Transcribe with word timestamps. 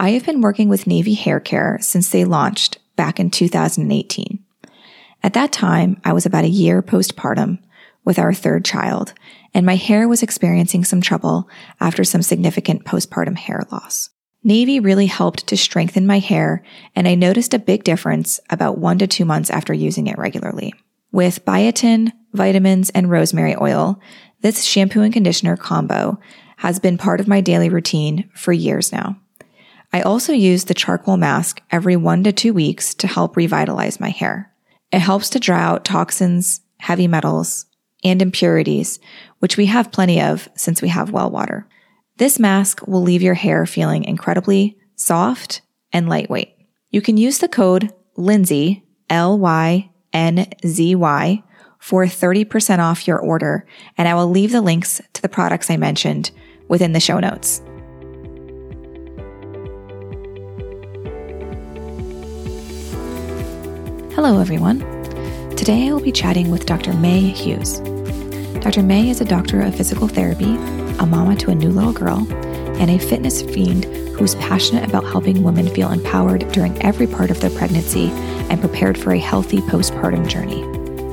I 0.00 0.12
have 0.12 0.24
been 0.24 0.40
working 0.40 0.70
with 0.70 0.86
Navy 0.86 1.12
Hair 1.12 1.40
Care 1.40 1.76
since 1.82 2.08
they 2.08 2.24
launched 2.24 2.78
back 2.96 3.20
in 3.20 3.30
2018. 3.30 4.42
At 5.22 5.34
that 5.34 5.52
time, 5.52 6.00
I 6.02 6.14
was 6.14 6.24
about 6.24 6.44
a 6.44 6.48
year 6.48 6.80
postpartum 6.80 7.58
with 8.02 8.18
our 8.18 8.32
third 8.32 8.64
child, 8.64 9.12
and 9.52 9.66
my 9.66 9.76
hair 9.76 10.08
was 10.08 10.22
experiencing 10.22 10.84
some 10.84 11.02
trouble 11.02 11.50
after 11.80 12.02
some 12.02 12.22
significant 12.22 12.86
postpartum 12.86 13.36
hair 13.36 13.66
loss. 13.70 14.08
Navy 14.42 14.80
really 14.80 15.04
helped 15.04 15.46
to 15.48 15.56
strengthen 15.58 16.06
my 16.06 16.18
hair, 16.18 16.64
and 16.96 17.06
I 17.06 17.14
noticed 17.14 17.52
a 17.52 17.58
big 17.58 17.84
difference 17.84 18.40
about 18.48 18.78
one 18.78 18.96
to 19.00 19.06
two 19.06 19.26
months 19.26 19.50
after 19.50 19.74
using 19.74 20.06
it 20.06 20.16
regularly. 20.16 20.72
With 21.12 21.44
biotin, 21.44 22.10
vitamins, 22.32 22.88
and 22.88 23.10
rosemary 23.10 23.54
oil, 23.60 24.00
this 24.40 24.64
shampoo 24.64 25.02
and 25.02 25.12
conditioner 25.12 25.58
combo 25.58 26.18
has 26.56 26.78
been 26.78 26.96
part 26.96 27.20
of 27.20 27.28
my 27.28 27.42
daily 27.42 27.68
routine 27.68 28.30
for 28.34 28.54
years 28.54 28.92
now. 28.92 29.18
I 29.92 30.02
also 30.02 30.32
use 30.32 30.64
the 30.64 30.74
charcoal 30.74 31.16
mask 31.16 31.60
every 31.70 31.96
one 31.96 32.22
to 32.24 32.32
two 32.32 32.52
weeks 32.54 32.94
to 32.94 33.06
help 33.06 33.36
revitalize 33.36 33.98
my 33.98 34.10
hair. 34.10 34.52
It 34.92 35.00
helps 35.00 35.30
to 35.30 35.40
draw 35.40 35.58
out 35.58 35.84
toxins, 35.84 36.60
heavy 36.78 37.08
metals, 37.08 37.66
and 38.04 38.22
impurities, 38.22 38.98
which 39.40 39.56
we 39.56 39.66
have 39.66 39.92
plenty 39.92 40.20
of 40.20 40.48
since 40.56 40.80
we 40.80 40.88
have 40.88 41.10
well 41.10 41.30
water. 41.30 41.68
This 42.18 42.38
mask 42.38 42.86
will 42.86 43.02
leave 43.02 43.22
your 43.22 43.34
hair 43.34 43.66
feeling 43.66 44.04
incredibly 44.04 44.78
soft 44.94 45.62
and 45.92 46.08
lightweight. 46.08 46.54
You 46.90 47.00
can 47.02 47.16
use 47.16 47.38
the 47.38 47.48
code 47.48 47.92
Lynzy, 48.16 48.82
L-Y-N-Z-Y, 49.08 49.92
for 51.78 52.04
30% 52.04 52.78
off 52.78 53.08
your 53.08 53.18
order, 53.18 53.66
and 53.96 54.06
I 54.06 54.14
will 54.14 54.28
leave 54.28 54.52
the 54.52 54.60
links 54.60 55.00
to 55.14 55.22
the 55.22 55.28
products 55.28 55.70
I 55.70 55.78
mentioned 55.78 56.30
within 56.68 56.92
the 56.92 57.00
show 57.00 57.18
notes. 57.18 57.62
Hello, 64.22 64.38
everyone. 64.38 64.80
Today 65.56 65.88
I 65.88 65.92
will 65.94 66.00
be 66.02 66.12
chatting 66.12 66.50
with 66.50 66.66
Dr. 66.66 66.92
May 66.92 67.20
Hughes. 67.30 67.78
Dr. 68.60 68.82
May 68.82 69.08
is 69.08 69.22
a 69.22 69.24
doctor 69.24 69.62
of 69.62 69.74
physical 69.74 70.08
therapy, 70.08 70.56
a 70.98 71.06
mama 71.06 71.36
to 71.36 71.50
a 71.50 71.54
new 71.54 71.70
little 71.70 71.94
girl, 71.94 72.30
and 72.78 72.90
a 72.90 72.98
fitness 72.98 73.40
fiend 73.40 73.86
who's 74.18 74.34
passionate 74.34 74.86
about 74.86 75.04
helping 75.04 75.42
women 75.42 75.68
feel 75.68 75.90
empowered 75.90 76.46
during 76.52 76.76
every 76.82 77.06
part 77.06 77.30
of 77.30 77.40
their 77.40 77.48
pregnancy 77.48 78.10
and 78.50 78.60
prepared 78.60 78.98
for 78.98 79.14
a 79.14 79.18
healthy 79.18 79.62
postpartum 79.62 80.28
journey. 80.28 80.66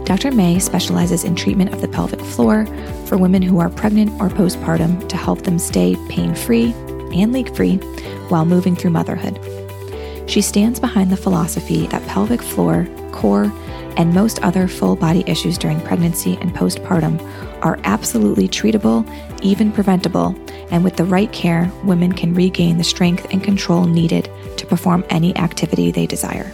Dr. 0.04 0.34
May 0.34 0.60
specializes 0.60 1.24
in 1.24 1.34
treatment 1.34 1.74
of 1.74 1.80
the 1.80 1.88
pelvic 1.88 2.20
floor 2.20 2.66
for 3.06 3.18
women 3.18 3.42
who 3.42 3.60
are 3.60 3.70
pregnant 3.70 4.12
or 4.20 4.28
postpartum 4.28 5.08
to 5.08 5.16
help 5.16 5.44
them 5.44 5.60
stay 5.60 5.96
pain 6.10 6.36
free 6.36 6.74
and 7.14 7.32
leak 7.32 7.56
free 7.56 7.78
while 8.28 8.44
moving 8.44 8.76
through 8.76 8.92
motherhood. 8.92 9.40
She 10.28 10.42
stands 10.42 10.80
behind 10.80 11.10
the 11.10 11.18
philosophy 11.18 11.88
that 11.88 12.06
pelvic 12.06 12.42
floor, 12.42 12.86
core, 13.14 13.52
and 13.96 14.14
most 14.14 14.40
other 14.44 14.68
full 14.68 14.96
body 14.96 15.24
issues 15.26 15.58
during 15.58 15.80
pregnancy 15.82 16.38
and 16.42 16.54
postpartum 16.54 17.20
are 17.64 17.80
absolutely 17.86 18.48
treatable, 18.48 19.10
even 19.42 19.72
preventable, 19.72 20.36
and 20.70 20.84
with 20.84 20.98
the 20.98 21.06
right 21.06 21.32
care, 21.32 21.72
women 21.84 22.12
can 22.12 22.34
regain 22.34 22.78
the 22.78 22.84
strength 22.84 23.26
and 23.32 23.44
control 23.44 23.86
needed 23.86 24.30
to 24.58 24.68
perform 24.68 25.04
any 25.10 25.36
activity 25.38 25.92
they 25.92 26.06
desire. 26.06 26.50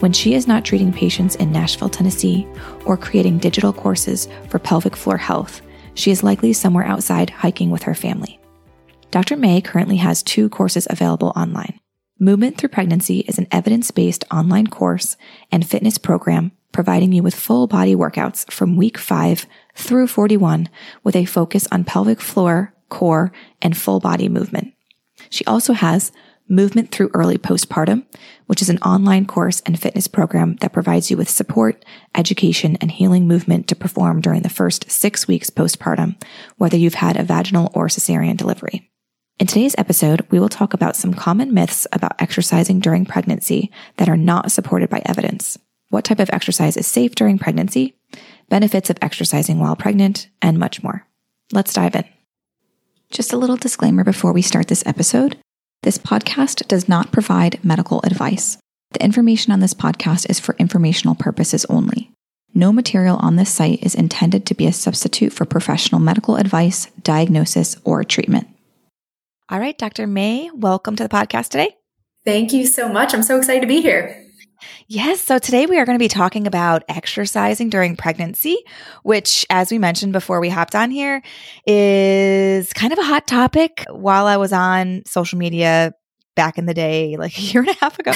When 0.00 0.12
she 0.12 0.34
is 0.34 0.46
not 0.46 0.64
treating 0.64 0.92
patients 0.92 1.36
in 1.36 1.50
Nashville, 1.50 1.88
Tennessee, 1.88 2.46
or 2.84 2.98
creating 2.98 3.38
digital 3.38 3.72
courses 3.72 4.28
for 4.50 4.58
pelvic 4.58 4.94
floor 4.94 5.16
health, 5.16 5.62
she 5.94 6.10
is 6.10 6.22
likely 6.22 6.52
somewhere 6.52 6.84
outside 6.84 7.30
hiking 7.30 7.70
with 7.70 7.84
her 7.84 7.94
family. 7.94 8.38
Dr. 9.10 9.36
May 9.36 9.62
currently 9.62 9.96
has 9.96 10.22
two 10.22 10.50
courses 10.50 10.86
available 10.90 11.32
online. 11.34 11.80
Movement 12.18 12.56
Through 12.56 12.70
Pregnancy 12.70 13.18
is 13.20 13.36
an 13.36 13.46
evidence 13.52 13.90
based 13.90 14.24
online 14.30 14.68
course 14.68 15.18
and 15.52 15.68
fitness 15.68 15.98
program 15.98 16.52
providing 16.72 17.12
you 17.12 17.22
with 17.22 17.34
full 17.34 17.66
body 17.66 17.94
workouts 17.94 18.50
from 18.50 18.78
week 18.78 18.96
5 18.96 19.46
through 19.74 20.06
41 20.06 20.70
with 21.04 21.14
a 21.14 21.26
focus 21.26 21.68
on 21.70 21.84
pelvic 21.84 22.22
floor, 22.22 22.72
core, 22.88 23.32
and 23.60 23.76
full 23.76 24.00
body 24.00 24.30
movement. 24.30 24.72
She 25.28 25.44
also 25.44 25.74
has 25.74 26.10
Movement 26.48 26.90
Through 26.90 27.10
Early 27.12 27.36
Postpartum, 27.36 28.06
which 28.46 28.62
is 28.62 28.70
an 28.70 28.78
online 28.78 29.26
course 29.26 29.60
and 29.66 29.78
fitness 29.78 30.06
program 30.06 30.56
that 30.62 30.72
provides 30.72 31.10
you 31.10 31.18
with 31.18 31.28
support, 31.28 31.84
education, 32.14 32.78
and 32.80 32.90
healing 32.90 33.28
movement 33.28 33.68
to 33.68 33.76
perform 33.76 34.22
during 34.22 34.40
the 34.40 34.48
first 34.48 34.90
six 34.90 35.28
weeks 35.28 35.50
postpartum, 35.50 36.18
whether 36.56 36.78
you've 36.78 36.94
had 36.94 37.18
a 37.18 37.24
vaginal 37.24 37.70
or 37.74 37.88
cesarean 37.88 38.38
delivery. 38.38 38.90
In 39.38 39.46
today's 39.46 39.74
episode, 39.76 40.26
we 40.30 40.40
will 40.40 40.48
talk 40.48 40.72
about 40.72 40.96
some 40.96 41.12
common 41.12 41.52
myths 41.52 41.86
about 41.92 42.14
exercising 42.18 42.80
during 42.80 43.04
pregnancy 43.04 43.70
that 43.98 44.08
are 44.08 44.16
not 44.16 44.50
supported 44.50 44.88
by 44.88 45.02
evidence. 45.04 45.58
What 45.90 46.04
type 46.04 46.20
of 46.20 46.30
exercise 46.32 46.78
is 46.78 46.86
safe 46.86 47.14
during 47.14 47.38
pregnancy, 47.38 47.94
benefits 48.48 48.88
of 48.88 48.96
exercising 49.02 49.58
while 49.58 49.76
pregnant, 49.76 50.30
and 50.40 50.58
much 50.58 50.82
more. 50.82 51.06
Let's 51.52 51.74
dive 51.74 51.94
in. 51.94 52.04
Just 53.10 53.34
a 53.34 53.36
little 53.36 53.58
disclaimer 53.58 54.04
before 54.04 54.32
we 54.32 54.40
start 54.40 54.68
this 54.68 54.86
episode. 54.86 55.36
This 55.82 55.98
podcast 55.98 56.66
does 56.66 56.88
not 56.88 57.12
provide 57.12 57.62
medical 57.62 58.00
advice. 58.04 58.56
The 58.92 59.04
information 59.04 59.52
on 59.52 59.60
this 59.60 59.74
podcast 59.74 60.30
is 60.30 60.40
for 60.40 60.56
informational 60.58 61.14
purposes 61.14 61.66
only. 61.66 62.10
No 62.54 62.72
material 62.72 63.18
on 63.18 63.36
this 63.36 63.52
site 63.52 63.82
is 63.82 63.94
intended 63.94 64.46
to 64.46 64.54
be 64.54 64.66
a 64.66 64.72
substitute 64.72 65.34
for 65.34 65.44
professional 65.44 66.00
medical 66.00 66.36
advice, 66.36 66.86
diagnosis, 67.02 67.76
or 67.84 68.02
treatment. 68.02 68.48
All 69.48 69.60
right, 69.60 69.78
Dr. 69.78 70.08
May, 70.08 70.50
welcome 70.52 70.96
to 70.96 71.04
the 71.04 71.08
podcast 71.08 71.50
today. 71.50 71.76
Thank 72.24 72.52
you 72.52 72.66
so 72.66 72.88
much. 72.88 73.14
I'm 73.14 73.22
so 73.22 73.38
excited 73.38 73.60
to 73.60 73.68
be 73.68 73.80
here. 73.80 74.24
Yes. 74.88 75.20
So 75.20 75.38
today 75.38 75.66
we 75.66 75.78
are 75.78 75.84
going 75.84 75.96
to 75.96 76.02
be 76.02 76.08
talking 76.08 76.48
about 76.48 76.82
exercising 76.88 77.70
during 77.70 77.94
pregnancy, 77.94 78.58
which, 79.04 79.46
as 79.48 79.70
we 79.70 79.78
mentioned 79.78 80.12
before 80.12 80.40
we 80.40 80.48
hopped 80.48 80.74
on 80.74 80.90
here, 80.90 81.22
is 81.64 82.72
kind 82.72 82.92
of 82.92 82.98
a 82.98 83.04
hot 83.04 83.28
topic. 83.28 83.84
While 83.88 84.26
I 84.26 84.36
was 84.36 84.52
on 84.52 85.02
social 85.06 85.38
media 85.38 85.94
back 86.34 86.58
in 86.58 86.66
the 86.66 86.74
day, 86.74 87.16
like 87.16 87.38
a 87.38 87.40
year 87.40 87.60
and 87.60 87.70
a 87.70 87.74
half 87.74 88.00
ago, 88.00 88.12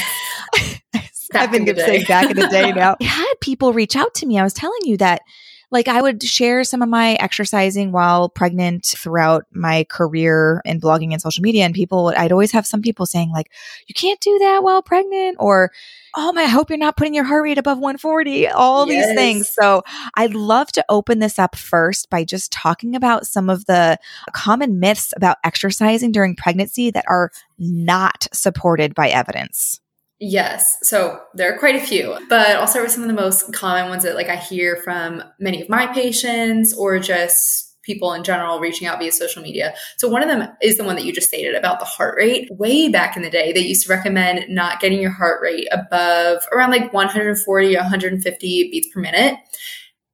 I've 1.34 1.52
been 1.52 1.64
saying 1.76 2.06
back 2.08 2.28
in 2.28 2.36
the 2.36 2.48
day 2.48 2.72
now, 2.72 2.96
I 3.00 3.04
had 3.04 3.34
people 3.40 3.72
reach 3.72 3.94
out 3.94 4.14
to 4.14 4.26
me. 4.26 4.36
I 4.36 4.42
was 4.42 4.54
telling 4.54 4.80
you 4.82 4.96
that 4.96 5.22
like 5.70 5.88
I 5.88 6.02
would 6.02 6.22
share 6.22 6.64
some 6.64 6.82
of 6.82 6.88
my 6.88 7.14
exercising 7.14 7.92
while 7.92 8.28
pregnant 8.28 8.86
throughout 8.86 9.46
my 9.52 9.84
career 9.84 10.60
in 10.64 10.80
blogging 10.80 11.12
and 11.12 11.22
social 11.22 11.42
media. 11.42 11.64
And 11.64 11.74
people, 11.74 12.12
I'd 12.16 12.32
always 12.32 12.52
have 12.52 12.66
some 12.66 12.82
people 12.82 13.06
saying 13.06 13.30
like, 13.30 13.50
you 13.86 13.94
can't 13.94 14.20
do 14.20 14.38
that 14.40 14.62
while 14.62 14.82
pregnant 14.82 15.36
or, 15.38 15.70
oh 16.16 16.32
my, 16.32 16.42
I 16.42 16.46
hope 16.46 16.70
you're 16.70 16.78
not 16.78 16.96
putting 16.96 17.14
your 17.14 17.24
heart 17.24 17.44
rate 17.44 17.58
above 17.58 17.78
140, 17.78 18.48
all 18.48 18.88
yes. 18.88 19.06
these 19.06 19.14
things. 19.14 19.48
So 19.48 19.82
I'd 20.16 20.34
love 20.34 20.72
to 20.72 20.84
open 20.88 21.20
this 21.20 21.38
up 21.38 21.54
first 21.54 22.10
by 22.10 22.24
just 22.24 22.50
talking 22.50 22.96
about 22.96 23.26
some 23.26 23.48
of 23.48 23.66
the 23.66 23.98
common 24.32 24.80
myths 24.80 25.12
about 25.16 25.38
exercising 25.44 26.10
during 26.10 26.34
pregnancy 26.34 26.90
that 26.90 27.04
are 27.08 27.30
not 27.58 28.26
supported 28.32 28.94
by 28.94 29.08
evidence. 29.08 29.80
Yes. 30.20 30.76
So 30.82 31.18
there 31.34 31.52
are 31.52 31.58
quite 31.58 31.76
a 31.76 31.80
few, 31.80 32.14
but 32.28 32.56
I'll 32.56 32.66
start 32.66 32.84
with 32.84 32.92
some 32.92 33.02
of 33.02 33.08
the 33.08 33.14
most 33.14 33.54
common 33.54 33.88
ones 33.88 34.02
that 34.02 34.14
like 34.14 34.28
I 34.28 34.36
hear 34.36 34.76
from 34.76 35.22
many 35.38 35.62
of 35.62 35.70
my 35.70 35.86
patients 35.86 36.74
or 36.74 36.98
just 36.98 37.70
people 37.82 38.12
in 38.12 38.22
general 38.22 38.60
reaching 38.60 38.86
out 38.86 38.98
via 38.98 39.10
social 39.12 39.42
media. 39.42 39.74
So 39.96 40.08
one 40.08 40.22
of 40.22 40.28
them 40.28 40.46
is 40.60 40.76
the 40.76 40.84
one 40.84 40.96
that 40.96 41.06
you 41.06 41.12
just 41.14 41.28
stated 41.28 41.54
about 41.54 41.78
the 41.78 41.86
heart 41.86 42.16
rate. 42.18 42.48
Way 42.50 42.88
back 42.88 43.16
in 43.16 43.22
the 43.22 43.30
day, 43.30 43.52
they 43.52 43.60
used 43.60 43.86
to 43.86 43.92
recommend 43.92 44.44
not 44.50 44.78
getting 44.78 45.00
your 45.00 45.10
heart 45.10 45.40
rate 45.42 45.66
above 45.72 46.42
around 46.52 46.70
like 46.70 46.92
140 46.92 47.74
150 47.74 48.70
beats 48.70 48.88
per 48.92 49.00
minute. 49.00 49.38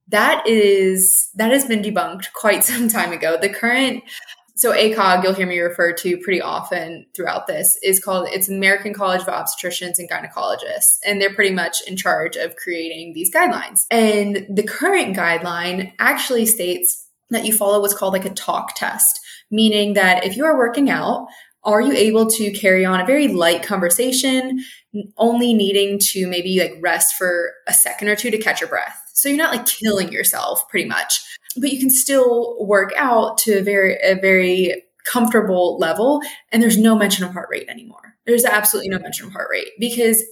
That 0.07 0.47
is 0.47 1.29
that 1.35 1.51
has 1.51 1.65
been 1.65 1.81
debunked 1.81 2.31
quite 2.31 2.63
some 2.63 2.87
time 2.87 3.11
ago. 3.11 3.37
The 3.41 3.49
current 3.49 4.03
so 4.57 4.73
ACOG, 4.73 5.23
you'll 5.23 5.33
hear 5.33 5.45
me 5.45 5.59
refer 5.59 5.93
to 5.93 6.17
pretty 6.17 6.41
often 6.41 7.05
throughout 7.15 7.45
this, 7.45 7.77
is 7.83 7.99
called 7.99 8.27
it's 8.31 8.49
American 8.49 8.93
College 8.93 9.21
of 9.21 9.27
Obstetricians 9.27 9.99
and 9.99 10.09
Gynecologists, 10.09 10.97
and 11.05 11.21
they're 11.21 11.33
pretty 11.33 11.53
much 11.53 11.77
in 11.87 11.95
charge 11.95 12.35
of 12.35 12.55
creating 12.55 13.13
these 13.13 13.33
guidelines. 13.33 13.85
And 13.91 14.47
the 14.49 14.63
current 14.63 15.15
guideline 15.15 15.93
actually 15.99 16.47
states 16.47 17.07
that 17.29 17.45
you 17.45 17.53
follow 17.53 17.81
what's 17.81 17.93
called 17.93 18.13
like 18.13 18.25
a 18.25 18.33
talk 18.33 18.75
test, 18.75 19.19
meaning 19.51 19.93
that 19.93 20.25
if 20.25 20.35
you 20.35 20.45
are 20.45 20.57
working 20.57 20.89
out, 20.89 21.27
are 21.63 21.81
you 21.81 21.91
able 21.93 22.27
to 22.29 22.51
carry 22.51 22.85
on 22.85 22.99
a 22.99 23.05
very 23.05 23.27
light 23.27 23.61
conversation, 23.61 24.63
only 25.17 25.53
needing 25.53 25.99
to 25.99 26.25
maybe 26.25 26.59
like 26.59 26.73
rest 26.81 27.15
for 27.15 27.51
a 27.67 27.73
second 27.73 28.07
or 28.07 28.15
two 28.15 28.31
to 28.31 28.37
catch 28.37 28.61
your 28.61 28.69
breath? 28.69 28.97
So 29.13 29.29
you're 29.29 29.37
not 29.37 29.53
like 29.53 29.65
killing 29.65 30.11
yourself 30.11 30.67
pretty 30.69 30.87
much, 30.87 31.21
but 31.59 31.71
you 31.71 31.79
can 31.79 31.89
still 31.89 32.55
work 32.65 32.93
out 32.97 33.37
to 33.39 33.59
a 33.59 33.63
very, 33.63 33.97
a 34.03 34.15
very 34.15 34.83
comfortable 35.05 35.77
level. 35.77 36.21
And 36.51 36.61
there's 36.61 36.77
no 36.77 36.95
mention 36.95 37.23
of 37.23 37.31
heart 37.31 37.49
rate 37.51 37.69
anymore. 37.69 38.15
There's 38.25 38.45
absolutely 38.45 38.89
no 38.89 38.99
mention 38.99 39.27
of 39.27 39.33
heart 39.33 39.47
rate 39.49 39.69
because 39.79 40.23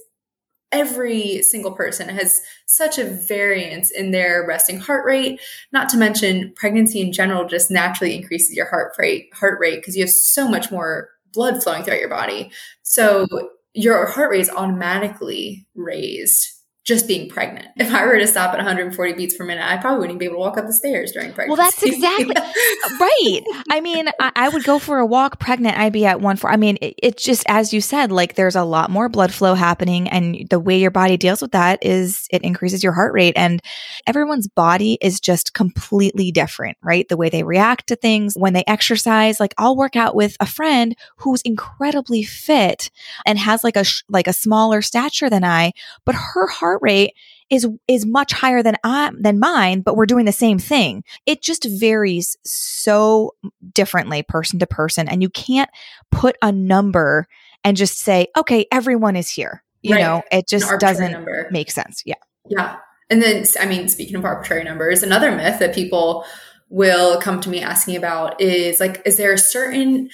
every 0.72 1.42
single 1.42 1.72
person 1.72 2.08
has 2.08 2.40
such 2.66 2.98
a 2.98 3.04
variance 3.04 3.90
in 3.90 4.10
their 4.10 4.44
resting 4.46 4.80
heart 4.80 5.06
rate 5.06 5.40
not 5.72 5.88
to 5.88 5.96
mention 5.96 6.52
pregnancy 6.56 7.00
in 7.00 7.12
general 7.12 7.46
just 7.46 7.70
naturally 7.70 8.16
increases 8.16 8.56
your 8.56 8.68
heart 8.68 8.92
rate 8.98 9.32
heart 9.32 9.58
rate 9.60 9.76
because 9.76 9.96
you 9.96 10.02
have 10.02 10.10
so 10.10 10.48
much 10.48 10.70
more 10.72 11.08
blood 11.32 11.62
flowing 11.62 11.84
throughout 11.84 12.00
your 12.00 12.08
body 12.08 12.50
so 12.82 13.28
your 13.74 14.06
heart 14.06 14.30
rate 14.30 14.40
is 14.40 14.50
automatically 14.50 15.66
raised 15.76 16.55
just 16.86 17.08
being 17.08 17.28
pregnant. 17.28 17.66
If 17.76 17.92
I 17.92 18.06
were 18.06 18.16
to 18.16 18.28
stop 18.28 18.52
at 18.52 18.58
140 18.58 19.14
beats 19.14 19.36
per 19.36 19.44
minute, 19.44 19.64
I 19.68 19.76
probably 19.76 20.02
wouldn't 20.02 20.20
be 20.20 20.26
able 20.26 20.36
to 20.36 20.40
walk 20.40 20.56
up 20.56 20.66
the 20.66 20.72
stairs 20.72 21.10
during 21.10 21.32
pregnancy. 21.32 21.58
Well, 21.58 21.68
that's 21.68 21.82
exactly 21.82 22.34
right. 23.00 23.40
I 23.70 23.80
mean, 23.80 24.08
I, 24.20 24.30
I, 24.36 24.48
would 24.48 24.62
go 24.62 24.78
for 24.78 24.98
a 24.98 25.06
walk 25.06 25.40
pregnant. 25.40 25.76
I'd 25.76 25.92
be 25.92 26.06
at 26.06 26.20
one 26.20 26.36
for, 26.36 26.48
I 26.48 26.56
mean, 26.56 26.78
it, 26.80 26.94
it's 27.02 27.24
just, 27.24 27.42
as 27.48 27.72
you 27.72 27.80
said, 27.80 28.12
like 28.12 28.36
there's 28.36 28.54
a 28.54 28.62
lot 28.62 28.88
more 28.88 29.08
blood 29.08 29.34
flow 29.34 29.54
happening. 29.54 30.08
And 30.08 30.46
the 30.48 30.60
way 30.60 30.78
your 30.78 30.92
body 30.92 31.16
deals 31.16 31.42
with 31.42 31.50
that 31.52 31.84
is 31.84 32.28
it 32.30 32.42
increases 32.42 32.84
your 32.84 32.92
heart 32.92 33.12
rate. 33.12 33.34
And 33.36 33.60
everyone's 34.06 34.46
body 34.46 34.96
is 35.00 35.18
just 35.18 35.54
completely 35.54 36.30
different, 36.30 36.78
right? 36.84 37.08
The 37.08 37.16
way 37.16 37.30
they 37.30 37.42
react 37.42 37.88
to 37.88 37.96
things 37.96 38.34
when 38.36 38.52
they 38.52 38.64
exercise. 38.68 39.40
Like 39.40 39.54
I'll 39.58 39.76
work 39.76 39.96
out 39.96 40.14
with 40.14 40.36
a 40.38 40.46
friend 40.46 40.96
who's 41.16 41.42
incredibly 41.42 42.22
fit 42.22 42.92
and 43.26 43.40
has 43.40 43.64
like 43.64 43.76
a, 43.76 43.84
like 44.08 44.28
a 44.28 44.32
smaller 44.32 44.82
stature 44.82 45.28
than 45.28 45.42
I, 45.42 45.72
but 46.04 46.14
her 46.14 46.46
heart 46.46 46.75
heart 46.76 46.82
rate 46.82 47.14
is 47.48 47.66
is 47.86 48.04
much 48.04 48.32
higher 48.32 48.62
than 48.62 48.76
I 48.82 49.10
than 49.18 49.38
mine, 49.38 49.80
but 49.80 49.96
we're 49.96 50.06
doing 50.06 50.24
the 50.24 50.32
same 50.32 50.58
thing. 50.58 51.04
It 51.26 51.42
just 51.42 51.64
varies 51.64 52.36
so 52.44 53.34
differently 53.72 54.22
person 54.22 54.58
to 54.58 54.66
person, 54.66 55.08
and 55.08 55.22
you 55.22 55.30
can't 55.30 55.70
put 56.10 56.36
a 56.42 56.50
number 56.52 57.26
and 57.64 57.76
just 57.76 57.98
say, 57.98 58.28
okay, 58.36 58.66
everyone 58.72 59.16
is 59.16 59.28
here. 59.28 59.62
You 59.82 59.94
right. 59.94 60.00
know, 60.00 60.22
it 60.32 60.48
just 60.48 60.68
doesn't 60.80 61.12
number. 61.12 61.48
make 61.50 61.70
sense. 61.70 62.02
Yeah. 62.04 62.14
Yeah. 62.48 62.76
And 63.08 63.22
then, 63.22 63.44
I 63.60 63.66
mean, 63.66 63.88
speaking 63.88 64.16
of 64.16 64.24
arbitrary 64.24 64.64
numbers, 64.64 65.02
another 65.02 65.30
myth 65.30 65.60
that 65.60 65.74
people 65.74 66.24
will 66.68 67.20
come 67.20 67.40
to 67.40 67.48
me 67.48 67.62
asking 67.62 67.94
about 67.94 68.40
is 68.40 68.80
like, 68.80 69.02
is 69.04 69.16
there 69.16 69.32
a 69.32 69.38
certain 69.38 70.10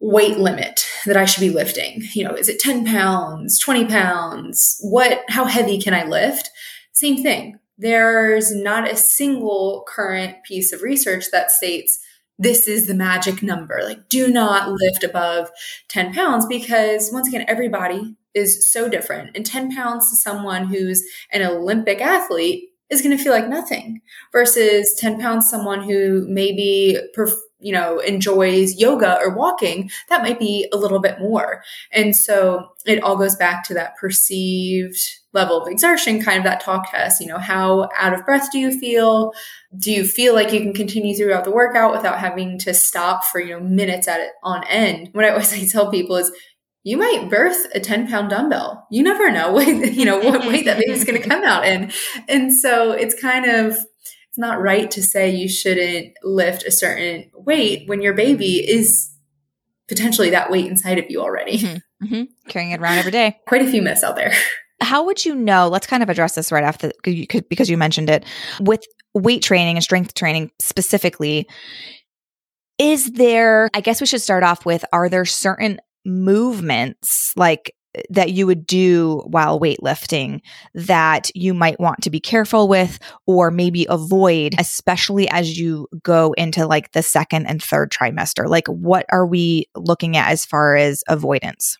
weight 0.00 0.36
limit 0.36 0.86
that 1.06 1.16
I 1.16 1.24
should 1.24 1.40
be 1.40 1.50
lifting? 1.50 2.02
You 2.12 2.24
know, 2.24 2.34
is 2.34 2.48
it 2.48 2.60
10 2.60 2.84
pounds, 2.84 3.58
20 3.58 3.86
pounds? 3.86 4.78
What, 4.80 5.22
how 5.28 5.44
heavy 5.44 5.80
can 5.80 5.94
I 5.94 6.04
lift? 6.04 6.50
Same 6.92 7.22
thing. 7.22 7.58
There's 7.78 8.54
not 8.54 8.90
a 8.90 8.96
single 8.96 9.84
current 9.86 10.36
piece 10.44 10.72
of 10.72 10.82
research 10.82 11.26
that 11.32 11.50
states 11.50 11.98
this 12.38 12.68
is 12.68 12.86
the 12.86 12.94
magic 12.94 13.42
number. 13.42 13.80
Like, 13.82 14.08
do 14.08 14.28
not 14.28 14.70
lift 14.70 15.04
above 15.04 15.50
10 15.88 16.12
pounds 16.12 16.46
because, 16.46 17.10
once 17.12 17.28
again, 17.28 17.44
everybody 17.48 18.16
is 18.34 18.70
so 18.70 18.88
different. 18.88 19.34
And 19.34 19.44
10 19.44 19.74
pounds 19.74 20.10
to 20.10 20.16
someone 20.16 20.66
who's 20.66 21.02
an 21.32 21.42
Olympic 21.42 22.00
athlete 22.00 22.70
is 22.90 23.02
going 23.02 23.16
to 23.16 23.22
feel 23.22 23.32
like 23.32 23.48
nothing 23.48 24.00
versus 24.32 24.94
10 24.98 25.18
pounds 25.20 25.48
someone 25.48 25.82
who 25.82 26.26
maybe 26.28 26.98
perf- 27.16 27.40
you 27.66 27.72
know, 27.72 27.98
enjoys 27.98 28.76
yoga 28.76 29.18
or 29.18 29.34
walking, 29.34 29.90
that 30.08 30.22
might 30.22 30.38
be 30.38 30.68
a 30.72 30.76
little 30.76 31.00
bit 31.00 31.18
more. 31.18 31.64
And 31.90 32.14
so 32.14 32.68
it 32.86 33.02
all 33.02 33.16
goes 33.16 33.34
back 33.34 33.64
to 33.64 33.74
that 33.74 33.96
perceived 33.96 34.96
level 35.32 35.60
of 35.60 35.66
exertion, 35.66 36.22
kind 36.22 36.38
of 36.38 36.44
that 36.44 36.60
talk 36.60 36.92
test. 36.92 37.20
You 37.20 37.26
know, 37.26 37.38
how 37.38 37.88
out 37.98 38.14
of 38.14 38.24
breath 38.24 38.52
do 38.52 38.60
you 38.60 38.70
feel? 38.78 39.32
Do 39.76 39.90
you 39.90 40.04
feel 40.04 40.32
like 40.32 40.52
you 40.52 40.60
can 40.60 40.74
continue 40.74 41.16
throughout 41.16 41.42
the 41.42 41.50
workout 41.50 41.90
without 41.92 42.20
having 42.20 42.56
to 42.60 42.72
stop 42.72 43.24
for, 43.24 43.40
you 43.40 43.58
know, 43.58 43.60
minutes 43.60 44.06
at 44.06 44.20
it 44.20 44.30
on 44.44 44.62
end? 44.68 45.08
What 45.10 45.24
I 45.24 45.30
always 45.30 45.50
like 45.58 45.68
tell 45.68 45.90
people 45.90 46.14
is, 46.14 46.30
you 46.84 46.96
might 46.96 47.28
birth 47.28 47.66
a 47.74 47.80
10 47.80 48.06
pound 48.06 48.30
dumbbell. 48.30 48.86
You 48.92 49.02
never 49.02 49.32
know, 49.32 49.50
what, 49.54 49.66
you 49.66 50.04
know, 50.04 50.20
what 50.20 50.46
weight 50.46 50.66
that 50.66 50.78
baby's 50.78 51.02
going 51.02 51.20
to 51.20 51.28
come 51.28 51.42
out 51.42 51.66
in. 51.66 51.90
And 52.28 52.54
so 52.54 52.92
it's 52.92 53.20
kind 53.20 53.44
of, 53.44 53.76
it's 54.36 54.40
not 54.42 54.60
right 54.60 54.90
to 54.90 55.02
say 55.02 55.34
you 55.34 55.48
shouldn't 55.48 56.12
lift 56.22 56.62
a 56.64 56.70
certain 56.70 57.30
weight 57.34 57.88
when 57.88 58.02
your 58.02 58.12
baby 58.12 58.56
is 58.56 59.10
potentially 59.88 60.28
that 60.28 60.50
weight 60.50 60.66
inside 60.66 60.98
of 60.98 61.06
you 61.08 61.22
already. 61.22 61.58
Mm-hmm. 61.58 62.04
Mm-hmm. 62.04 62.22
Carrying 62.50 62.72
it 62.72 62.80
around 62.80 62.98
every 62.98 63.12
day. 63.12 63.38
Quite 63.48 63.62
a 63.62 63.70
few 63.70 63.80
myths 63.80 64.04
out 64.04 64.14
there. 64.14 64.34
How 64.82 65.06
would 65.06 65.24
you 65.24 65.34
know? 65.34 65.68
Let's 65.68 65.86
kind 65.86 66.02
of 66.02 66.10
address 66.10 66.34
this 66.34 66.52
right 66.52 66.64
after 66.64 66.92
because 67.02 67.70
you 67.70 67.78
mentioned 67.78 68.10
it 68.10 68.26
with 68.60 68.84
weight 69.14 69.42
training 69.42 69.76
and 69.76 69.82
strength 69.82 70.12
training 70.12 70.50
specifically. 70.60 71.48
Is 72.78 73.12
there, 73.12 73.70
I 73.72 73.80
guess 73.80 74.02
we 74.02 74.06
should 74.06 74.20
start 74.20 74.44
off 74.44 74.66
with, 74.66 74.84
are 74.92 75.08
there 75.08 75.24
certain 75.24 75.80
movements 76.04 77.32
like 77.36 77.74
that 78.10 78.32
you 78.32 78.46
would 78.46 78.66
do 78.66 79.22
while 79.26 79.60
weightlifting 79.60 80.40
that 80.74 81.30
you 81.34 81.54
might 81.54 81.80
want 81.80 82.02
to 82.02 82.10
be 82.10 82.20
careful 82.20 82.68
with 82.68 82.98
or 83.26 83.50
maybe 83.50 83.86
avoid, 83.88 84.54
especially 84.58 85.28
as 85.28 85.58
you 85.58 85.88
go 86.02 86.32
into 86.32 86.66
like 86.66 86.92
the 86.92 87.02
second 87.02 87.46
and 87.46 87.62
third 87.62 87.90
trimester? 87.90 88.48
Like, 88.48 88.66
what 88.68 89.06
are 89.10 89.26
we 89.26 89.66
looking 89.74 90.16
at 90.16 90.30
as 90.30 90.44
far 90.44 90.76
as 90.76 91.02
avoidance? 91.08 91.78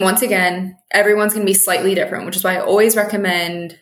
Once 0.00 0.22
again, 0.22 0.76
everyone's 0.92 1.34
going 1.34 1.46
to 1.46 1.50
be 1.50 1.54
slightly 1.54 1.94
different, 1.94 2.26
which 2.26 2.36
is 2.36 2.44
why 2.44 2.56
I 2.56 2.60
always 2.60 2.96
recommend 2.96 3.78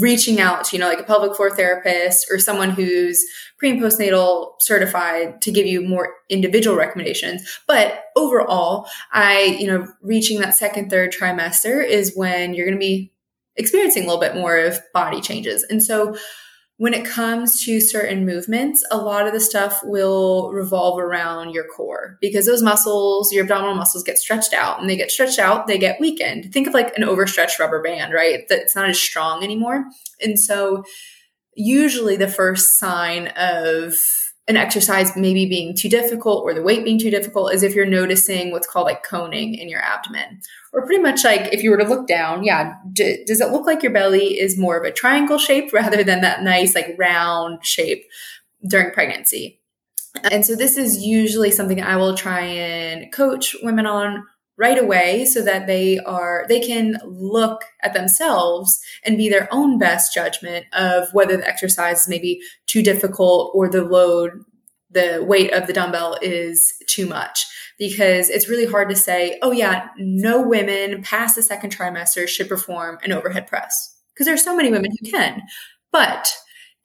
reaching 0.00 0.40
out 0.40 0.64
to, 0.64 0.76
you 0.76 0.80
know, 0.80 0.88
like 0.88 1.00
a 1.00 1.04
pelvic 1.04 1.36
floor 1.36 1.54
therapist 1.54 2.26
or 2.30 2.38
someone 2.38 2.70
who's 2.70 3.24
pre 3.58 3.70
and 3.70 3.80
postnatal 3.80 4.52
certified 4.58 5.42
to 5.42 5.50
give 5.50 5.66
you 5.66 5.82
more 5.82 6.14
individual 6.30 6.76
recommendations. 6.76 7.60
But 7.66 8.04
overall, 8.16 8.88
I, 9.12 9.56
you 9.58 9.66
know, 9.66 9.86
reaching 10.00 10.40
that 10.40 10.54
second, 10.54 10.90
third 10.90 11.12
trimester 11.12 11.86
is 11.86 12.12
when 12.14 12.54
you're 12.54 12.66
going 12.66 12.78
to 12.78 12.80
be 12.80 13.12
experiencing 13.56 14.04
a 14.04 14.06
little 14.06 14.20
bit 14.20 14.34
more 14.34 14.56
of 14.56 14.80
body 14.92 15.20
changes. 15.20 15.62
And 15.64 15.82
so 15.82 16.16
when 16.78 16.92
it 16.92 17.06
comes 17.06 17.64
to 17.64 17.80
certain 17.80 18.26
movements, 18.26 18.84
a 18.90 18.98
lot 18.98 19.26
of 19.26 19.32
the 19.32 19.40
stuff 19.40 19.80
will 19.82 20.52
revolve 20.52 20.98
around 20.98 21.54
your 21.54 21.64
core 21.64 22.18
because 22.20 22.44
those 22.44 22.62
muscles, 22.62 23.32
your 23.32 23.44
abdominal 23.44 23.74
muscles 23.74 24.02
get 24.02 24.18
stretched 24.18 24.52
out 24.52 24.78
and 24.78 24.90
they 24.90 24.96
get 24.96 25.10
stretched 25.10 25.38
out, 25.38 25.66
they 25.66 25.78
get 25.78 26.00
weakened. 26.00 26.52
Think 26.52 26.66
of 26.66 26.74
like 26.74 26.94
an 26.96 27.04
overstretched 27.04 27.58
rubber 27.58 27.82
band, 27.82 28.12
right? 28.12 28.44
That's 28.48 28.76
not 28.76 28.90
as 28.90 29.00
strong 29.00 29.42
anymore. 29.42 29.86
And 30.20 30.38
so 30.38 30.84
usually 31.54 32.16
the 32.16 32.28
first 32.28 32.78
sign 32.78 33.28
of 33.28 33.94
an 34.48 34.56
exercise 34.56 35.16
maybe 35.16 35.44
being 35.46 35.74
too 35.74 35.88
difficult 35.88 36.44
or 36.44 36.54
the 36.54 36.62
weight 36.62 36.84
being 36.84 36.98
too 36.98 37.10
difficult 37.10 37.52
is 37.52 37.64
if 37.64 37.74
you're 37.74 37.84
noticing 37.84 38.52
what's 38.52 38.66
called 38.66 38.86
like 38.86 39.02
coning 39.02 39.54
in 39.54 39.68
your 39.68 39.80
abdomen. 39.80 40.40
Or 40.72 40.86
pretty 40.86 41.02
much 41.02 41.24
like 41.24 41.52
if 41.52 41.62
you 41.62 41.70
were 41.70 41.78
to 41.78 41.88
look 41.88 42.06
down, 42.06 42.44
yeah, 42.44 42.74
d- 42.92 43.24
does 43.26 43.40
it 43.40 43.50
look 43.50 43.66
like 43.66 43.82
your 43.82 43.92
belly 43.92 44.38
is 44.38 44.56
more 44.56 44.76
of 44.78 44.84
a 44.84 44.92
triangle 44.92 45.38
shape 45.38 45.72
rather 45.72 46.04
than 46.04 46.20
that 46.20 46.42
nice 46.42 46.74
like 46.74 46.94
round 46.96 47.64
shape 47.64 48.04
during 48.68 48.92
pregnancy? 48.92 49.60
And 50.30 50.46
so 50.46 50.54
this 50.54 50.76
is 50.76 51.02
usually 51.02 51.50
something 51.50 51.82
I 51.82 51.96
will 51.96 52.16
try 52.16 52.40
and 52.40 53.12
coach 53.12 53.56
women 53.62 53.86
on 53.86 54.24
right 54.58 54.78
away 54.78 55.24
so 55.24 55.42
that 55.42 55.66
they 55.66 55.98
are 56.00 56.46
they 56.48 56.60
can 56.60 56.96
look 57.04 57.64
at 57.82 57.94
themselves 57.94 58.80
and 59.04 59.18
be 59.18 59.28
their 59.28 59.48
own 59.52 59.78
best 59.78 60.14
judgment 60.14 60.66
of 60.72 61.12
whether 61.12 61.36
the 61.36 61.46
exercise 61.46 62.02
is 62.02 62.08
maybe 62.08 62.40
too 62.66 62.82
difficult 62.82 63.52
or 63.54 63.68
the 63.68 63.84
load 63.84 64.32
the 64.90 65.22
weight 65.26 65.52
of 65.52 65.66
the 65.66 65.72
dumbbell 65.72 66.16
is 66.22 66.72
too 66.86 67.06
much. 67.06 67.44
Because 67.78 68.30
it's 68.30 68.48
really 68.48 68.64
hard 68.64 68.88
to 68.88 68.96
say 68.96 69.38
oh 69.42 69.52
yeah 69.52 69.88
no 69.98 70.40
women 70.40 71.02
past 71.02 71.36
the 71.36 71.42
second 71.42 71.76
trimester 71.76 72.26
should 72.26 72.48
perform 72.48 72.98
an 73.02 73.12
overhead 73.12 73.46
press. 73.46 73.94
Because 74.14 74.26
there's 74.26 74.44
so 74.44 74.56
many 74.56 74.70
women 74.70 74.90
who 74.98 75.10
can. 75.10 75.42
But 75.92 76.34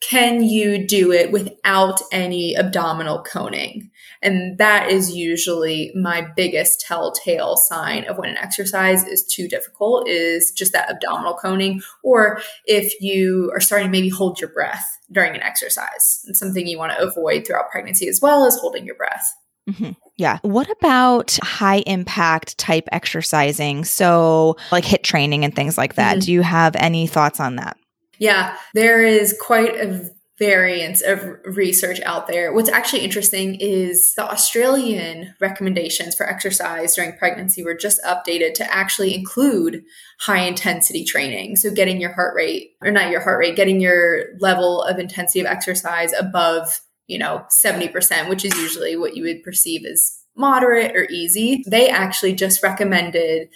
can 0.01 0.43
you 0.43 0.85
do 0.85 1.11
it 1.11 1.31
without 1.31 2.01
any 2.11 2.55
abdominal 2.55 3.23
coning? 3.23 3.91
And 4.21 4.57
that 4.57 4.89
is 4.89 5.15
usually 5.15 5.91
my 5.95 6.27
biggest 6.35 6.81
telltale 6.81 7.55
sign 7.55 8.05
of 8.05 8.17
when 8.17 8.29
an 8.29 8.37
exercise 8.37 9.05
is 9.05 9.25
too 9.25 9.47
difficult 9.47 10.07
is 10.07 10.51
just 10.51 10.73
that 10.73 10.89
abdominal 10.89 11.35
coning. 11.35 11.81
Or 12.03 12.41
if 12.65 12.93
you 13.01 13.51
are 13.53 13.59
starting 13.59 13.87
to 13.87 13.91
maybe 13.91 14.09
hold 14.09 14.39
your 14.39 14.49
breath 14.49 14.85
during 15.11 15.35
an 15.35 15.43
exercise, 15.43 16.23
it's 16.27 16.39
something 16.39 16.67
you 16.67 16.77
want 16.77 16.93
to 16.93 17.01
avoid 17.01 17.45
throughout 17.45 17.71
pregnancy 17.71 18.07
as 18.07 18.19
well 18.21 18.45
as 18.45 18.57
holding 18.57 18.85
your 18.85 18.95
breath. 18.95 19.35
Mm-hmm. 19.69 19.91
Yeah. 20.17 20.39
What 20.41 20.69
about 20.69 21.37
high 21.43 21.83
impact 21.85 22.57
type 22.57 22.87
exercising? 22.91 23.85
So, 23.85 24.57
like 24.71 24.83
HIIT 24.83 25.03
training 25.03 25.45
and 25.45 25.55
things 25.55 25.77
like 25.77 25.95
that. 25.95 26.13
Mm-hmm. 26.17 26.25
Do 26.25 26.31
you 26.31 26.41
have 26.41 26.75
any 26.75 27.07
thoughts 27.07 27.39
on 27.39 27.55
that? 27.57 27.77
Yeah, 28.21 28.55
there 28.75 29.03
is 29.03 29.35
quite 29.41 29.75
a 29.75 30.07
variance 30.37 31.01
of 31.01 31.25
research 31.43 31.99
out 32.01 32.27
there. 32.27 32.53
What's 32.53 32.69
actually 32.69 33.03
interesting 33.03 33.55
is 33.55 34.13
the 34.13 34.29
Australian 34.29 35.33
recommendations 35.41 36.13
for 36.13 36.29
exercise 36.29 36.93
during 36.93 37.17
pregnancy 37.17 37.63
were 37.63 37.73
just 37.73 37.99
updated 38.03 38.53
to 38.55 38.73
actually 38.73 39.15
include 39.15 39.83
high 40.19 40.41
intensity 40.41 41.03
training. 41.03 41.55
So 41.55 41.73
getting 41.73 41.99
your 41.99 42.13
heart 42.13 42.35
rate, 42.35 42.73
or 42.83 42.91
not 42.91 43.09
your 43.09 43.21
heart 43.21 43.39
rate, 43.39 43.55
getting 43.55 43.81
your 43.81 44.37
level 44.39 44.83
of 44.83 44.99
intensity 44.99 45.39
of 45.39 45.47
exercise 45.47 46.13
above, 46.13 46.79
you 47.07 47.17
know, 47.17 47.43
70%, 47.49 48.29
which 48.29 48.45
is 48.45 48.55
usually 48.55 48.95
what 48.95 49.15
you 49.15 49.23
would 49.23 49.41
perceive 49.41 49.83
as 49.83 50.19
moderate 50.35 50.95
or 50.95 51.07
easy. 51.09 51.63
They 51.67 51.89
actually 51.89 52.33
just 52.33 52.61
recommended 52.61 53.49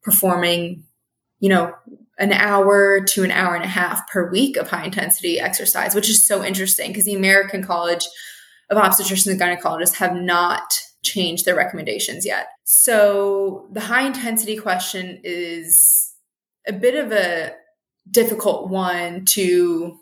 performing 0.00 0.84
you 1.42 1.48
know, 1.48 1.74
an 2.18 2.32
hour 2.32 3.00
to 3.00 3.24
an 3.24 3.30
hour 3.30 3.54
and 3.54 3.64
a 3.64 3.68
half 3.68 4.08
per 4.08 4.30
week 4.30 4.56
of 4.56 4.68
high 4.68 4.84
intensity 4.84 5.40
exercise, 5.40 5.94
which 5.94 6.08
is 6.08 6.24
so 6.24 6.44
interesting 6.44 6.88
because 6.88 7.04
the 7.04 7.14
American 7.14 7.64
College 7.64 8.06
of 8.70 8.78
Obstetricians 8.78 9.30
and 9.30 9.40
Gynecologists 9.40 9.96
have 9.96 10.14
not 10.14 10.74
changed 11.04 11.44
their 11.44 11.56
recommendations 11.56 12.24
yet. 12.24 12.48
So 12.64 13.68
the 13.72 13.80
high 13.80 14.06
intensity 14.06 14.56
question 14.56 15.20
is 15.24 16.12
a 16.66 16.72
bit 16.72 16.94
of 16.94 17.12
a 17.12 17.54
difficult 18.10 18.68
one 18.68 19.24
to 19.24 19.98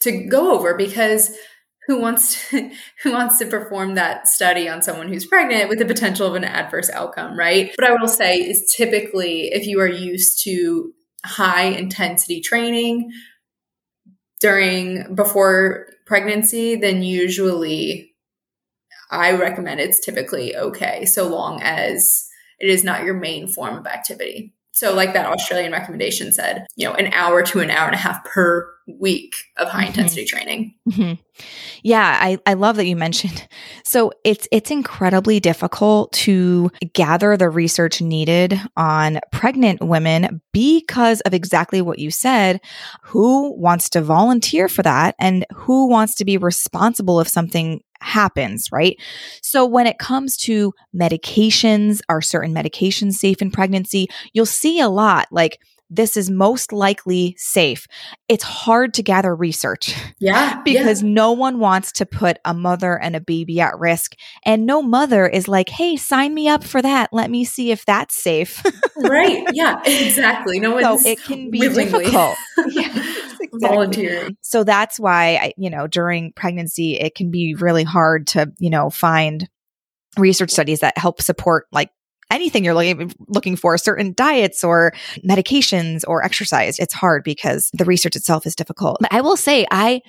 to 0.00 0.26
go 0.26 0.54
over 0.54 0.76
because 0.76 1.34
who 1.88 2.00
wants 2.00 2.50
to, 2.50 2.70
who 3.02 3.12
wants 3.12 3.38
to 3.38 3.46
perform 3.46 3.94
that 3.94 4.28
study 4.28 4.68
on 4.68 4.82
someone 4.82 5.08
who's 5.08 5.26
pregnant 5.26 5.68
with 5.68 5.78
the 5.78 5.84
potential 5.84 6.26
of 6.26 6.34
an 6.34 6.44
adverse 6.44 6.90
outcome, 6.90 7.36
right? 7.36 7.72
But 7.76 7.86
I 7.86 7.94
will 7.94 8.08
say 8.08 8.36
is 8.36 8.72
typically 8.76 9.48
if 9.52 9.66
you 9.66 9.80
are 9.80 9.88
used 9.88 10.44
to 10.44 10.92
high 11.24 11.64
intensity 11.64 12.40
training 12.40 13.10
during 14.40 15.14
before 15.14 15.86
pregnancy, 16.06 16.76
then 16.76 17.02
usually 17.02 18.14
I 19.10 19.32
recommend 19.32 19.80
it's 19.80 20.04
typically 20.04 20.56
okay 20.56 21.04
so 21.04 21.28
long 21.28 21.60
as 21.62 22.28
it 22.58 22.68
is 22.68 22.84
not 22.84 23.04
your 23.04 23.14
main 23.14 23.48
form 23.48 23.76
of 23.76 23.86
activity. 23.86 24.54
So, 24.78 24.94
like 24.94 25.12
that 25.14 25.26
Australian 25.26 25.72
recommendation 25.72 26.32
said, 26.32 26.64
you 26.76 26.86
know, 26.86 26.94
an 26.94 27.12
hour 27.12 27.42
to 27.42 27.58
an 27.58 27.68
hour 27.68 27.86
and 27.86 27.96
a 27.96 27.98
half 27.98 28.24
per 28.24 28.72
week 28.86 29.34
of 29.56 29.68
high 29.68 29.86
intensity 29.86 30.22
mm-hmm. 30.24 30.36
training. 30.36 30.74
Mm-hmm. 30.88 31.14
Yeah, 31.82 32.16
I, 32.20 32.38
I 32.46 32.54
love 32.54 32.76
that 32.76 32.86
you 32.86 32.94
mentioned. 32.94 33.46
So 33.84 34.12
it's 34.22 34.46
it's 34.52 34.70
incredibly 34.70 35.40
difficult 35.40 36.12
to 36.12 36.70
gather 36.92 37.38
the 37.38 37.48
research 37.48 38.02
needed 38.02 38.60
on 38.76 39.18
pregnant 39.32 39.80
women 39.80 40.42
because 40.52 41.22
of 41.22 41.32
exactly 41.32 41.80
what 41.80 41.98
you 41.98 42.10
said. 42.10 42.60
Who 43.04 43.58
wants 43.58 43.88
to 43.90 44.02
volunteer 44.02 44.68
for 44.68 44.82
that 44.82 45.14
and 45.18 45.46
who 45.54 45.88
wants 45.88 46.16
to 46.16 46.26
be 46.26 46.36
responsible 46.36 47.18
if 47.20 47.28
something 47.28 47.80
happens, 48.00 48.70
right? 48.72 48.96
So 49.42 49.64
when 49.66 49.86
it 49.86 49.98
comes 49.98 50.36
to 50.38 50.72
medications, 50.94 52.00
are 52.08 52.20
certain 52.20 52.54
medications 52.54 53.14
safe 53.14 53.42
in 53.42 53.50
pregnancy? 53.50 54.08
You'll 54.32 54.46
see 54.46 54.80
a 54.80 54.88
lot 54.88 55.28
like 55.30 55.58
this 55.90 56.16
is 56.16 56.30
most 56.30 56.72
likely 56.72 57.34
safe. 57.38 57.86
It's 58.28 58.44
hard 58.44 58.92
to 58.94 59.02
gather 59.02 59.34
research. 59.34 59.94
Yeah. 60.20 60.60
because 60.64 61.00
yeah. 61.02 61.10
no 61.10 61.30
one 61.30 61.60
wants 61.60 61.92
to 61.92 62.04
put 62.04 62.38
a 62.44 62.52
mother 62.52 62.98
and 63.00 63.14
a 63.14 63.20
baby 63.20 63.60
at 63.60 63.78
risk. 63.78 64.16
And 64.44 64.66
no 64.66 64.82
mother 64.82 65.28
is 65.28 65.46
like, 65.46 65.68
hey, 65.68 65.96
sign 65.96 66.34
me 66.34 66.48
up 66.48 66.64
for 66.64 66.82
that. 66.82 67.10
Let 67.12 67.30
me 67.30 67.44
see 67.44 67.70
if 67.70 67.84
that's 67.86 68.20
safe. 68.20 68.62
right. 68.96 69.46
Yeah, 69.52 69.80
exactly. 69.86 70.58
No 70.58 70.72
one's 70.74 71.04
so 71.04 71.08
it 71.08 71.22
can 71.22 71.50
be 71.52 71.60
willingly. 71.60 72.06
difficult. 72.06 72.36
yeah 72.70 73.14
exactly. 73.42 73.68
volunteering. 73.68 74.36
So 74.40 74.64
that's 74.64 74.98
why, 74.98 75.36
I, 75.36 75.52
you 75.56 75.70
know, 75.70 75.86
during 75.86 76.32
pregnancy, 76.32 76.98
it 76.98 77.14
can 77.14 77.30
be 77.30 77.54
really 77.54 77.84
hard 77.84 78.26
to, 78.28 78.52
you 78.58 78.70
know, 78.70 78.90
find 78.90 79.48
research 80.16 80.50
studies 80.50 80.80
that 80.80 80.98
help 80.98 81.22
support 81.22 81.66
like 81.72 81.90
anything 82.30 82.64
you're 82.64 82.74
looking 82.74 83.12
looking 83.28 83.56
for, 83.56 83.76
certain 83.78 84.12
diets 84.14 84.62
or 84.64 84.92
medications 85.26 86.02
or 86.06 86.24
exercise. 86.24 86.78
It's 86.78 86.94
hard 86.94 87.24
because 87.24 87.70
the 87.72 87.84
research 87.84 88.16
itself 88.16 88.46
is 88.46 88.54
difficult. 88.54 88.98
But 89.00 89.12
I 89.12 89.20
will 89.20 89.36
say, 89.36 89.66
I 89.70 90.00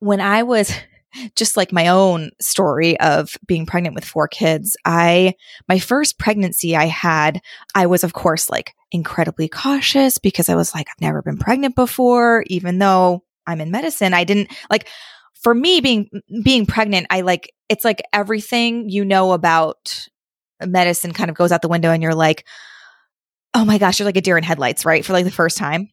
when 0.00 0.20
I 0.20 0.42
was 0.42 0.72
just 1.36 1.56
like 1.56 1.72
my 1.72 1.88
own 1.88 2.30
story 2.40 2.98
of 3.00 3.36
being 3.46 3.66
pregnant 3.66 3.94
with 3.94 4.04
four 4.04 4.28
kids, 4.28 4.76
I 4.84 5.34
my 5.68 5.78
first 5.78 6.18
pregnancy 6.18 6.76
I 6.76 6.86
had, 6.86 7.40
I 7.74 7.86
was 7.86 8.04
of 8.04 8.12
course 8.12 8.50
like 8.50 8.74
incredibly 8.90 9.48
cautious 9.48 10.18
because 10.18 10.48
I 10.48 10.54
was 10.54 10.74
like, 10.74 10.88
I've 10.88 11.00
never 11.00 11.22
been 11.22 11.38
pregnant 11.38 11.74
before, 11.74 12.44
even 12.46 12.78
though 12.78 13.24
I'm 13.46 13.60
in 13.60 13.70
medicine. 13.70 14.14
I 14.14 14.24
didn't 14.24 14.50
like 14.70 14.88
for 15.34 15.54
me 15.54 15.80
being 15.80 16.08
being 16.42 16.66
pregnant, 16.66 17.06
I 17.10 17.22
like 17.22 17.52
it's 17.68 17.84
like 17.84 18.02
everything 18.12 18.88
you 18.88 19.04
know 19.04 19.32
about 19.32 20.08
medicine 20.64 21.12
kind 21.12 21.30
of 21.30 21.36
goes 21.36 21.52
out 21.52 21.62
the 21.62 21.68
window 21.68 21.90
and 21.90 22.02
you're 22.02 22.14
like, 22.14 22.46
oh 23.54 23.64
my 23.64 23.78
gosh, 23.78 23.98
you're 23.98 24.06
like 24.06 24.16
a 24.16 24.20
deer 24.20 24.36
in 24.36 24.44
headlights, 24.44 24.84
right? 24.84 25.04
For 25.04 25.12
like 25.12 25.24
the 25.24 25.30
first 25.30 25.56
time. 25.56 25.90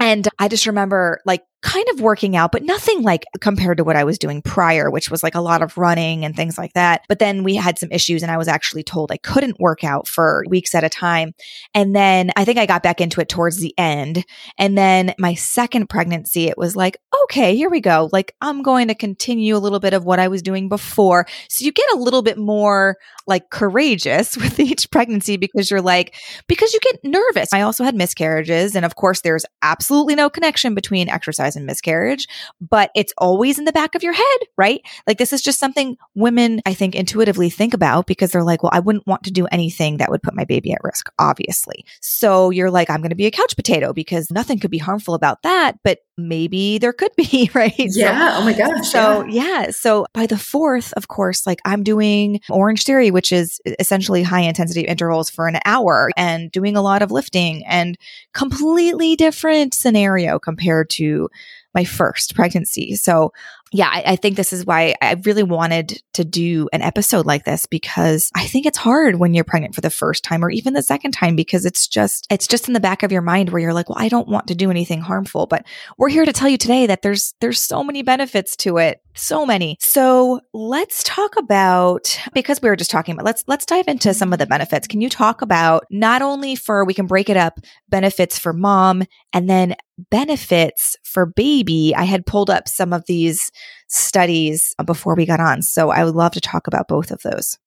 And 0.00 0.26
I 0.38 0.48
just 0.48 0.66
remember 0.66 1.20
like 1.24 1.42
kind 1.66 1.88
of 1.90 2.00
working 2.00 2.36
out, 2.36 2.52
but 2.52 2.62
nothing 2.62 3.02
like 3.02 3.24
compared 3.40 3.76
to 3.76 3.82
what 3.82 3.96
I 3.96 4.04
was 4.04 4.20
doing 4.20 4.40
prior, 4.40 4.88
which 4.88 5.10
was 5.10 5.24
like 5.24 5.34
a 5.34 5.40
lot 5.40 5.62
of 5.62 5.76
running 5.76 6.24
and 6.24 6.36
things 6.36 6.56
like 6.56 6.72
that. 6.74 7.04
But 7.08 7.18
then 7.18 7.42
we 7.42 7.56
had 7.56 7.76
some 7.76 7.90
issues 7.90 8.22
and 8.22 8.30
I 8.30 8.36
was 8.36 8.46
actually 8.46 8.84
told 8.84 9.10
I 9.10 9.16
couldn't 9.16 9.58
work 9.58 9.82
out 9.82 10.06
for 10.06 10.44
weeks 10.48 10.76
at 10.76 10.84
a 10.84 10.88
time. 10.88 11.34
And 11.74 11.94
then 11.94 12.30
I 12.36 12.44
think 12.44 12.56
I 12.56 12.66
got 12.66 12.84
back 12.84 13.00
into 13.00 13.20
it 13.20 13.28
towards 13.28 13.56
the 13.56 13.74
end. 13.76 14.24
And 14.56 14.78
then 14.78 15.12
my 15.18 15.34
second 15.34 15.88
pregnancy, 15.88 16.46
it 16.46 16.56
was 16.56 16.76
like, 16.76 16.98
okay, 17.24 17.56
here 17.56 17.68
we 17.68 17.80
go. 17.80 18.08
Like 18.12 18.36
I'm 18.40 18.62
going 18.62 18.86
to 18.86 18.94
continue 18.94 19.56
a 19.56 19.58
little 19.58 19.80
bit 19.80 19.92
of 19.92 20.04
what 20.04 20.20
I 20.20 20.28
was 20.28 20.42
doing 20.42 20.68
before. 20.68 21.26
So 21.48 21.64
you 21.64 21.72
get 21.72 21.92
a 21.94 21.98
little 21.98 22.22
bit 22.22 22.38
more 22.38 22.96
like 23.26 23.50
courageous 23.50 24.36
with 24.36 24.60
each 24.60 24.88
pregnancy 24.92 25.36
because 25.36 25.68
you're 25.68 25.82
like, 25.82 26.14
because 26.46 26.72
you 26.72 26.78
get 26.80 27.00
nervous. 27.02 27.52
I 27.52 27.62
also 27.62 27.82
had 27.82 27.96
miscarriages. 27.96 28.76
And 28.76 28.84
of 28.84 28.94
course, 28.94 29.22
there's 29.22 29.44
absolutely 29.62 30.14
no 30.14 30.30
connection 30.30 30.72
between 30.76 31.08
exercise 31.08 31.55
miscarriage, 31.64 32.26
but 32.60 32.90
it's 32.94 33.12
always 33.18 33.58
in 33.58 33.64
the 33.64 33.72
back 33.72 33.94
of 33.94 34.02
your 34.02 34.12
head, 34.12 34.38
right? 34.56 34.82
Like 35.06 35.18
this 35.18 35.32
is 35.32 35.42
just 35.42 35.58
something 35.58 35.96
women, 36.14 36.60
I 36.66 36.74
think, 36.74 36.94
intuitively 36.94 37.50
think 37.50 37.74
about 37.74 38.06
because 38.06 38.32
they're 38.32 38.42
like, 38.42 38.62
well, 38.62 38.70
I 38.72 38.80
wouldn't 38.80 39.06
want 39.06 39.22
to 39.24 39.30
do 39.30 39.46
anything 39.46 39.98
that 39.98 40.10
would 40.10 40.22
put 40.22 40.34
my 40.34 40.44
baby 40.44 40.72
at 40.72 40.84
risk, 40.84 41.10
obviously. 41.18 41.84
So 42.00 42.50
you're 42.50 42.70
like, 42.70 42.90
I'm 42.90 43.00
going 43.00 43.10
to 43.10 43.16
be 43.16 43.26
a 43.26 43.30
couch 43.30 43.56
potato 43.56 43.92
because 43.92 44.30
nothing 44.30 44.58
could 44.58 44.70
be 44.70 44.78
harmful 44.78 45.14
about 45.14 45.42
that, 45.42 45.78
but 45.82 46.00
maybe 46.16 46.78
there 46.78 46.92
could 46.92 47.14
be, 47.16 47.50
right? 47.54 47.72
Yeah. 47.76 48.32
So, 48.32 48.40
oh 48.40 48.44
my 48.44 48.52
gosh. 48.52 48.88
So 48.88 49.24
yeah. 49.24 49.62
yeah. 49.62 49.70
So 49.70 50.06
by 50.12 50.26
the 50.26 50.38
fourth, 50.38 50.92
of 50.94 51.08
course, 51.08 51.46
like 51.46 51.60
I'm 51.64 51.82
doing 51.82 52.40
Orangetheory, 52.50 53.12
which 53.12 53.32
is 53.32 53.60
essentially 53.78 54.22
high 54.22 54.40
intensity 54.40 54.82
intervals 54.82 55.30
for 55.30 55.46
an 55.46 55.58
hour 55.64 56.10
and 56.16 56.50
doing 56.50 56.76
a 56.76 56.82
lot 56.82 57.02
of 57.02 57.10
lifting 57.10 57.64
and 57.66 57.98
completely 58.32 59.16
different 59.16 59.74
scenario 59.74 60.38
compared 60.38 60.90
to 60.90 61.28
my 61.74 61.84
first 61.84 62.34
pregnancy. 62.34 62.96
So 62.96 63.32
yeah, 63.72 63.88
I, 63.88 64.12
I, 64.12 64.16
think 64.16 64.36
this 64.36 64.52
is 64.52 64.64
why 64.64 64.94
I 65.02 65.20
really 65.24 65.42
wanted 65.42 66.00
to 66.14 66.24
do 66.24 66.68
an 66.72 66.82
episode 66.82 67.26
like 67.26 67.44
this 67.44 67.66
because 67.66 68.30
I 68.34 68.46
think 68.46 68.64
it's 68.64 68.78
hard 68.78 69.16
when 69.16 69.34
you're 69.34 69.44
pregnant 69.44 69.74
for 69.74 69.80
the 69.80 69.90
first 69.90 70.22
time 70.22 70.44
or 70.44 70.50
even 70.50 70.72
the 70.72 70.82
second 70.82 71.12
time 71.12 71.34
because 71.34 71.66
it's 71.66 71.88
just 71.88 72.28
it's 72.30 72.46
just 72.46 72.68
in 72.68 72.74
the 72.74 72.80
back 72.80 73.02
of 73.02 73.10
your 73.10 73.22
mind 73.22 73.50
where 73.50 73.60
you're 73.60 73.74
like, 73.74 73.88
well, 73.88 73.98
I 73.98 74.08
don't 74.08 74.28
want 74.28 74.46
to 74.48 74.54
do 74.54 74.70
anything 74.70 75.00
harmful. 75.00 75.46
But 75.46 75.66
we're 75.98 76.10
here 76.10 76.24
to 76.24 76.32
tell 76.32 76.48
you 76.48 76.58
today 76.58 76.86
that 76.86 77.02
there's 77.02 77.34
there's 77.40 77.62
so 77.62 77.82
many 77.82 78.02
benefits 78.02 78.54
to 78.58 78.78
it. 78.78 79.00
So 79.14 79.46
many. 79.46 79.78
So 79.80 80.40
let's 80.52 81.02
talk 81.02 81.36
about 81.36 82.20
because 82.34 82.60
we 82.62 82.68
were 82.68 82.76
just 82.76 82.90
talking 82.90 83.14
about 83.14 83.24
let's 83.24 83.42
let's 83.48 83.66
dive 83.66 83.88
into 83.88 84.14
some 84.14 84.32
of 84.32 84.38
the 84.38 84.46
benefits. 84.46 84.86
Can 84.86 85.00
you 85.00 85.08
talk 85.08 85.42
about 85.42 85.86
not 85.90 86.22
only 86.22 86.54
for 86.54 86.84
we 86.84 86.94
can 86.94 87.06
break 87.06 87.28
it 87.28 87.36
up 87.36 87.58
benefits 87.88 88.38
for 88.38 88.52
mom 88.52 89.02
and 89.32 89.50
then 89.50 89.74
benefits 90.10 90.96
for 91.02 91.26
baby? 91.26 91.94
I 91.96 92.04
had 92.04 92.26
pulled 92.26 92.50
up 92.50 92.68
some 92.68 92.92
of 92.92 93.04
these 93.06 93.50
studies 93.88 94.74
before 94.84 95.14
we 95.14 95.26
got 95.26 95.40
on. 95.40 95.62
So 95.62 95.90
I 95.90 96.04
would 96.04 96.14
love 96.14 96.32
to 96.32 96.40
talk 96.40 96.66
about 96.66 96.88
both 96.88 97.10
of 97.10 97.22
those. 97.22 97.58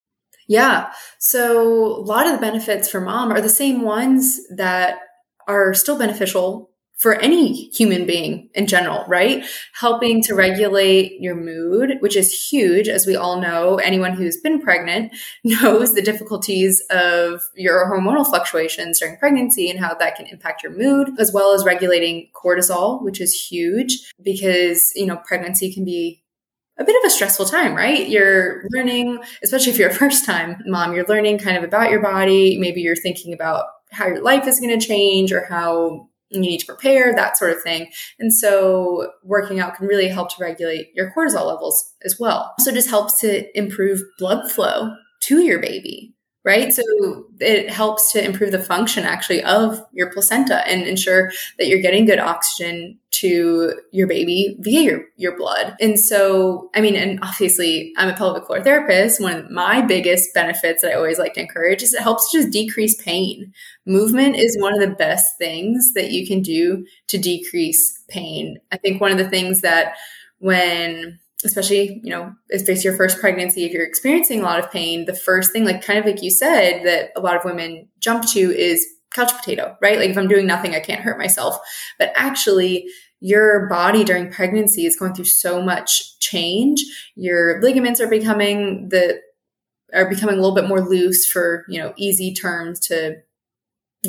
Yeah. 0.47 0.91
So 1.19 1.85
a 1.85 2.01
lot 2.01 2.25
of 2.25 2.33
the 2.33 2.39
benefits 2.39 2.89
for 2.89 2.99
mom 2.99 3.31
are 3.31 3.41
the 3.41 3.49
same 3.49 3.83
ones 3.83 4.39
that 4.49 4.99
are 5.47 5.73
still 5.73 5.97
beneficial 5.97 6.68
for 6.99 7.15
any 7.15 7.69
human 7.69 8.05
being 8.05 8.49
in 8.53 8.67
general, 8.67 9.05
right? 9.07 9.45
Helping 9.73 10.21
to 10.23 10.35
regulate 10.35 11.13
your 11.21 11.33
mood, 11.33 11.95
which 12.01 12.17
is 12.17 12.31
huge. 12.31 12.89
As 12.89 13.07
we 13.07 13.15
all 13.15 13.39
know, 13.39 13.77
anyone 13.77 14.13
who's 14.13 14.37
been 14.37 14.61
pregnant 14.61 15.13
knows 15.45 15.95
the 15.95 16.01
difficulties 16.01 16.83
of 16.89 17.41
your 17.55 17.89
hormonal 17.89 18.25
fluctuations 18.25 18.99
during 18.99 19.17
pregnancy 19.17 19.69
and 19.69 19.79
how 19.79 19.95
that 19.95 20.17
can 20.17 20.27
impact 20.27 20.61
your 20.61 20.73
mood, 20.77 21.11
as 21.17 21.31
well 21.31 21.53
as 21.53 21.65
regulating 21.65 22.29
cortisol, 22.35 23.01
which 23.01 23.21
is 23.21 23.33
huge 23.33 24.11
because, 24.21 24.91
you 24.93 25.05
know, 25.05 25.17
pregnancy 25.25 25.73
can 25.73 25.85
be 25.85 26.21
a 26.77 26.83
bit 26.83 26.95
of 27.01 27.07
a 27.07 27.09
stressful 27.09 27.45
time, 27.45 27.75
right? 27.75 28.09
You're 28.09 28.63
learning, 28.71 29.19
especially 29.41 29.71
if 29.71 29.79
you're 29.79 29.89
a 29.89 29.93
first 29.93 30.25
time 30.25 30.61
mom, 30.65 30.93
you're 30.93 31.05
learning 31.05 31.39
kind 31.39 31.57
of 31.57 31.63
about 31.63 31.91
your 31.91 32.01
body. 32.01 32.57
Maybe 32.57 32.81
you're 32.81 32.95
thinking 32.95 33.33
about 33.33 33.65
how 33.91 34.07
your 34.07 34.21
life 34.21 34.47
is 34.47 34.59
going 34.59 34.77
to 34.77 34.85
change 34.85 35.31
or 35.31 35.45
how 35.45 36.08
you 36.29 36.39
need 36.39 36.59
to 36.59 36.65
prepare, 36.65 37.13
that 37.15 37.37
sort 37.37 37.51
of 37.51 37.61
thing. 37.61 37.89
And 38.19 38.33
so 38.33 39.11
working 39.23 39.59
out 39.59 39.75
can 39.75 39.87
really 39.87 40.07
help 40.07 40.29
to 40.35 40.41
regulate 40.41 40.89
your 40.93 41.11
cortisol 41.11 41.47
levels 41.47 41.93
as 42.03 42.17
well. 42.19 42.53
Also 42.59 42.71
just 42.71 42.89
helps 42.89 43.19
to 43.21 43.57
improve 43.57 44.01
blood 44.17 44.51
flow 44.51 44.91
to 45.21 45.39
your 45.39 45.59
baby 45.59 46.15
right? 46.49 46.73
So 46.73 46.81
it 47.39 47.69
helps 47.69 48.11
to 48.13 48.25
improve 48.25 48.51
the 48.51 48.57
function 48.57 49.03
actually 49.03 49.43
of 49.43 49.85
your 49.93 50.11
placenta 50.11 50.67
and 50.67 50.81
ensure 50.81 51.31
that 51.59 51.67
you're 51.67 51.79
getting 51.79 52.05
good 52.05 52.17
oxygen 52.17 52.97
to 53.11 53.79
your 53.91 54.07
baby 54.07 54.57
via 54.61 54.81
your, 54.81 55.01
your 55.15 55.37
blood. 55.37 55.75
And 55.79 55.99
so, 55.99 56.71
I 56.73 56.81
mean, 56.81 56.95
and 56.95 57.19
obviously 57.21 57.93
I'm 57.97 58.09
a 58.09 58.15
pelvic 58.15 58.47
floor 58.47 58.63
therapist. 58.63 59.21
One 59.21 59.37
of 59.37 59.51
my 59.51 59.81
biggest 59.81 60.33
benefits 60.33 60.81
that 60.81 60.91
I 60.91 60.95
always 60.95 61.19
like 61.19 61.35
to 61.35 61.41
encourage 61.41 61.83
is 61.83 61.93
it 61.93 62.01
helps 62.01 62.31
just 62.31 62.49
decrease 62.49 62.99
pain. 62.99 63.53
Movement 63.85 64.35
is 64.35 64.57
one 64.59 64.73
of 64.73 64.79
the 64.79 64.95
best 64.95 65.37
things 65.37 65.93
that 65.93 66.09
you 66.09 66.25
can 66.25 66.41
do 66.41 66.83
to 67.09 67.19
decrease 67.19 68.03
pain. 68.07 68.57
I 68.71 68.77
think 68.77 68.99
one 68.99 69.11
of 69.11 69.19
the 69.19 69.29
things 69.29 69.61
that 69.61 69.97
when 70.39 71.19
especially 71.45 72.01
you 72.03 72.09
know 72.09 72.33
if 72.49 72.67
it's 72.67 72.83
your 72.83 72.95
first 72.95 73.19
pregnancy 73.19 73.63
if 73.63 73.71
you're 73.71 73.85
experiencing 73.85 74.41
a 74.41 74.43
lot 74.43 74.59
of 74.59 74.71
pain 74.71 75.05
the 75.05 75.15
first 75.15 75.53
thing 75.53 75.63
like 75.63 75.83
kind 75.83 75.99
of 75.99 76.05
like 76.05 76.21
you 76.21 76.29
said 76.29 76.83
that 76.83 77.11
a 77.15 77.21
lot 77.21 77.35
of 77.35 77.45
women 77.45 77.87
jump 77.99 78.25
to 78.25 78.39
is 78.39 78.85
couch 79.11 79.31
potato 79.35 79.75
right? 79.81 79.97
Like 79.97 80.09
if 80.09 80.17
i'm 80.17 80.27
doing 80.27 80.45
nothing 80.45 80.75
i 80.75 80.79
can't 80.79 81.01
hurt 81.01 81.17
myself. 81.17 81.57
But 81.97 82.11
actually 82.15 82.87
your 83.21 83.67
body 83.67 84.03
during 84.03 84.31
pregnancy 84.31 84.85
is 84.85 84.95
going 84.95 85.13
through 85.13 85.25
so 85.25 85.61
much 85.61 86.17
change. 86.19 86.83
Your 87.15 87.61
ligaments 87.61 87.99
are 87.99 88.07
becoming 88.07 88.89
the 88.89 89.19
are 89.93 90.07
becoming 90.07 90.35
a 90.35 90.39
little 90.39 90.55
bit 90.55 90.67
more 90.67 90.81
loose 90.81 91.25
for 91.25 91.65
you 91.67 91.81
know 91.81 91.93
easy 91.97 92.33
terms 92.33 92.79
to 92.79 93.17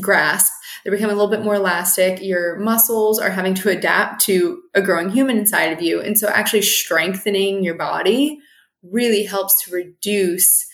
grasp. 0.01 0.53
They're 0.85 0.93
becoming 0.93 1.15
a 1.15 1.19
little 1.19 1.31
bit 1.31 1.45
more 1.45 1.57
elastic. 1.57 2.23
Your 2.23 2.59
muscles 2.59 3.19
are 3.19 3.31
having 3.31 3.55
to 3.55 3.71
adapt 3.71 4.21
to 4.23 4.63
a 4.75 4.83
growing 4.83 5.11
human 5.11 5.39
inside 5.39 5.73
of 5.73 5.83
you. 5.83 6.01
And 6.01 6.17
so 6.17 6.29
actually 6.29 6.63
strengthening 6.63 7.65
your 7.65 7.77
body 7.77 8.39
really 8.83 9.25
helps 9.25 9.65
to 9.65 9.73
reduce 9.73 10.67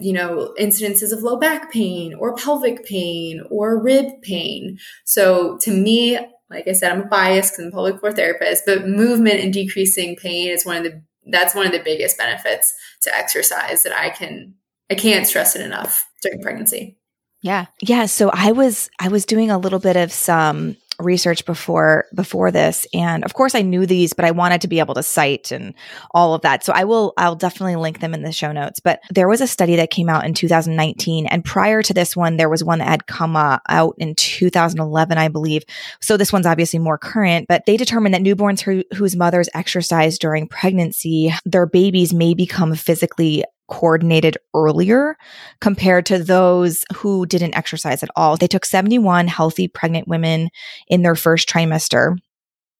you 0.00 0.12
know 0.12 0.54
incidences 0.60 1.12
of 1.12 1.22
low 1.22 1.38
back 1.38 1.72
pain 1.72 2.14
or 2.14 2.36
pelvic 2.36 2.84
pain 2.84 3.42
or 3.50 3.82
rib 3.82 4.20
pain 4.22 4.78
so 5.06 5.56
to 5.62 5.70
me 5.70 6.18
like 6.50 6.68
i 6.68 6.72
said 6.72 6.92
i'm 6.92 7.02
a 7.02 7.06
biased 7.06 7.52
because 7.52 7.64
i'm 7.64 7.68
a 7.68 7.70
pelvic 7.72 7.98
floor 7.98 8.12
therapist 8.12 8.64
but 8.66 8.86
movement 8.86 9.40
and 9.40 9.54
decreasing 9.54 10.14
pain 10.16 10.50
is 10.50 10.66
one 10.66 10.76
of 10.76 10.84
the 10.84 11.02
that's 11.30 11.54
one 11.54 11.64
of 11.64 11.72
the 11.72 11.78
biggest 11.78 12.18
benefits 12.18 12.72
to 13.00 13.14
exercise 13.16 13.82
that 13.82 13.98
i 13.98 14.10
can 14.10 14.52
i 14.90 14.94
can't 14.94 15.26
stress 15.26 15.56
it 15.56 15.64
enough 15.64 16.06
during 16.22 16.42
pregnancy 16.42 16.97
yeah. 17.40 17.66
Yeah. 17.80 18.06
So 18.06 18.30
I 18.32 18.52
was, 18.52 18.90
I 18.98 19.08
was 19.08 19.24
doing 19.24 19.50
a 19.50 19.58
little 19.58 19.78
bit 19.78 19.96
of 19.96 20.12
some 20.12 20.76
research 21.00 21.46
before, 21.46 22.06
before 22.12 22.50
this. 22.50 22.86
And 22.92 23.24
of 23.24 23.34
course 23.34 23.54
I 23.54 23.62
knew 23.62 23.86
these, 23.86 24.12
but 24.12 24.24
I 24.24 24.32
wanted 24.32 24.62
to 24.62 24.68
be 24.68 24.80
able 24.80 24.94
to 24.94 25.02
cite 25.02 25.52
and 25.52 25.74
all 26.10 26.34
of 26.34 26.42
that. 26.42 26.64
So 26.64 26.72
I 26.72 26.84
will, 26.84 27.12
I'll 27.16 27.36
definitely 27.36 27.76
link 27.76 28.00
them 28.00 28.14
in 28.14 28.22
the 28.22 28.32
show 28.32 28.50
notes. 28.50 28.80
But 28.80 29.00
there 29.10 29.28
was 29.28 29.40
a 29.40 29.46
study 29.46 29.76
that 29.76 29.90
came 29.90 30.08
out 30.08 30.24
in 30.26 30.34
2019. 30.34 31.26
And 31.26 31.44
prior 31.44 31.82
to 31.82 31.94
this 31.94 32.16
one, 32.16 32.36
there 32.36 32.48
was 32.48 32.64
one 32.64 32.80
that 32.80 32.88
had 32.88 33.06
come 33.06 33.36
uh, 33.36 33.58
out 33.68 33.94
in 33.98 34.16
2011, 34.16 35.18
I 35.18 35.28
believe. 35.28 35.62
So 36.00 36.16
this 36.16 36.32
one's 36.32 36.46
obviously 36.46 36.80
more 36.80 36.98
current, 36.98 37.46
but 37.48 37.64
they 37.66 37.76
determined 37.76 38.14
that 38.14 38.22
newborns 38.22 38.60
who, 38.60 38.82
whose 38.96 39.14
mothers 39.14 39.48
exercise 39.54 40.18
during 40.18 40.48
pregnancy, 40.48 41.32
their 41.44 41.66
babies 41.66 42.12
may 42.12 42.34
become 42.34 42.74
physically 42.74 43.44
coordinated 43.68 44.36
earlier 44.54 45.16
compared 45.60 46.06
to 46.06 46.18
those 46.18 46.84
who 46.96 47.26
didn't 47.26 47.56
exercise 47.56 48.02
at 48.02 48.10
all. 48.16 48.36
They 48.36 48.48
took 48.48 48.64
71 48.64 49.28
healthy 49.28 49.68
pregnant 49.68 50.08
women 50.08 50.50
in 50.88 51.02
their 51.02 51.14
first 51.14 51.48
trimester. 51.48 52.16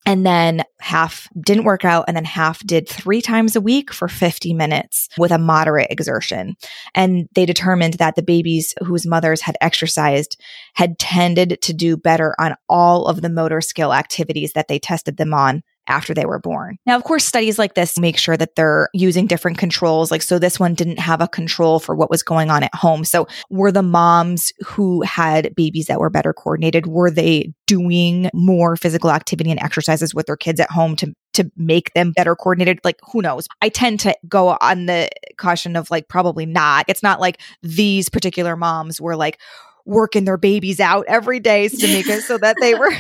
And 0.07 0.25
then 0.25 0.63
half 0.81 1.29
didn't 1.39 1.65
work 1.65 1.85
out, 1.85 2.07
and 2.09 2.17
then 2.17 2.25
half 2.25 2.61
did 2.61 2.89
three 2.89 3.21
times 3.21 3.57
a 3.57 3.61
week 3.61 3.93
for 3.93 4.09
50 4.09 4.55
minutes 4.55 5.07
with 5.19 5.31
a 5.31 5.39
moderate 5.39 5.91
exertion. 5.91 6.57
And 6.95 7.29
they 7.35 7.45
determined 7.45 7.95
that 7.95 8.17
the 8.17 8.23
babies 8.23 8.75
whose 8.87 9.07
mothers 9.07 9.43
had 9.43 9.59
exercised 9.61 10.41
had 10.73 10.99
tended 10.99 11.59
to 11.61 11.75
do 11.75 11.99
better 11.99 12.35
on 12.39 12.55
all 12.71 13.07
of 13.07 13.21
the 13.21 13.29
motor 13.29 13.61
skill 13.61 13.93
activities 13.93 14.53
that 14.55 14.69
they 14.69 14.79
tested 14.79 15.19
them 15.19 15.35
on 15.35 15.63
after 15.89 16.15
they 16.15 16.27
were 16.27 16.39
born. 16.39 16.79
Now, 16.87 16.97
of 16.97 17.05
course, 17.05 17.25
studies 17.25 17.59
like 17.59 17.75
this 17.75 17.99
make 17.99 18.17
sure 18.17 18.37
that 18.37 18.55
they're 18.57 18.89
using 18.93 19.27
different 19.27 19.59
controls. 19.59 20.11
Like, 20.11 20.23
so 20.23 20.39
this 20.39 20.61
one 20.61 20.75
didn't 20.75 20.99
have 20.99 21.21
a 21.21 21.29
control 21.29 21.81
for 21.81 21.95
what 21.95 22.11
was 22.11 22.23
going 22.23 22.51
on 22.51 22.63
at 22.63 22.75
home. 22.75 23.05
So 23.05 23.27
were 23.51 23.73
the 23.73 23.83
moms 23.83 24.53
who 24.65 25.03
had 25.03 25.55
babies 25.55 25.87
that 25.87 26.01
were 26.01 26.11
better 26.11 26.33
coordinated, 26.33 26.87
were 26.87 27.11
they 27.11 27.53
doing 27.67 28.31
more 28.33 28.77
physical 28.77 29.11
activity 29.11 29.51
and 29.51 29.61
exercises 29.61 30.15
with 30.15 30.27
their 30.27 30.37
kids 30.37 30.61
at 30.61 30.71
home 30.71 30.97
to 30.97 31.15
to 31.35 31.51
make 31.57 31.93
them 31.93 32.11
better 32.13 32.35
coordinated 32.35 32.81
like 32.83 32.97
who 33.13 33.21
knows 33.21 33.47
i 33.61 33.69
tend 33.69 34.01
to 34.01 34.17
go 34.27 34.57
on 34.61 34.87
the 34.87 35.09
caution 35.37 35.77
of 35.77 35.89
like 35.91 36.09
probably 36.09 36.47
not 36.47 36.85
it's 36.89 37.03
not 37.03 37.21
like 37.21 37.41
these 37.63 38.09
particular 38.09 38.57
moms 38.57 39.01
were 39.01 39.15
like 39.15 39.39
working 39.85 40.25
their 40.25 40.37
babies 40.37 40.81
out 40.81 41.05
every 41.09 41.41
day 41.41 41.69
to 41.69 41.87
make 41.89 42.07
it 42.09 42.23
so 42.23 42.39
that 42.39 42.57
they 42.61 42.75
were 42.79 42.93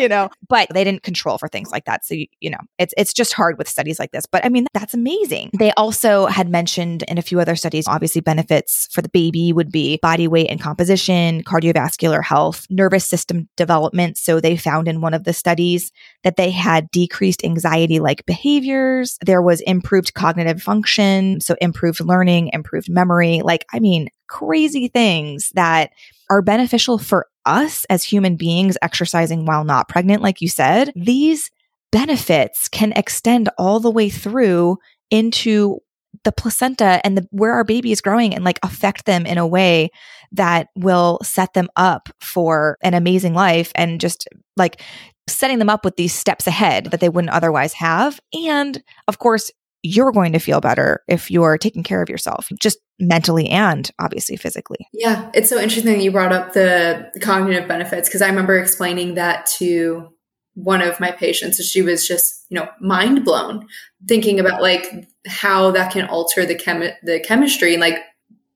you 0.00 0.08
know, 0.08 0.30
but 0.48 0.68
they 0.72 0.84
didn't 0.84 1.02
control 1.02 1.38
for 1.38 1.48
things 1.48 1.70
like 1.70 1.84
that. 1.84 2.04
So, 2.04 2.14
you 2.40 2.50
know, 2.50 2.58
it's, 2.78 2.94
it's 2.96 3.12
just 3.12 3.32
hard 3.32 3.58
with 3.58 3.68
studies 3.68 3.98
like 3.98 4.12
this. 4.12 4.26
But 4.26 4.44
I 4.44 4.48
mean, 4.48 4.66
that's 4.74 4.94
amazing. 4.94 5.50
They 5.58 5.72
also 5.72 6.26
had 6.26 6.48
mentioned 6.48 7.04
in 7.04 7.18
a 7.18 7.22
few 7.22 7.40
other 7.40 7.56
studies, 7.56 7.86
obviously 7.86 8.20
benefits 8.20 8.88
for 8.92 9.02
the 9.02 9.08
baby 9.08 9.52
would 9.52 9.70
be 9.70 9.98
body 10.02 10.28
weight 10.28 10.48
and 10.50 10.60
composition, 10.60 11.42
cardiovascular 11.44 12.22
health, 12.22 12.66
nervous 12.70 13.06
system 13.06 13.48
development. 13.56 14.16
So 14.18 14.40
they 14.40 14.56
found 14.56 14.88
in 14.88 15.00
one 15.00 15.14
of 15.14 15.24
the 15.24 15.32
studies 15.32 15.92
that 16.24 16.36
they 16.36 16.50
had 16.50 16.90
decreased 16.90 17.44
anxiety 17.44 18.00
like 18.00 18.26
behaviors. 18.26 19.18
There 19.24 19.42
was 19.42 19.60
improved 19.62 20.14
cognitive 20.14 20.62
function. 20.62 21.40
So 21.40 21.56
improved 21.60 22.00
learning, 22.00 22.50
improved 22.52 22.90
memory. 22.90 23.42
Like, 23.42 23.66
I 23.72 23.80
mean, 23.80 24.08
crazy 24.28 24.88
things 24.88 25.50
that 25.54 25.90
are 26.30 26.40
beneficial 26.40 26.96
for 26.96 27.26
us 27.46 27.84
as 27.90 28.04
human 28.04 28.36
beings 28.36 28.76
exercising 28.82 29.44
while 29.46 29.64
not 29.64 29.88
pregnant, 29.88 30.22
like 30.22 30.40
you 30.40 30.48
said, 30.48 30.92
these 30.94 31.50
benefits 31.92 32.68
can 32.68 32.92
extend 32.92 33.48
all 33.58 33.80
the 33.80 33.90
way 33.90 34.08
through 34.08 34.78
into 35.10 35.78
the 36.24 36.32
placenta 36.32 37.00
and 37.04 37.16
the, 37.16 37.26
where 37.30 37.52
our 37.52 37.64
baby 37.64 37.92
is 37.92 38.00
growing 38.00 38.34
and 38.34 38.44
like 38.44 38.58
affect 38.62 39.06
them 39.06 39.26
in 39.26 39.38
a 39.38 39.46
way 39.46 39.90
that 40.32 40.68
will 40.76 41.18
set 41.22 41.54
them 41.54 41.68
up 41.76 42.08
for 42.20 42.76
an 42.82 42.94
amazing 42.94 43.34
life 43.34 43.72
and 43.74 44.00
just 44.00 44.28
like 44.56 44.82
setting 45.28 45.58
them 45.58 45.70
up 45.70 45.84
with 45.84 45.96
these 45.96 46.14
steps 46.14 46.46
ahead 46.46 46.86
that 46.86 47.00
they 47.00 47.08
wouldn't 47.08 47.32
otherwise 47.32 47.72
have. 47.74 48.20
And 48.32 48.82
of 49.08 49.18
course, 49.18 49.50
you're 49.82 50.12
going 50.12 50.32
to 50.32 50.38
feel 50.38 50.60
better 50.60 51.02
if 51.08 51.30
you're 51.30 51.56
taking 51.58 51.82
care 51.82 52.02
of 52.02 52.08
yourself, 52.08 52.48
just 52.60 52.78
mentally 52.98 53.48
and 53.48 53.90
obviously 53.98 54.36
physically. 54.36 54.86
Yeah, 54.92 55.30
it's 55.34 55.48
so 55.48 55.58
interesting 55.58 55.94
that 55.94 56.02
you 56.02 56.12
brought 56.12 56.32
up 56.32 56.52
the 56.52 57.10
cognitive 57.20 57.66
benefits 57.66 58.08
because 58.08 58.22
I 58.22 58.28
remember 58.28 58.58
explaining 58.58 59.14
that 59.14 59.46
to 59.58 60.08
one 60.54 60.82
of 60.82 61.00
my 61.00 61.10
patients 61.10 61.58
and 61.58 61.66
she 61.66 61.80
was 61.80 62.06
just, 62.06 62.46
you 62.50 62.56
know, 62.56 62.68
mind 62.80 63.24
blown 63.24 63.66
thinking 64.06 64.38
about 64.38 64.60
like 64.60 65.08
how 65.26 65.70
that 65.70 65.92
can 65.92 66.06
alter 66.08 66.44
the 66.44 66.54
chem 66.54 66.90
the 67.02 67.20
chemistry 67.20 67.72
and 67.72 67.80
like, 67.80 67.98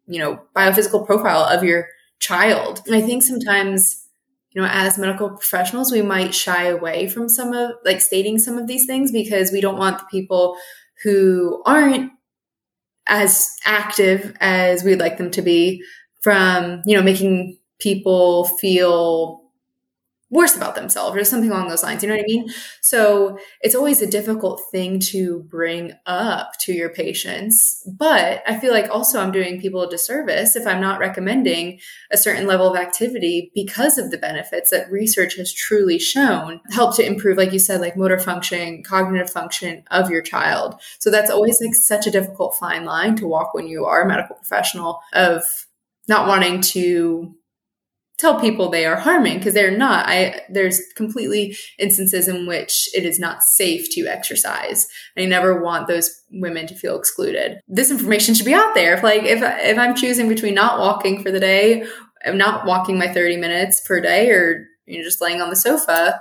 you 0.07 0.19
know, 0.19 0.41
biophysical 0.55 1.07
profile 1.07 1.45
of 1.45 1.65
your 1.65 1.89
child. 2.19 2.83
And 2.87 2.95
I 2.95 3.01
think 3.01 3.23
sometimes 3.23 4.05
you 4.55 4.63
know, 4.63 4.69
as 4.71 4.99
medical 4.99 5.31
professionals, 5.31 5.91
we 5.91 6.01
might 6.01 6.33
shy 6.33 6.67
away 6.67 7.09
from 7.09 7.29
some 7.29 7.53
of 7.53 7.73
like 7.85 8.01
stating 8.01 8.39
some 8.39 8.57
of 8.57 8.69
these 8.69 8.87
things 8.87 9.11
because 9.11 9.51
we 9.51 9.61
don't 9.61 9.79
want 9.79 9.99
the 9.99 10.05
people 10.11 10.57
who 11.03 11.63
aren't 11.67 12.13
as 13.07 13.57
active 13.65 14.37
as 14.41 14.83
we'd 14.85 15.01
like 15.01 15.19
them 15.19 15.31
to 15.33 15.43
be 15.43 15.83
from, 16.23 16.83
you 16.87 16.97
know, 16.97 17.03
making 17.03 17.59
people 17.81 18.45
feel 18.59 19.44
worse 20.35 20.57
about 20.57 20.75
themselves 20.75 21.17
or 21.17 21.23
something 21.23 21.51
along 21.51 21.69
those 21.69 21.85
lines. 21.85 22.03
You 22.03 22.09
know 22.09 22.17
what 22.17 22.25
I 22.25 22.27
mean? 22.27 22.49
So 22.81 23.39
it's 23.61 23.77
always 23.77 24.03
a 24.03 24.07
difficult 24.07 24.61
thing 24.73 24.99
to 25.11 25.45
bring 25.49 25.93
up 26.07 26.59
to 26.63 26.73
your 26.73 26.91
patients. 26.91 27.83
But 27.87 28.43
I 28.45 28.59
feel 28.59 28.73
like 28.73 28.91
also 28.91 29.21
I'm 29.21 29.31
doing 29.31 29.61
people 29.61 29.83
a 29.83 29.89
disservice 29.89 30.57
if 30.57 30.67
I'm 30.67 30.81
not 30.81 30.99
recommending 30.99 31.79
a 32.11 32.17
certain 32.17 32.49
level 32.49 32.69
of 32.69 32.77
activity 32.77 33.53
because 33.55 33.97
of 33.97 34.11
the 34.11 34.19
benefits 34.19 34.71
that 34.71 34.91
research 34.91 35.37
has 35.37 35.53
truly 35.53 36.01
shown 36.01 36.61
help 36.71 36.97
to 36.97 37.07
improve, 37.07 37.39
like 37.39 37.53
you 37.53 37.61
said, 37.61 37.81
like 37.81 37.97
motor 37.97 38.19
function, 38.19 38.83
cognitive 38.83 39.31
function 39.31 39.85
of 39.93 40.11
your 40.11 40.21
child. 40.21 40.81
So 40.99 41.13
that's 41.13 41.31
always 41.31 41.61
like 41.61 41.77
such 41.77 42.09
a 42.09 42.11
difficult 42.11 42.57
fine 42.57 42.85
line 42.85 43.15
to 43.17 43.29
walk 43.29 43.55
when 43.55 43.69
you 43.69 43.85
are 43.85 44.03
a 44.03 44.09
medical 44.09 44.35
professional 44.35 45.01
of 45.13 45.45
not 46.09 46.27
wanting 46.27 46.61
to 46.61 47.37
tell 48.19 48.41
people 48.41 48.71
they 48.71 48.87
are 48.87 48.97
harming 48.97 49.39
because 49.39 49.55
they're 49.55 49.77
not. 49.77 50.07
I 50.09 50.41
there's 50.49 50.81
completely 50.95 51.57
instances 51.79 52.29
in 52.29 52.47
which 52.47 52.89
it 52.95 53.05
is 53.05 53.19
not 53.19 53.43
safe 53.43 53.91
to 53.91 54.07
exercise. 54.07 54.87
I 55.17 55.25
never 55.25 55.63
want 55.63 55.89
those 55.89 56.11
women 56.31 56.67
to 56.69 56.75
feel 56.75 56.99
excluded. 56.99 57.61
This 57.69 57.91
information 57.91 58.35
should 58.35 58.47
be 58.47 58.55
out 58.55 58.75
there. 58.75 58.95
If 58.95 59.03
like 59.03 59.23
if 59.23 59.41
if 59.43 59.79
i'm 59.79 59.95
choosing 59.95 60.29
between 60.29 60.55
not 60.55 60.79
walking 60.79 61.23
for 61.23 61.31
the 61.31 61.41
day 61.41 61.87
i'm 62.25 62.39
not 62.39 62.67
walking 62.67 62.99
my 62.99 63.13
30 63.13 63.37
minutes 63.37 63.81
per 63.87 64.01
day 64.01 64.31
or 64.31 64.67
you 64.87 64.99
know 64.99 65.05
just 65.05 65.21
laying 65.21 65.41
on 65.41 65.51
the 65.51 65.57
sofa 65.57 66.21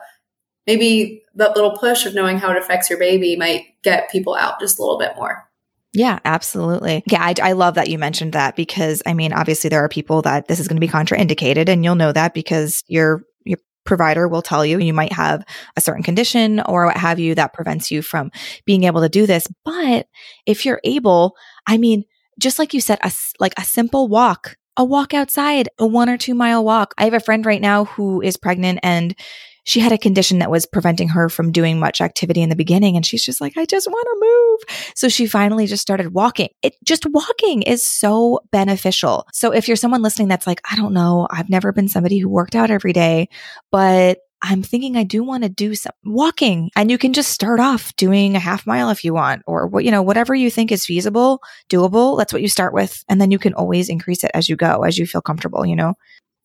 maybe 0.68 1.22
that 1.36 1.56
little 1.56 1.78
push 1.78 2.06
of 2.06 2.14
knowing 2.14 2.38
how 2.38 2.52
it 2.52 2.58
affects 2.58 2.90
your 2.90 3.00
baby 3.00 3.36
might 3.36 3.66
get 3.84 4.12
people 4.12 4.36
out 4.36 4.60
just 4.60 4.80
a 4.80 4.82
little 4.82 5.00
bit 5.00 5.16
more 5.16 5.48
yeah, 5.94 6.20
absolutely. 6.26 7.04
Yeah, 7.06 7.22
I, 7.22 7.36
I, 7.42 7.52
love 7.52 7.76
that 7.76 7.90
you 7.90 8.00
mentioned 8.00 8.34
that 8.34 8.56
because 8.56 9.04
I 9.06 9.14
mean, 9.14 9.32
obviously 9.32 9.70
there 9.70 9.84
are 9.84 9.90
people 9.90 10.24
that 10.24 10.48
this 10.48 10.60
is 10.60 10.68
going 10.68 10.78
to 10.78 10.86
be 10.86 10.88
contraindicated, 10.88 11.70
and 11.70 11.84
you'll 11.84 11.96
know 11.96 12.12
that 12.12 12.34
because 12.34 12.84
your 12.88 13.24
your 13.46 13.60
provider 13.86 14.28
will 14.28 14.42
tell 14.42 14.66
you 14.66 14.80
you 14.80 14.94
might 14.94 15.14
have 15.14 15.46
a 15.78 15.82
certain 15.82 16.02
condition 16.02 16.62
or 16.62 16.88
what 16.88 16.98
have 16.98 17.20
you 17.20 17.36
that 17.36 17.54
prevents 17.54 17.92
you 17.92 18.02
from 18.02 18.32
being 18.66 18.86
able 18.86 19.02
to 19.02 19.10
do 19.10 19.28
this. 19.28 19.48
But 19.64 20.08
if 20.48 20.66
you're 20.66 20.82
able, 20.84 21.36
I 21.68 21.78
mean, 21.78 22.06
just 22.40 22.58
like 22.58 22.74
you 22.74 22.82
said, 22.82 22.98
a, 23.04 23.12
like 23.40 23.54
a 23.58 23.64
simple 23.64 24.08
walk, 24.08 24.58
a 24.76 24.84
walk 24.84 25.14
outside, 25.14 25.70
a 25.78 25.86
one 25.86 26.10
or 26.10 26.18
two 26.18 26.34
mile 26.34 26.64
walk. 26.64 26.96
I 26.98 27.04
have 27.04 27.14
a 27.14 27.20
friend 27.20 27.46
right 27.46 27.62
now 27.62 27.86
who 27.86 28.22
is 28.22 28.38
pregnant 28.38 28.80
and 28.82 29.16
she 29.64 29.80
had 29.80 29.92
a 29.92 29.98
condition 29.98 30.40
that 30.40 30.52
was 30.52 30.66
preventing 30.66 31.10
her 31.10 31.30
from 31.30 31.52
doing 31.52 31.80
much 31.80 32.02
activity 32.02 32.42
in 32.42 32.50
the 32.50 32.56
beginning. 32.56 32.96
And 32.96 33.06
she's 33.06 33.26
just 33.26 33.42
like, 33.42 33.58
I 33.58 33.66
just 33.66 33.88
want 33.88 34.06
to 34.06 34.26
move. 34.26 34.78
So 34.96 35.10
she 35.10 35.26
finally 35.26 35.68
just 35.68 35.82
started 35.82 36.14
walking. 36.14 36.50
It 36.62 36.76
just 36.84 37.06
walking 37.06 37.62
is 37.62 37.86
so 37.86 38.42
beneficial. 38.52 39.28
So 39.32 39.52
if 39.52 39.68
you're 39.68 39.78
someone 39.78 40.02
listening 40.02 40.28
that's 40.28 40.48
like, 40.48 40.62
I 40.70 40.76
don't 40.76 40.94
know, 40.94 41.28
I've 41.32 41.50
never 41.50 41.72
been 41.72 41.88
somebody 41.88 42.18
who 42.18 42.30
worked 42.30 42.56
out 42.56 42.72
every 42.72 42.94
day, 42.94 43.30
but 43.72 44.20
I'm 44.46 44.62
thinking 44.62 44.98
I 44.98 45.04
do 45.04 45.24
want 45.24 45.44
to 45.44 45.50
do 45.50 45.74
some 45.74 45.94
walking 46.04 46.70
and 46.76 46.92
you 46.92 46.98
can 46.98 47.14
just 47.14 47.32
start 47.32 47.62
off 47.62 47.96
doing 47.96 48.36
a 48.36 48.40
half 48.40 48.68
mile 48.68 48.90
if 48.90 49.06
you 49.06 49.14
want 49.14 49.42
or 49.48 49.68
what, 49.68 49.86
you 49.86 49.92
know, 49.92 50.02
whatever 50.02 50.36
you 50.36 50.52
think 50.52 50.70
is 50.70 50.86
feasible, 50.86 51.42
doable. 51.70 52.18
That's 52.18 52.34
what 52.34 52.42
you 52.42 52.50
start 52.50 52.74
with. 52.74 53.06
And 53.08 53.22
then 53.22 53.32
you 53.32 53.40
can 53.40 53.54
always 53.54 53.88
increase 53.88 54.22
it 54.22 54.32
as 54.34 54.50
you 54.50 54.58
go, 54.58 54.84
as 54.84 54.98
you 54.98 55.08
feel 55.08 55.22
comfortable, 55.22 55.66
you 55.66 55.78
know? 55.78 55.94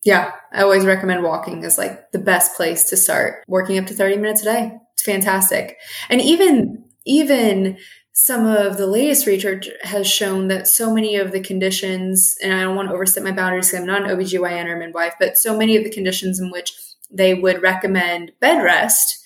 Yeah, 0.03 0.31
I 0.53 0.61
always 0.61 0.85
recommend 0.85 1.23
walking 1.23 1.63
as 1.65 1.77
like 1.77 2.11
the 2.11 2.19
best 2.19 2.55
place 2.55 2.85
to 2.85 2.97
start. 2.97 3.43
Working 3.47 3.77
up 3.77 3.85
to 3.87 3.93
30 3.93 4.17
minutes 4.17 4.41
a 4.41 4.45
day. 4.45 4.71
It's 4.93 5.03
fantastic. 5.03 5.77
And 6.09 6.21
even 6.21 6.85
even 7.05 7.77
some 8.13 8.45
of 8.45 8.77
the 8.77 8.87
latest 8.87 9.25
research 9.25 9.69
has 9.83 10.05
shown 10.05 10.49
that 10.49 10.67
so 10.67 10.93
many 10.93 11.15
of 11.15 11.31
the 11.31 11.39
conditions, 11.39 12.35
and 12.43 12.53
I 12.53 12.63
don't 12.63 12.75
want 12.75 12.89
to 12.89 12.93
overstep 12.93 13.23
my 13.23 13.31
boundaries 13.31 13.67
because 13.67 13.79
I'm 13.79 13.87
not 13.87 14.03
an 14.03 14.17
OBGYN 14.17 14.65
or 14.65 14.75
midwife, 14.77 15.13
but 15.19 15.37
so 15.37 15.57
many 15.57 15.77
of 15.77 15.85
the 15.85 15.89
conditions 15.89 16.39
in 16.39 16.51
which 16.51 16.73
they 17.09 17.33
would 17.33 17.61
recommend 17.61 18.33
bed 18.41 18.61
rest, 18.61 19.23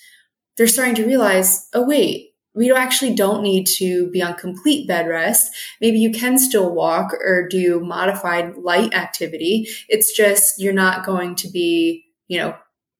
they're 0.56 0.68
starting 0.68 0.94
to 0.94 1.06
realize, 1.06 1.68
oh, 1.74 1.84
wait, 1.84 2.33
we 2.54 2.72
actually 2.72 3.14
don't 3.14 3.42
need 3.42 3.66
to 3.78 4.08
be 4.10 4.22
on 4.22 4.34
complete 4.34 4.86
bed 4.86 5.08
rest. 5.08 5.50
Maybe 5.80 5.98
you 5.98 6.12
can 6.12 6.38
still 6.38 6.72
walk 6.72 7.12
or 7.14 7.48
do 7.48 7.80
modified 7.80 8.56
light 8.56 8.94
activity. 8.94 9.66
It's 9.88 10.16
just 10.16 10.54
you're 10.58 10.72
not 10.72 11.04
going 11.04 11.34
to 11.36 11.48
be, 11.50 12.04
you 12.28 12.38
know, 12.38 12.56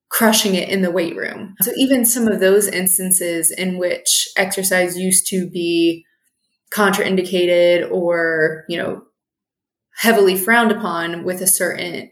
crushing 0.08 0.54
it 0.54 0.68
in 0.68 0.82
the 0.82 0.90
weight 0.90 1.16
room. 1.16 1.54
So 1.60 1.72
even 1.76 2.04
some 2.04 2.28
of 2.28 2.40
those 2.40 2.68
instances 2.68 3.50
in 3.50 3.78
which 3.78 4.28
exercise 4.36 4.98
used 4.98 5.26
to 5.28 5.48
be 5.48 6.04
contraindicated 6.72 7.90
or, 7.90 8.64
you 8.68 8.76
know, 8.76 9.02
heavily 9.96 10.36
frowned 10.36 10.72
upon 10.72 11.24
with 11.24 11.40
a 11.40 11.46
certain 11.46 12.10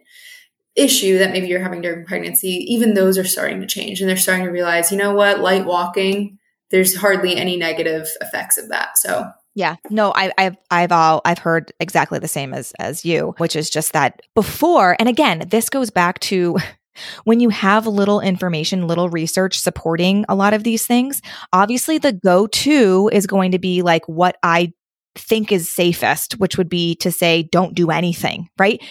issue 0.77 1.19
that 1.19 1.33
maybe 1.33 1.49
you're 1.49 1.63
having 1.63 1.83
during 1.83 2.07
pregnancy, 2.07 2.65
even 2.69 2.95
those 2.95 3.19
are 3.19 3.25
starting 3.25 3.61
to 3.61 3.67
change 3.67 4.01
and 4.01 4.09
they're 4.09 4.17
starting 4.17 4.47
to 4.47 4.53
realize, 4.53 4.91
you 4.91 4.97
know 4.97 5.13
what, 5.13 5.41
light 5.41 5.67
walking 5.67 6.39
there's 6.73 6.97
hardly 6.97 7.37
any 7.37 7.57
negative 7.57 8.09
effects 8.21 8.59
of 8.59 8.69
that. 8.71 8.99
So 8.99 9.31
yeah, 9.55 9.77
no, 9.91 10.13
I, 10.17 10.33
I've 10.39 10.57
I've 10.71 10.93
all 10.93 11.21
I've 11.25 11.39
heard 11.39 11.73
exactly 11.79 12.19
the 12.19 12.29
same 12.29 12.55
as 12.55 12.73
as 12.79 13.05
you, 13.05 13.35
which 13.39 13.55
is 13.55 13.71
just 13.71 13.93
that 13.93 14.23
before, 14.35 14.97
and 14.99 15.09
again, 15.09 15.47
this 15.51 15.69
goes 15.69 15.91
back 15.91 16.19
to 16.21 16.57
when 17.25 17.39
you 17.39 17.51
have 17.51 17.87
little 17.87 18.21
information, 18.21 18.87
little 18.87 19.11
research 19.11 19.61
supporting 19.61 20.25
a 20.29 20.35
lot 20.35 20.55
of 20.55 20.65
these 20.65 20.87
things. 20.87 21.21
Obviously, 21.53 21.99
the 21.99 22.13
go 22.13 22.47
to 22.47 23.11
is 23.13 23.27
going 23.27 23.53
to 23.53 23.59
be 23.59 23.83
like 23.83 24.09
what 24.09 24.37
I 24.43 24.73
think 25.15 25.53
is 25.53 25.71
safest, 25.71 26.35
which 26.35 26.57
would 26.57 26.69
be 26.69 26.95
to 26.97 27.11
say, 27.11 27.43
don't 27.45 27.75
do 27.75 27.91
anything, 27.91 28.49
right? 28.59 28.83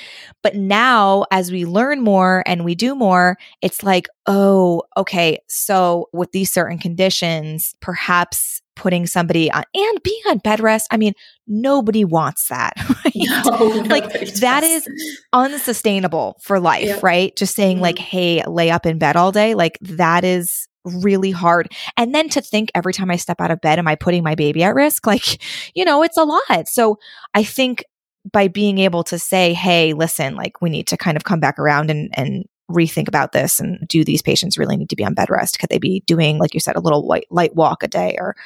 But 0.43 0.55
now, 0.55 1.25
as 1.31 1.51
we 1.51 1.65
learn 1.65 2.01
more 2.01 2.43
and 2.45 2.63
we 2.63 2.75
do 2.75 2.95
more, 2.95 3.37
it's 3.61 3.83
like, 3.83 4.07
oh, 4.27 4.83
okay, 4.97 5.39
so 5.47 6.09
with 6.13 6.31
these 6.31 6.51
certain 6.51 6.77
conditions, 6.77 7.75
perhaps 7.81 8.61
putting 8.75 9.05
somebody 9.05 9.51
on 9.51 9.63
and 9.73 10.03
being 10.03 10.21
on 10.29 10.39
bed 10.39 10.59
rest. 10.59 10.87
I 10.91 10.97
mean, 10.97 11.13
nobody 11.47 12.05
wants 12.05 12.47
that, 12.47 12.73
right? 13.05 13.13
No, 13.15 13.67
like 13.89 14.09
that 14.35 14.63
is 14.63 14.87
unsustainable 15.33 16.37
for 16.41 16.59
life, 16.59 16.85
yep. 16.85 17.03
right? 17.03 17.35
Just 17.35 17.55
saying, 17.55 17.77
mm-hmm. 17.77 17.83
like, 17.83 17.99
hey, 17.99 18.43
lay 18.45 18.71
up 18.71 18.85
in 18.85 18.97
bed 18.97 19.15
all 19.15 19.31
day, 19.31 19.53
like 19.55 19.77
that 19.81 20.23
is 20.23 20.67
really 20.83 21.31
hard. 21.31 21.71
And 21.97 22.13
then 22.13 22.29
to 22.29 22.41
think 22.41 22.71
every 22.73 22.93
time 22.93 23.11
I 23.11 23.15
step 23.15 23.41
out 23.41 23.51
of 23.51 23.61
bed, 23.61 23.79
am 23.79 23.87
I 23.87 23.95
putting 23.95 24.23
my 24.23 24.35
baby 24.35 24.63
at 24.63 24.75
risk? 24.75 25.05
Like, 25.11 25.41
you 25.75 25.83
know, 25.83 26.03
it's 26.03 26.15
a 26.15 26.23
lot. 26.23 26.69
So 26.69 26.97
I 27.33 27.43
think 27.43 27.83
by 28.31 28.47
being 28.47 28.77
able 28.77 29.03
to 29.03 29.19
say, 29.19 29.53
hey, 29.53 29.91
listen, 29.91 30.35
like 30.35 30.61
we 30.61 30.69
need 30.69 30.87
to 30.87 30.95
kind 30.95 31.17
of 31.17 31.25
come 31.25 31.41
back 31.41 31.59
around 31.59 31.89
and, 31.89 32.09
and 32.13 32.45
rethink 32.71 33.09
about 33.09 33.33
this 33.33 33.59
and 33.59 33.85
do 33.89 34.05
these 34.05 34.21
patients 34.21 34.57
really 34.57 34.77
need 34.77 34.89
to 34.89 34.95
be 34.95 35.03
on 35.03 35.13
bed 35.13 35.29
rest? 35.29 35.59
Could 35.59 35.69
they 35.69 35.79
be 35.79 36.01
doing, 36.05 36.37
like 36.37 36.53
you 36.53 36.61
said, 36.61 36.77
a 36.77 36.79
little 36.79 37.05
light, 37.05 37.25
light 37.29 37.55
walk 37.55 37.83
a 37.83 37.89
day 37.89 38.15
or 38.19 38.37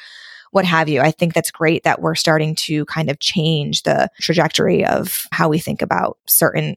what 0.50 0.64
have 0.64 0.88
you? 0.88 1.00
I 1.00 1.10
think 1.10 1.34
that's 1.34 1.50
great 1.50 1.84
that 1.84 2.00
we're 2.00 2.14
starting 2.14 2.54
to 2.56 2.84
kind 2.86 3.10
of 3.10 3.20
change 3.20 3.82
the 3.82 4.08
trajectory 4.20 4.84
of 4.84 5.26
how 5.30 5.48
we 5.48 5.58
think 5.58 5.82
about 5.82 6.18
certain 6.26 6.76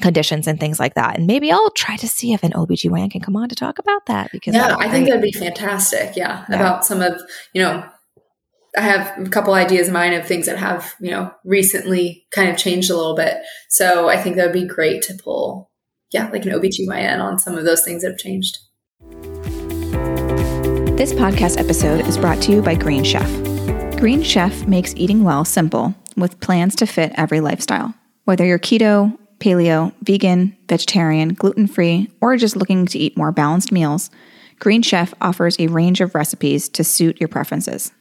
conditions 0.00 0.46
and 0.46 0.58
things 0.58 0.80
like 0.80 0.94
that. 0.94 1.16
And 1.16 1.26
maybe 1.26 1.52
I'll 1.52 1.70
try 1.70 1.96
to 1.96 2.08
see 2.08 2.32
if 2.32 2.42
an 2.42 2.52
OBGYN 2.52 3.10
can 3.10 3.20
come 3.20 3.36
on 3.36 3.48
to 3.48 3.54
talk 3.54 3.78
about 3.78 4.06
that 4.06 4.30
because 4.32 4.54
Yeah, 4.54 4.76
I 4.78 4.90
think 4.90 5.08
that'd 5.08 5.22
be 5.22 5.32
fantastic. 5.32 6.16
Yeah, 6.16 6.44
yeah. 6.48 6.56
About 6.56 6.84
some 6.84 7.00
of, 7.00 7.20
you 7.52 7.62
know, 7.62 7.84
I 8.76 8.80
have 8.80 9.26
a 9.26 9.30
couple 9.30 9.54
ideas 9.54 9.86
in 9.86 9.94
mind 9.94 10.14
of 10.14 10.26
things 10.26 10.46
that 10.46 10.58
have, 10.58 10.94
you 11.00 11.10
know, 11.10 11.32
recently 11.44 12.26
kind 12.32 12.50
of 12.50 12.56
changed 12.56 12.90
a 12.90 12.96
little 12.96 13.14
bit. 13.14 13.38
So 13.68 14.08
I 14.08 14.20
think 14.20 14.36
that 14.36 14.46
would 14.46 14.52
be 14.52 14.66
great 14.66 15.02
to 15.02 15.14
pull, 15.14 15.70
yeah, 16.12 16.28
like 16.30 16.44
an 16.44 16.52
OBGYN 16.52 17.20
on 17.20 17.38
some 17.38 17.56
of 17.56 17.64
those 17.64 17.82
things 17.82 18.02
that 18.02 18.10
have 18.10 18.18
changed. 18.18 18.58
This 20.96 21.12
podcast 21.12 21.58
episode 21.58 22.06
is 22.06 22.18
brought 22.18 22.42
to 22.42 22.52
you 22.52 22.62
by 22.62 22.74
Green 22.74 23.04
Chef. 23.04 23.28
Green 23.98 24.22
Chef 24.22 24.66
makes 24.66 24.94
eating 24.96 25.22
well 25.22 25.44
simple 25.44 25.94
with 26.16 26.40
plans 26.40 26.74
to 26.76 26.86
fit 26.86 27.12
every 27.16 27.40
lifestyle. 27.40 27.94
Whether 28.24 28.44
you're 28.44 28.58
keto, 28.58 29.16
paleo, 29.44 29.92
vegan, 30.00 30.56
vegetarian, 30.70 31.34
gluten 31.34 31.66
free, 31.66 32.10
or 32.22 32.34
just 32.38 32.56
looking 32.56 32.86
to 32.86 32.98
eat 32.98 33.16
more 33.16 33.30
balanced 33.30 33.70
meals, 33.70 34.10
Green 34.58 34.80
Chef 34.80 35.12
offers 35.20 35.60
a 35.60 35.66
range 35.66 36.00
of 36.00 36.14
recipes 36.14 36.66
to 36.70 36.82
suit 36.82 37.20
your 37.20 37.28
preferences. 37.28 37.92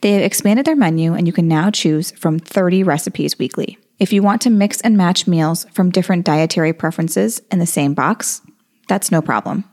They 0.00 0.12
have 0.12 0.22
expanded 0.22 0.66
their 0.66 0.74
menu 0.74 1.14
and 1.14 1.24
you 1.28 1.32
can 1.32 1.46
now 1.46 1.70
choose 1.70 2.10
from 2.12 2.40
30 2.40 2.82
recipes 2.82 3.38
weekly. 3.38 3.78
If 4.00 4.12
you 4.12 4.24
want 4.24 4.42
to 4.42 4.50
mix 4.50 4.80
and 4.80 4.96
match 4.96 5.28
meals 5.28 5.66
from 5.72 5.90
different 5.90 6.24
dietary 6.24 6.72
preferences 6.72 7.40
in 7.52 7.60
the 7.60 7.66
same 7.66 7.94
box, 7.94 8.42
that's 8.88 9.12
no 9.12 9.22
problem. 9.22 9.64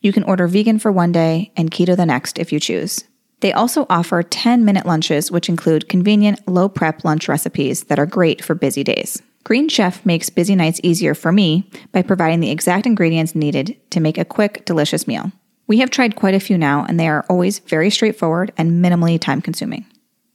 You 0.00 0.12
can 0.12 0.24
order 0.24 0.48
vegan 0.48 0.80
for 0.80 0.90
one 0.90 1.12
day 1.12 1.52
and 1.56 1.70
keto 1.70 1.96
the 1.96 2.06
next 2.06 2.40
if 2.40 2.52
you 2.52 2.58
choose. 2.58 3.04
They 3.38 3.52
also 3.52 3.86
offer 3.88 4.24
10 4.24 4.64
minute 4.64 4.86
lunches, 4.86 5.30
which 5.30 5.48
include 5.48 5.88
convenient, 5.88 6.40
low 6.48 6.68
prep 6.68 7.04
lunch 7.04 7.28
recipes 7.28 7.84
that 7.84 8.00
are 8.00 8.06
great 8.06 8.42
for 8.44 8.56
busy 8.56 8.82
days. 8.82 9.22
Green 9.44 9.68
Chef 9.68 10.04
makes 10.06 10.30
busy 10.30 10.54
nights 10.54 10.80
easier 10.82 11.14
for 11.14 11.32
me 11.32 11.68
by 11.90 12.02
providing 12.02 12.40
the 12.40 12.50
exact 12.50 12.86
ingredients 12.86 13.34
needed 13.34 13.76
to 13.90 14.00
make 14.00 14.16
a 14.16 14.24
quick, 14.24 14.64
delicious 14.64 15.08
meal. 15.08 15.32
We 15.66 15.78
have 15.78 15.90
tried 15.90 16.16
quite 16.16 16.34
a 16.34 16.40
few 16.40 16.56
now, 16.56 16.84
and 16.88 16.98
they 16.98 17.08
are 17.08 17.24
always 17.28 17.58
very 17.60 17.90
straightforward 17.90 18.52
and 18.56 18.84
minimally 18.84 19.20
time 19.20 19.40
consuming. 19.40 19.86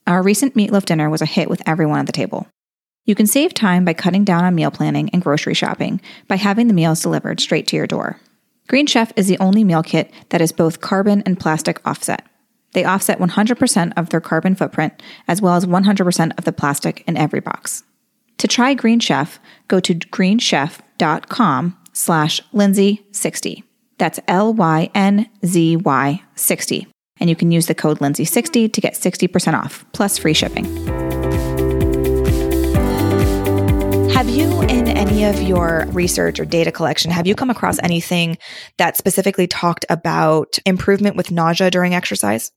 Our 0.06 0.24
recent 0.24 0.56
meatloaf 0.56 0.86
dinner 0.86 1.10
was 1.10 1.22
a 1.22 1.26
hit 1.26 1.50
with 1.50 1.62
everyone 1.65 2.00
at 2.00 2.06
the 2.06 2.12
table. 2.12 2.48
You 3.06 3.15
can 3.15 3.28
save 3.28 3.54
time 3.54 3.86
by 3.86 3.93
cutting 3.93 4.26
down 4.26 4.43
on 4.43 4.56
meal 4.56 4.72
planning 4.72 5.10
and 5.12 5.22
grocery 5.22 5.54
shopping 5.54 6.02
by 6.28 6.36
having 6.36 6.67
the 6.67 6.74
meals 6.74 7.02
delivered 7.02 7.39
straight 7.39 7.67
to 7.67 7.78
your 7.78 7.88
door. 7.88 8.20
Green 8.67 8.86
Chef 8.86 9.13
is 9.15 9.28
the 9.28 9.39
only 9.39 9.63
meal 9.63 9.84
kit 9.84 10.12
that 10.30 10.41
is 10.41 10.52
both 10.52 10.82
carbon 10.82 11.24
and 11.26 11.39
plastic 11.39 11.80
offset. 11.88 12.26
They 12.74 12.84
offset 12.84 13.20
100% 13.20 13.93
of 13.96 14.10
their 14.10 14.20
carbon 14.20 14.56
footprint, 14.56 15.02
as 15.28 15.41
well 15.41 15.56
as 15.56 15.65
100% 15.65 16.38
of 16.38 16.43
the 16.43 16.52
plastic 16.52 17.04
in 17.08 17.15
every 17.15 17.39
box. 17.39 17.84
To 18.39 18.47
try 18.47 18.73
Green 18.76 19.00
Chef, 19.00 19.39
go 19.67 19.80
to 19.80 19.95
greenchef.com 19.95 21.78
slash 21.93 22.41
Lynzy60. 22.54 23.63
That's 23.97 24.19
L-Y-N-Z-Y 24.28 26.21
60. 26.36 26.88
And 27.19 27.30
you 27.32 27.36
can 27.36 27.52
use 27.52 27.65
the 27.65 27.73
code 27.73 27.97
Lynzy60 27.97 28.71
to 28.71 28.82
get 28.82 28.93
60% 28.93 29.54
off, 29.56 29.86
plus 29.91 30.19
free 30.19 30.36
shipping. 30.36 30.65
Have 34.12 34.30
you, 34.30 34.62
in 34.63 34.88
any 34.88 35.23
of 35.26 35.41
your 35.41 35.88
research 35.89 36.39
or 36.39 36.45
data 36.45 36.71
collection, 36.71 37.10
have 37.10 37.26
you 37.26 37.34
come 37.34 37.50
across 37.50 37.80
anything 37.82 38.38
that 38.78 38.97
specifically 38.97 39.47
talked 39.47 39.86
about 39.89 40.60
improvement 40.65 41.15
with 41.15 41.32
nausea 41.32 41.71
during 41.71 41.95
exercise? 41.95 42.52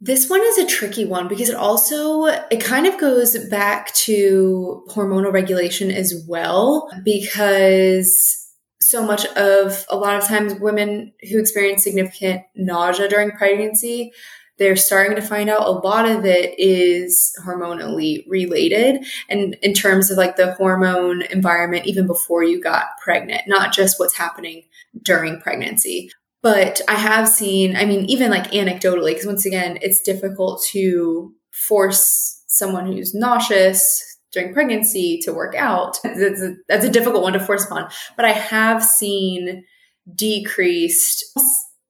This 0.00 0.30
one 0.30 0.40
is 0.42 0.58
a 0.58 0.66
tricky 0.66 1.04
one 1.04 1.26
because 1.26 1.48
it 1.48 1.56
also 1.56 2.24
it 2.26 2.62
kind 2.62 2.86
of 2.86 3.00
goes 3.00 3.36
back 3.48 3.92
to 3.94 4.84
hormonal 4.90 5.32
regulation 5.32 5.90
as 5.90 6.24
well 6.28 6.88
because 7.04 8.48
so 8.80 9.04
much 9.04 9.26
of 9.26 9.84
a 9.90 9.96
lot 9.96 10.16
of 10.16 10.24
times 10.24 10.54
women 10.60 11.12
who 11.28 11.38
experience 11.40 11.82
significant 11.82 12.42
nausea 12.54 13.08
during 13.08 13.32
pregnancy 13.32 14.12
they're 14.58 14.76
starting 14.76 15.14
to 15.14 15.22
find 15.22 15.48
out 15.48 15.66
a 15.66 15.70
lot 15.70 16.08
of 16.08 16.24
it 16.24 16.54
is 16.58 17.32
hormonally 17.44 18.24
related 18.28 19.04
and 19.28 19.56
in 19.62 19.72
terms 19.72 20.10
of 20.10 20.18
like 20.18 20.36
the 20.36 20.52
hormone 20.54 21.22
environment 21.22 21.86
even 21.86 22.06
before 22.06 22.42
you 22.44 22.60
got 22.60 22.86
pregnant 23.02 23.42
not 23.46 23.72
just 23.72 23.98
what's 23.98 24.16
happening 24.16 24.62
during 25.02 25.40
pregnancy 25.40 26.10
but 26.42 26.80
I 26.88 26.94
have 26.94 27.28
seen, 27.28 27.76
I 27.76 27.84
mean, 27.84 28.04
even 28.06 28.30
like 28.30 28.52
anecdotally, 28.52 29.10
because 29.10 29.26
once 29.26 29.46
again, 29.46 29.78
it's 29.82 30.00
difficult 30.02 30.64
to 30.72 31.32
force 31.52 32.42
someone 32.46 32.86
who's 32.86 33.14
nauseous 33.14 34.02
during 34.32 34.52
pregnancy 34.52 35.18
to 35.22 35.32
work 35.32 35.54
out. 35.54 35.98
That's 36.04 36.42
a, 36.42 36.54
that's 36.68 36.84
a 36.84 36.90
difficult 36.90 37.22
one 37.22 37.32
to 37.32 37.40
force 37.40 37.64
upon. 37.64 37.88
But 38.16 38.24
I 38.24 38.32
have 38.32 38.84
seen 38.84 39.64
decreased, 40.14 41.24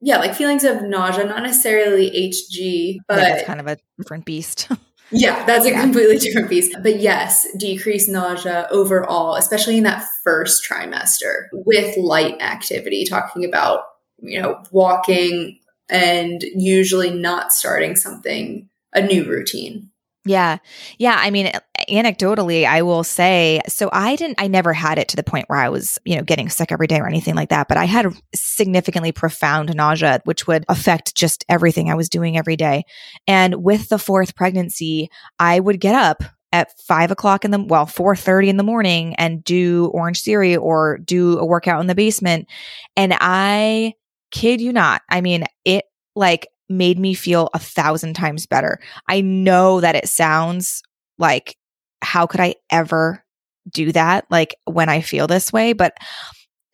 yeah, 0.01 0.19
like 0.19 0.35
feelings 0.35 0.65
of 0.65 0.83
nausea, 0.83 1.25
not 1.25 1.43
necessarily 1.43 2.11
HG, 2.11 2.99
but 3.09 3.19
yeah, 3.19 3.45
kind 3.45 3.61
of 3.61 3.67
a 3.67 3.79
different 3.99 4.25
beast. 4.25 4.69
Yeah, 5.11 5.47
that's 5.47 5.65
a 5.65 5.71
yeah. 5.71 5.81
completely 5.81 6.19
different 6.19 6.51
piece. 6.51 6.69
But 6.83 7.01
yes, 7.01 7.47
decreased 7.57 8.11
nausea 8.11 8.69
overall, 8.71 9.37
especially 9.37 9.79
in 9.79 9.85
that 9.85 10.07
first 10.23 10.69
trimester 10.69 11.47
with 11.53 11.97
light 11.97 12.43
activity, 12.43 13.07
talking 13.07 13.43
about 13.43 13.85
you 14.19 14.41
know, 14.41 14.63
walking 14.71 15.59
and 15.89 16.43
usually 16.55 17.11
not 17.11 17.53
starting 17.53 17.97
something, 17.97 18.69
a 18.93 19.01
new 19.01 19.25
routine. 19.25 19.91
Yeah. 20.25 20.59
Yeah. 20.99 21.17
I 21.19 21.31
mean, 21.31 21.51
anecdotally, 21.89 22.67
I 22.67 22.83
will 22.83 23.03
say, 23.03 23.63
so 23.67 23.89
I 23.93 24.15
didn't, 24.15 24.39
I 24.39 24.47
never 24.47 24.75
had 24.75 24.99
it 24.99 25.09
to 25.09 25.17
the 25.17 25.23
point 25.23 25.49
where 25.49 25.59
I 25.59 25.71
was, 25.71 25.99
you 26.05 26.17
know, 26.17 26.23
getting 26.23 26.51
sick 26.51 26.71
every 26.71 26.87
day 26.87 27.01
or 27.01 27.07
anything 27.07 27.35
like 27.35 27.49
that, 27.49 27.67
but 27.67 27.79
I 27.79 27.87
had 27.87 28.13
significantly 28.35 29.11
profound 29.11 29.75
nausea, 29.75 30.21
which 30.25 30.47
would 30.47 30.67
affect 30.69 31.15
just 31.15 31.47
everything 31.49 31.91
I 31.91 31.95
was 31.95 32.11
doing 32.11 32.37
every 32.37 32.57
day. 32.57 32.85
And 33.27 33.63
with 33.63 33.89
the 33.89 33.99
fourth 33.99 34.37
pregnancy, 34.37 35.09
I 35.39 35.61
would 35.61 35.81
get 35.81 35.95
up 35.95 36.23
at 36.53 36.79
five 36.81 37.11
o'clock 37.11 37.45
in 37.45 37.51
the 37.51 37.63
well 37.63 37.87
four 37.87 38.17
thirty 38.17 38.49
in 38.49 38.57
the 38.57 38.63
morning 38.63 39.15
and 39.17 39.45
do 39.45 39.91
Orangetheory 39.95 40.59
or 40.59 40.99
do 40.99 41.39
a 41.39 41.45
workout 41.45 41.81
in 41.81 41.89
the 41.89 41.95
basement 41.95 42.49
and 42.97 43.15
i 43.21 43.93
kid 44.31 44.61
you 44.61 44.73
not. 44.73 45.03
I 45.09 45.21
mean, 45.21 45.45
it 45.65 45.85
like 46.15 46.49
made 46.69 46.99
me 46.99 47.15
feel 47.15 47.49
a 47.55 47.59
thousand 47.59 48.15
times 48.15 48.47
better. 48.47 48.79
I 49.09 49.21
know 49.21 49.81
that 49.81 49.97
it 49.97 50.09
sounds 50.09 50.83
like, 51.19 51.57
how 52.03 52.27
could 52.27 52.41
I 52.41 52.57
ever 52.71 53.25
do 53.71 53.93
that? 53.93 54.27
Like 54.31 54.55
when 54.65 54.89
I 54.89 55.01
feel 55.01 55.27
this 55.27 55.53
way, 55.53 55.73
but 55.73 55.97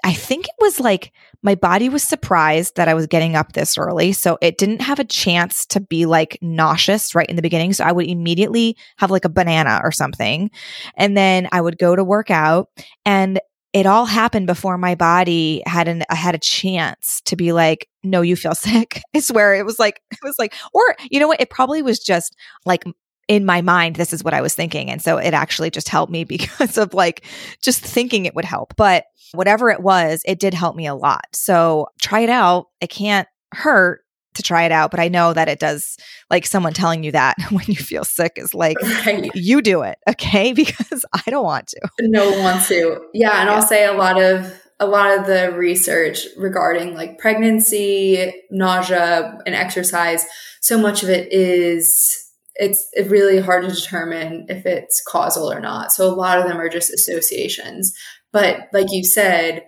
I 0.04 0.12
think 0.12 0.46
it 0.46 0.54
was 0.60 0.80
like 0.80 1.12
my 1.42 1.54
body 1.54 1.88
was 1.88 2.02
surprised 2.02 2.76
that 2.76 2.88
I 2.88 2.94
was 2.94 3.06
getting 3.06 3.36
up 3.36 3.52
this 3.52 3.78
early. 3.78 4.12
So 4.12 4.38
it 4.42 4.58
didn't 4.58 4.82
have 4.82 4.98
a 4.98 5.04
chance 5.04 5.64
to 5.66 5.80
be 5.80 6.04
like 6.06 6.38
nauseous 6.42 7.14
right 7.14 7.28
in 7.28 7.36
the 7.36 7.42
beginning. 7.42 7.72
So 7.72 7.84
I 7.84 7.92
would 7.92 8.06
immediately 8.06 8.76
have 8.98 9.10
like 9.10 9.24
a 9.24 9.30
banana 9.30 9.80
or 9.82 9.92
something. 9.92 10.50
And 10.96 11.16
then 11.16 11.48
I 11.52 11.60
would 11.60 11.78
go 11.78 11.96
to 11.96 12.04
work 12.04 12.30
out 12.30 12.68
and 13.06 13.40
it 13.74 13.86
all 13.86 14.06
happened 14.06 14.46
before 14.46 14.78
my 14.78 14.94
body 14.94 15.62
had 15.66 15.88
an 15.88 16.04
I 16.08 16.14
had 16.14 16.34
a 16.34 16.38
chance 16.38 17.20
to 17.26 17.36
be 17.36 17.52
like, 17.52 17.88
no, 18.04 18.22
you 18.22 18.36
feel 18.36 18.54
sick. 18.54 19.02
I 19.14 19.20
swear 19.20 19.54
it 19.54 19.66
was 19.66 19.78
like 19.78 20.00
it 20.10 20.18
was 20.22 20.36
like, 20.38 20.54
or 20.72 20.96
you 21.10 21.20
know 21.20 21.28
what? 21.28 21.40
It 21.40 21.50
probably 21.50 21.82
was 21.82 21.98
just 21.98 22.34
like 22.64 22.84
in 23.26 23.44
my 23.44 23.62
mind, 23.62 23.96
this 23.96 24.12
is 24.12 24.22
what 24.22 24.34
I 24.34 24.42
was 24.42 24.54
thinking. 24.54 24.90
And 24.90 25.00
so 25.02 25.16
it 25.16 25.34
actually 25.34 25.70
just 25.70 25.88
helped 25.88 26.12
me 26.12 26.24
because 26.24 26.78
of 26.78 26.94
like 26.94 27.26
just 27.60 27.80
thinking 27.80 28.24
it 28.24 28.34
would 28.34 28.44
help. 28.44 28.74
But 28.76 29.06
whatever 29.32 29.70
it 29.70 29.80
was, 29.80 30.22
it 30.24 30.38
did 30.38 30.54
help 30.54 30.76
me 30.76 30.86
a 30.86 30.94
lot. 30.94 31.26
So 31.32 31.88
try 32.00 32.20
it 32.20 32.30
out. 32.30 32.68
It 32.80 32.90
can't 32.90 33.28
hurt 33.52 34.03
to 34.34 34.42
try 34.42 34.64
it 34.64 34.72
out, 34.72 34.90
but 34.90 35.00
I 35.00 35.08
know 35.08 35.32
that 35.32 35.48
it 35.48 35.58
does 35.58 35.96
like 36.30 36.46
someone 36.46 36.72
telling 36.72 37.04
you 37.04 37.12
that 37.12 37.36
when 37.50 37.64
you 37.66 37.76
feel 37.76 38.04
sick 38.04 38.32
is 38.36 38.54
like 38.54 38.80
right. 39.06 39.30
you 39.34 39.62
do 39.62 39.82
it, 39.82 39.98
okay? 40.08 40.52
Because 40.64 41.04
I 41.12 41.30
don't 41.30 41.44
want 41.44 41.68
to. 41.68 41.80
No 42.00 42.30
one 42.30 42.40
wants 42.40 42.68
to. 42.68 43.00
Yeah, 43.12 43.40
and 43.40 43.48
yeah. 43.48 43.54
I'll 43.54 43.62
say 43.62 43.84
a 43.84 43.92
lot 43.92 44.20
of 44.20 44.52
a 44.80 44.86
lot 44.86 45.18
of 45.18 45.26
the 45.26 45.52
research 45.52 46.26
regarding 46.36 46.94
like 46.94 47.18
pregnancy, 47.18 48.32
nausea, 48.50 49.38
and 49.46 49.54
exercise, 49.54 50.24
so 50.60 50.78
much 50.78 51.02
of 51.02 51.10
it 51.10 51.32
is 51.32 52.24
it's 52.56 52.88
really 53.08 53.40
hard 53.40 53.68
to 53.68 53.74
determine 53.74 54.46
if 54.48 54.64
it's 54.64 55.02
causal 55.06 55.50
or 55.50 55.60
not. 55.60 55.92
So 55.92 56.06
a 56.06 56.14
lot 56.14 56.38
of 56.38 56.46
them 56.46 56.60
are 56.60 56.68
just 56.68 56.92
associations. 56.92 57.94
But 58.32 58.68
like 58.72 58.86
you 58.90 59.04
said, 59.04 59.64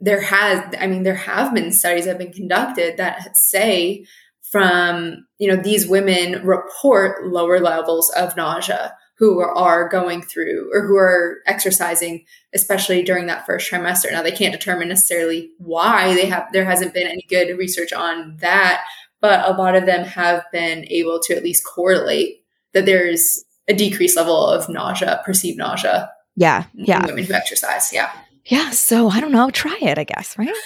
there 0.00 0.20
has, 0.20 0.74
I 0.80 0.86
mean, 0.86 1.02
there 1.02 1.14
have 1.14 1.54
been 1.54 1.72
studies 1.72 2.04
that 2.04 2.12
have 2.12 2.18
been 2.18 2.32
conducted 2.32 2.96
that 2.96 3.36
say 3.36 4.04
from, 4.42 5.26
you 5.38 5.48
know, 5.48 5.62
these 5.62 5.86
women 5.86 6.44
report 6.44 7.26
lower 7.26 7.60
levels 7.60 8.10
of 8.10 8.36
nausea 8.36 8.94
who 9.18 9.40
are 9.40 9.88
going 9.88 10.22
through 10.22 10.70
or 10.72 10.86
who 10.86 10.96
are 10.96 11.38
exercising, 11.46 12.24
especially 12.54 13.02
during 13.02 13.26
that 13.26 13.44
first 13.44 13.70
trimester. 13.70 14.10
Now 14.10 14.22
they 14.22 14.32
can't 14.32 14.52
determine 14.52 14.88
necessarily 14.88 15.50
why 15.58 16.14
they 16.14 16.26
have, 16.26 16.48
there 16.52 16.64
hasn't 16.64 16.94
been 16.94 17.06
any 17.06 17.26
good 17.28 17.56
research 17.58 17.92
on 17.92 18.38
that, 18.38 18.82
but 19.20 19.46
a 19.46 19.52
lot 19.52 19.76
of 19.76 19.84
them 19.84 20.04
have 20.04 20.44
been 20.52 20.86
able 20.90 21.20
to 21.20 21.36
at 21.36 21.44
least 21.44 21.66
correlate 21.66 22.42
that 22.72 22.86
there's 22.86 23.44
a 23.68 23.74
decreased 23.74 24.16
level 24.16 24.46
of 24.46 24.68
nausea, 24.70 25.20
perceived 25.24 25.58
nausea. 25.58 26.10
Yeah. 26.36 26.64
Yeah. 26.72 27.04
women 27.04 27.24
who 27.24 27.34
exercise. 27.34 27.92
Yeah. 27.92 28.10
Yeah, 28.50 28.70
so 28.70 29.08
I 29.08 29.20
don't 29.20 29.30
know, 29.30 29.48
try 29.50 29.78
it, 29.80 29.96
I 29.96 30.02
guess, 30.02 30.36
right? 30.36 30.50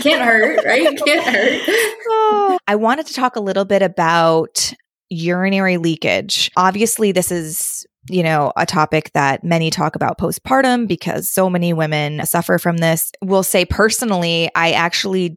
Can't 0.00 0.22
hurt, 0.22 0.64
right? 0.64 0.98
Can't 1.04 1.26
hurt. 1.26 1.62
oh, 2.08 2.58
I 2.66 2.74
wanted 2.74 3.06
to 3.06 3.14
talk 3.14 3.36
a 3.36 3.40
little 3.40 3.66
bit 3.66 3.82
about 3.82 4.72
urinary 5.10 5.76
leakage. 5.76 6.50
Obviously, 6.56 7.12
this 7.12 7.30
is 7.30 7.86
you 8.10 8.22
know, 8.22 8.52
a 8.56 8.64
topic 8.64 9.10
that 9.12 9.44
many 9.44 9.70
talk 9.70 9.94
about 9.94 10.16
postpartum 10.16 10.88
because 10.88 11.28
so 11.28 11.50
many 11.50 11.74
women 11.74 12.24
suffer 12.24 12.58
from 12.58 12.78
this. 12.78 13.12
Will 13.22 13.42
say 13.42 13.66
personally, 13.66 14.50
I 14.54 14.72
actually 14.72 15.36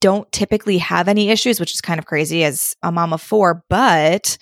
don't 0.00 0.30
typically 0.32 0.78
have 0.78 1.08
any 1.08 1.28
issues, 1.28 1.60
which 1.60 1.74
is 1.74 1.80
kind 1.80 1.98
of 1.98 2.06
crazy 2.06 2.44
as 2.44 2.74
a 2.82 2.90
mom 2.90 3.12
of 3.12 3.20
four, 3.20 3.64
but 3.68 4.38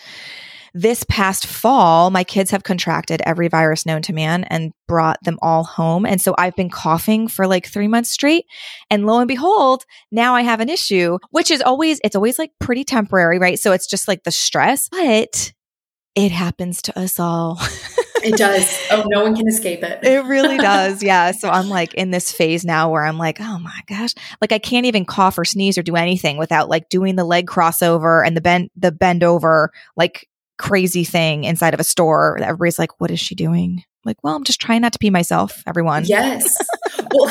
this 0.75 1.05
past 1.09 1.47
fall, 1.47 2.11
my 2.11 2.25
kids 2.25 2.51
have 2.51 2.65
contracted 2.65 3.23
every 3.25 3.47
virus 3.47 3.87
known 3.87 4.03
to 4.03 4.13
man 4.13 4.43
and 4.45 4.73
brought 4.89 5.23
them 5.23 5.39
all 5.41 5.63
home. 5.63 6.05
And 6.05 6.21
so 6.21 6.35
I've 6.37 6.57
been 6.57 6.69
coughing 6.69 7.29
for 7.29 7.47
like 7.47 7.67
three 7.67 7.87
months 7.87 8.11
straight. 8.11 8.45
And 8.91 9.07
lo 9.07 9.21
and 9.21 9.29
behold, 9.29 9.85
now 10.11 10.35
I 10.35 10.43
have 10.43 10.59
an 10.59 10.69
issue, 10.69 11.19
which 11.31 11.53
is 11.53 11.63
always, 11.63 12.01
it's 12.03 12.17
always 12.17 12.41
like 12.41 12.51
pretty 12.59 12.83
temporary, 12.83 13.39
right? 13.39 13.59
So 13.59 13.71
it's 13.71 13.87
just 13.87 14.09
like 14.09 14.25
the 14.25 14.33
stress, 14.33 14.89
but 14.89 15.53
it 16.17 16.33
happens 16.33 16.83
to 16.83 16.99
us 16.99 17.21
all. 17.21 17.59
it 18.25 18.37
does. 18.37 18.81
Oh, 18.91 19.05
no 19.07 19.23
one 19.23 19.35
can 19.35 19.47
escape 19.49 19.83
it. 19.83 20.05
it 20.05 20.25
really 20.25 20.57
does. 20.59 21.03
Yeah. 21.03 21.33
So 21.33 21.49
I'm 21.51 21.69
like 21.69 21.95
in 21.95 22.11
this 22.11 22.33
phase 22.33 22.65
now 22.65 22.91
where 22.91 23.05
I'm 23.05 23.19
like, 23.19 23.41
oh 23.41 23.59
my 23.61 23.81
gosh, 23.87 24.15
like 24.41 24.51
I 24.53 24.59
can't 24.59 24.87
even 24.87 25.05
cough 25.05 25.39
or 25.39 25.45
sneeze 25.45 25.79
or 25.79 25.83
do 25.83 25.97
anything 25.97 26.37
without 26.37 26.69
like 26.69 26.89
doing 26.89 27.17
the 27.17 27.25
leg 27.25 27.47
crossover 27.47 28.27
and 28.27 28.37
the 28.37 28.41
bend, 28.41 28.71
the 28.77 28.93
bend 28.93 29.25
over, 29.25 29.73
like 29.97 30.29
crazy 30.59 31.05
thing 31.05 31.45
inside 31.45 31.75
of 31.75 31.81
a 31.81 31.85
store 31.85 32.37
that 32.38 32.49
everybody's 32.49 32.79
like, 32.79 33.01
what 33.01 33.11
is 33.11 33.21
she 33.21 33.35
doing? 33.35 33.83
like, 34.05 34.23
well, 34.23 34.37
I'm 34.37 34.45
just 34.45 34.61
trying 34.61 34.83
not 34.83 34.93
to 34.93 34.99
be 34.99 35.11
myself, 35.11 35.62
everyone. 35.67 36.05
Yes. 36.05 36.57
well, 37.12 37.29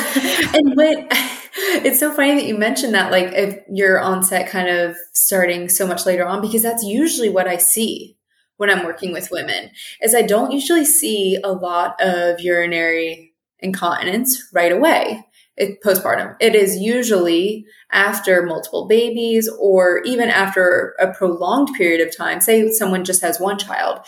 and 0.53 0.75
when 0.75 1.07
it's 1.85 1.99
so 1.99 2.13
funny 2.13 2.35
that 2.35 2.45
you 2.45 2.57
mentioned 2.57 2.93
that, 2.93 3.11
like, 3.11 3.31
if 3.33 3.59
you're 3.69 3.99
on 3.99 4.23
set 4.23 4.49
kind 4.49 4.69
of 4.69 4.95
starting 5.13 5.69
so 5.69 5.85
much 5.85 6.05
later 6.05 6.25
on, 6.25 6.41
because 6.41 6.63
that's 6.63 6.83
usually 6.83 7.29
what 7.29 7.47
I 7.47 7.57
see 7.57 8.17
when 8.57 8.69
I'm 8.69 8.85
working 8.85 9.11
with 9.11 9.31
women, 9.31 9.71
is 10.01 10.15
I 10.15 10.21
don't 10.21 10.51
usually 10.51 10.85
see 10.85 11.39
a 11.43 11.51
lot 11.51 11.99
of 12.01 12.39
urinary 12.39 13.33
incontinence 13.59 14.49
right 14.53 14.71
away. 14.71 15.25
It, 15.57 15.81
postpartum. 15.83 16.35
It 16.39 16.55
is 16.55 16.77
usually 16.77 17.65
after 17.91 18.43
multiple 18.43 18.87
babies 18.87 19.49
or 19.59 20.01
even 20.03 20.29
after 20.29 20.95
a 20.99 21.13
prolonged 21.13 21.73
period 21.75 22.05
of 22.05 22.15
time. 22.15 22.41
Say 22.41 22.71
someone 22.71 23.03
just 23.03 23.21
has 23.21 23.39
one 23.39 23.57
child 23.57 23.99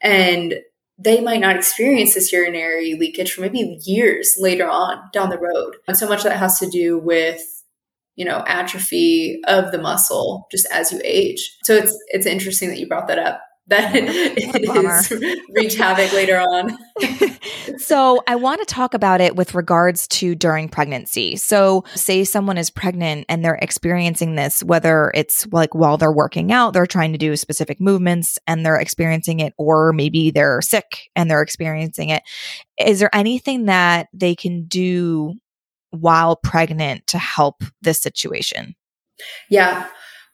and 0.00 0.54
they 0.98 1.20
might 1.20 1.40
not 1.40 1.56
experience 1.56 2.14
this 2.14 2.32
urinary 2.32 2.94
leakage 2.94 3.32
for 3.32 3.40
maybe 3.40 3.78
years 3.84 4.36
later 4.38 4.68
on 4.68 4.98
down 5.12 5.30
the 5.30 5.38
road. 5.38 5.76
And 5.88 5.96
so 5.96 6.08
much 6.08 6.22
that 6.22 6.36
has 6.36 6.58
to 6.60 6.68
do 6.68 6.98
with 6.98 7.42
you 8.14 8.24
know 8.24 8.44
atrophy 8.46 9.40
of 9.46 9.72
the 9.72 9.78
muscle 9.78 10.46
just 10.50 10.66
as 10.70 10.92
you 10.92 11.00
age 11.02 11.56
so 11.64 11.74
it's 11.74 11.96
it's 12.08 12.26
interesting 12.26 12.68
that 12.68 12.78
you 12.78 12.86
brought 12.86 13.08
that 13.08 13.18
up 13.18 13.40
that 13.68 13.94
is 13.94 15.10
wreak 15.54 15.72
havoc 15.72 16.12
later 16.12 16.38
on. 16.38 16.76
so 17.78 18.22
I 18.26 18.34
want 18.34 18.60
to 18.60 18.66
talk 18.66 18.92
about 18.92 19.20
it 19.20 19.36
with 19.36 19.54
regards 19.54 20.08
to 20.08 20.34
during 20.34 20.68
pregnancy. 20.68 21.36
So 21.36 21.84
say 21.94 22.24
someone 22.24 22.58
is 22.58 22.70
pregnant 22.70 23.26
and 23.28 23.44
they're 23.44 23.58
experiencing 23.62 24.34
this, 24.34 24.64
whether 24.64 25.12
it's 25.14 25.46
like 25.52 25.74
while 25.74 25.96
they're 25.96 26.12
working 26.12 26.50
out, 26.50 26.72
they're 26.72 26.86
trying 26.86 27.12
to 27.12 27.18
do 27.18 27.36
specific 27.36 27.80
movements 27.80 28.38
and 28.46 28.66
they're 28.66 28.76
experiencing 28.76 29.40
it, 29.40 29.54
or 29.58 29.92
maybe 29.92 30.30
they're 30.30 30.60
sick 30.60 31.10
and 31.14 31.30
they're 31.30 31.42
experiencing 31.42 32.08
it. 32.08 32.22
Is 32.78 32.98
there 32.98 33.14
anything 33.14 33.66
that 33.66 34.08
they 34.12 34.34
can 34.34 34.64
do 34.64 35.34
while 35.90 36.36
pregnant 36.36 37.06
to 37.08 37.18
help 37.18 37.62
this 37.80 38.02
situation? 38.02 38.74
Yeah. 39.48 39.86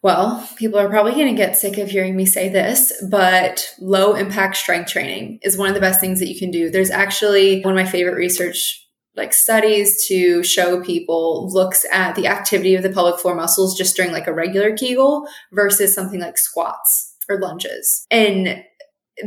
Well, 0.03 0.49
people 0.57 0.79
are 0.79 0.89
probably 0.89 1.13
going 1.13 1.35
to 1.35 1.35
get 1.35 1.57
sick 1.57 1.77
of 1.79 1.91
hearing 1.91 2.15
me 2.15 2.25
say 2.25 2.49
this, 2.49 2.93
but 3.11 3.67
low 3.81 4.15
impact 4.15 4.57
strength 4.57 4.91
training 4.91 5.41
is 5.43 5.57
one 5.57 5.69
of 5.69 5.75
the 5.75 5.81
best 5.81 6.01
things 6.01 6.21
that 6.21 6.29
you 6.29 6.39
can 6.39 6.53
do. 6.53 6.71
There's 6.71 6.91
actually 6.91 7.63
one 7.63 7.77
of 7.77 7.85
my 7.85 7.91
favorite 7.91 8.15
research 8.15 8.85
like 9.17 9.35
studies 9.35 10.07
to 10.07 10.45
show 10.45 10.81
people 10.81 11.53
looks 11.53 11.85
at 11.91 12.15
the 12.15 12.29
activity 12.29 12.77
of 12.77 12.85
the 12.85 12.91
pelvic 12.91 13.19
floor 13.21 13.35
muscles 13.35 13.77
just 13.77 13.97
during 13.97 14.13
like 14.13 14.29
a 14.29 14.33
regular 14.33 14.77
Kegel 14.77 15.27
versus 15.53 15.93
something 15.93 16.21
like 16.21 16.39
squats 16.39 17.17
or 17.29 17.41
lunges. 17.41 18.07
And 18.13 18.63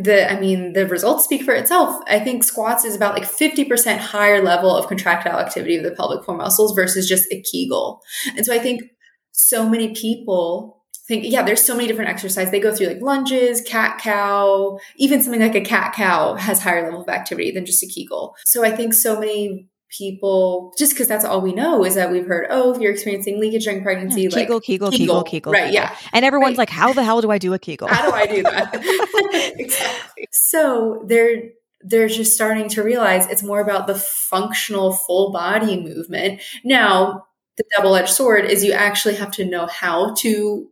the 0.01 0.31
I 0.31 0.39
mean 0.39 0.71
the 0.71 0.87
results 0.87 1.25
speak 1.25 1.43
for 1.43 1.53
itself. 1.53 2.01
I 2.07 2.21
think 2.21 2.45
squats 2.45 2.85
is 2.85 2.95
about 2.95 3.13
like 3.13 3.29
50% 3.29 3.97
higher 3.97 4.41
level 4.41 4.73
of 4.73 4.87
contractile 4.87 5.37
activity 5.37 5.75
of 5.75 5.83
the 5.83 5.91
pelvic 5.91 6.23
floor 6.23 6.37
muscles 6.37 6.73
versus 6.73 7.09
just 7.09 7.29
a 7.29 7.41
Kegel. 7.41 8.01
And 8.37 8.45
so 8.45 8.55
I 8.55 8.59
think 8.59 8.83
so 9.31 9.67
many 9.67 9.93
people 9.93 10.81
think, 11.07 11.25
yeah, 11.25 11.43
there's 11.43 11.63
so 11.63 11.75
many 11.75 11.87
different 11.87 12.09
exercises. 12.09 12.51
They 12.51 12.59
go 12.59 12.73
through 12.73 12.87
like 12.87 13.01
lunges, 13.01 13.61
cat 13.61 13.99
cow, 13.99 14.79
even 14.95 15.21
something 15.21 15.41
like 15.41 15.55
a 15.55 15.61
cat 15.61 15.93
cow 15.93 16.35
has 16.35 16.61
higher 16.61 16.83
level 16.83 17.01
of 17.01 17.09
activity 17.09 17.51
than 17.51 17.65
just 17.65 17.83
a 17.83 17.87
Kegel. 17.87 18.35
So 18.45 18.63
I 18.63 18.71
think 18.71 18.93
so 18.93 19.19
many 19.19 19.67
people, 19.89 20.73
just 20.77 20.93
because 20.93 21.07
that's 21.07 21.25
all 21.25 21.41
we 21.41 21.53
know 21.53 21.83
is 21.83 21.95
that 21.95 22.11
we've 22.11 22.25
heard, 22.25 22.47
oh, 22.49 22.73
if 22.73 22.79
you're 22.79 22.93
experiencing 22.93 23.39
leakage 23.39 23.65
during 23.65 23.83
pregnancy, 23.83 24.21
yeah, 24.21 24.29
like 24.29 24.47
Kegel, 24.47 24.61
Kegel, 24.61 24.91
Kegel, 24.91 25.23
Kegel, 25.23 25.51
Right. 25.51 25.73
Yeah. 25.73 25.95
And 26.13 26.23
everyone's 26.23 26.51
right. 26.51 26.59
like, 26.59 26.69
how 26.69 26.93
the 26.93 27.03
hell 27.03 27.21
do 27.21 27.29
I 27.29 27.37
do 27.37 27.53
a 27.53 27.59
Kegel? 27.59 27.87
How 27.87 28.09
do 28.09 28.15
I 28.15 28.25
do 28.25 28.43
that? 28.43 28.69
exactly. 29.59 30.27
So 30.31 31.03
they're, 31.07 31.49
they're 31.81 32.07
just 32.07 32.33
starting 32.33 32.69
to 32.69 32.83
realize 32.83 33.27
it's 33.27 33.43
more 33.43 33.59
about 33.59 33.87
the 33.87 33.95
functional 33.95 34.93
full 34.93 35.31
body 35.31 35.81
movement. 35.81 36.41
Now, 36.63 37.25
the 37.57 37.63
double-edged 37.75 38.09
sword 38.09 38.45
is 38.45 38.63
you 38.63 38.71
actually 38.71 39.15
have 39.15 39.31
to 39.31 39.45
know 39.45 39.67
how 39.67 40.13
to 40.15 40.67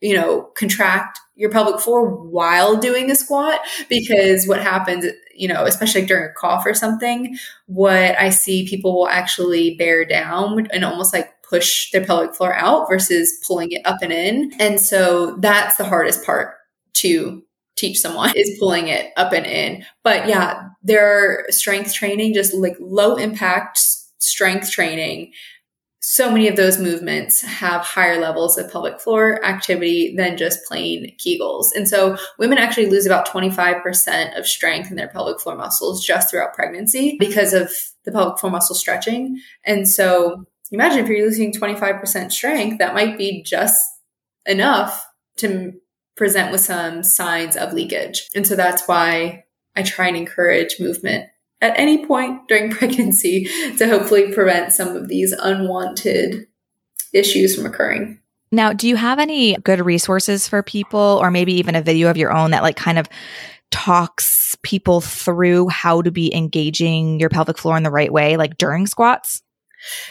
you 0.00 0.14
know 0.14 0.42
contract 0.56 1.18
your 1.36 1.50
pelvic 1.50 1.80
floor 1.80 2.08
while 2.08 2.76
doing 2.76 3.10
a 3.10 3.16
squat 3.16 3.60
because 3.88 4.46
what 4.46 4.60
happens 4.60 5.06
you 5.34 5.48
know 5.48 5.64
especially 5.64 6.04
during 6.04 6.30
a 6.30 6.32
cough 6.34 6.64
or 6.66 6.74
something 6.74 7.36
what 7.66 8.18
i 8.20 8.28
see 8.28 8.68
people 8.68 8.94
will 8.94 9.08
actually 9.08 9.76
bear 9.76 10.04
down 10.04 10.66
and 10.72 10.84
almost 10.84 11.12
like 11.12 11.34
push 11.48 11.90
their 11.90 12.04
pelvic 12.04 12.34
floor 12.34 12.54
out 12.54 12.88
versus 12.88 13.38
pulling 13.46 13.72
it 13.72 13.82
up 13.84 13.98
and 14.02 14.12
in. 14.12 14.52
And 14.58 14.80
so 14.80 15.36
that's 15.36 15.76
the 15.76 15.84
hardest 15.84 16.24
part 16.24 16.54
to 16.94 17.42
teach 17.76 17.98
someone 18.00 18.32
is 18.36 18.56
pulling 18.58 18.88
it 18.88 19.12
up 19.16 19.32
and 19.32 19.46
in. 19.46 19.84
But 20.02 20.26
yeah 20.28 20.68
their 20.82 21.46
strength 21.50 21.94
training 21.94 22.34
just 22.34 22.54
like 22.54 22.76
low 22.78 23.16
impact 23.16 23.78
strength 24.18 24.70
training 24.70 25.32
so 26.06 26.30
many 26.30 26.48
of 26.48 26.56
those 26.56 26.78
movements 26.78 27.40
have 27.40 27.80
higher 27.80 28.20
levels 28.20 28.58
of 28.58 28.70
pelvic 28.70 29.00
floor 29.00 29.42
activity 29.42 30.14
than 30.14 30.36
just 30.36 30.62
plain 30.66 31.16
Kegels. 31.16 31.68
And 31.74 31.88
so 31.88 32.18
women 32.38 32.58
actually 32.58 32.90
lose 32.90 33.06
about 33.06 33.26
25% 33.26 34.38
of 34.38 34.46
strength 34.46 34.90
in 34.90 34.96
their 34.96 35.08
pelvic 35.08 35.40
floor 35.40 35.56
muscles 35.56 36.04
just 36.04 36.30
throughout 36.30 36.52
pregnancy 36.52 37.16
because 37.18 37.54
of 37.54 37.72
the 38.04 38.12
pelvic 38.12 38.38
floor 38.38 38.52
muscle 38.52 38.74
stretching. 38.74 39.40
And 39.64 39.88
so 39.88 40.44
imagine 40.70 40.98
if 40.98 41.08
you're 41.08 41.24
losing 41.24 41.54
25% 41.54 42.30
strength, 42.30 42.76
that 42.80 42.92
might 42.92 43.16
be 43.16 43.42
just 43.42 43.82
enough 44.44 45.06
to 45.38 45.72
present 46.16 46.52
with 46.52 46.60
some 46.60 47.02
signs 47.02 47.56
of 47.56 47.72
leakage. 47.72 48.28
And 48.34 48.46
so 48.46 48.56
that's 48.56 48.86
why 48.86 49.44
I 49.74 49.82
try 49.82 50.08
and 50.08 50.18
encourage 50.18 50.78
movement 50.78 51.30
at 51.64 51.78
any 51.78 52.06
point 52.06 52.46
during 52.46 52.70
pregnancy 52.78 53.48
to 53.78 53.88
hopefully 53.88 54.32
prevent 54.32 54.72
some 54.72 54.94
of 54.94 55.08
these 55.08 55.32
unwanted 55.32 56.46
issues 57.12 57.56
from 57.56 57.66
occurring. 57.66 58.20
Now, 58.52 58.72
do 58.72 58.86
you 58.86 58.96
have 58.96 59.18
any 59.18 59.56
good 59.56 59.84
resources 59.84 60.46
for 60.46 60.62
people 60.62 61.18
or 61.20 61.30
maybe 61.30 61.54
even 61.54 61.74
a 61.74 61.82
video 61.82 62.08
of 62.10 62.16
your 62.16 62.32
own 62.32 62.52
that 62.52 62.62
like 62.62 62.76
kind 62.76 62.98
of 62.98 63.08
talks 63.70 64.54
people 64.62 65.00
through 65.00 65.68
how 65.68 66.02
to 66.02 66.12
be 66.12 66.32
engaging 66.32 67.18
your 67.18 67.30
pelvic 67.30 67.58
floor 67.58 67.76
in 67.76 67.82
the 67.82 67.90
right 67.90 68.12
way 68.12 68.36
like 68.36 68.56
during 68.58 68.86
squats? 68.86 69.42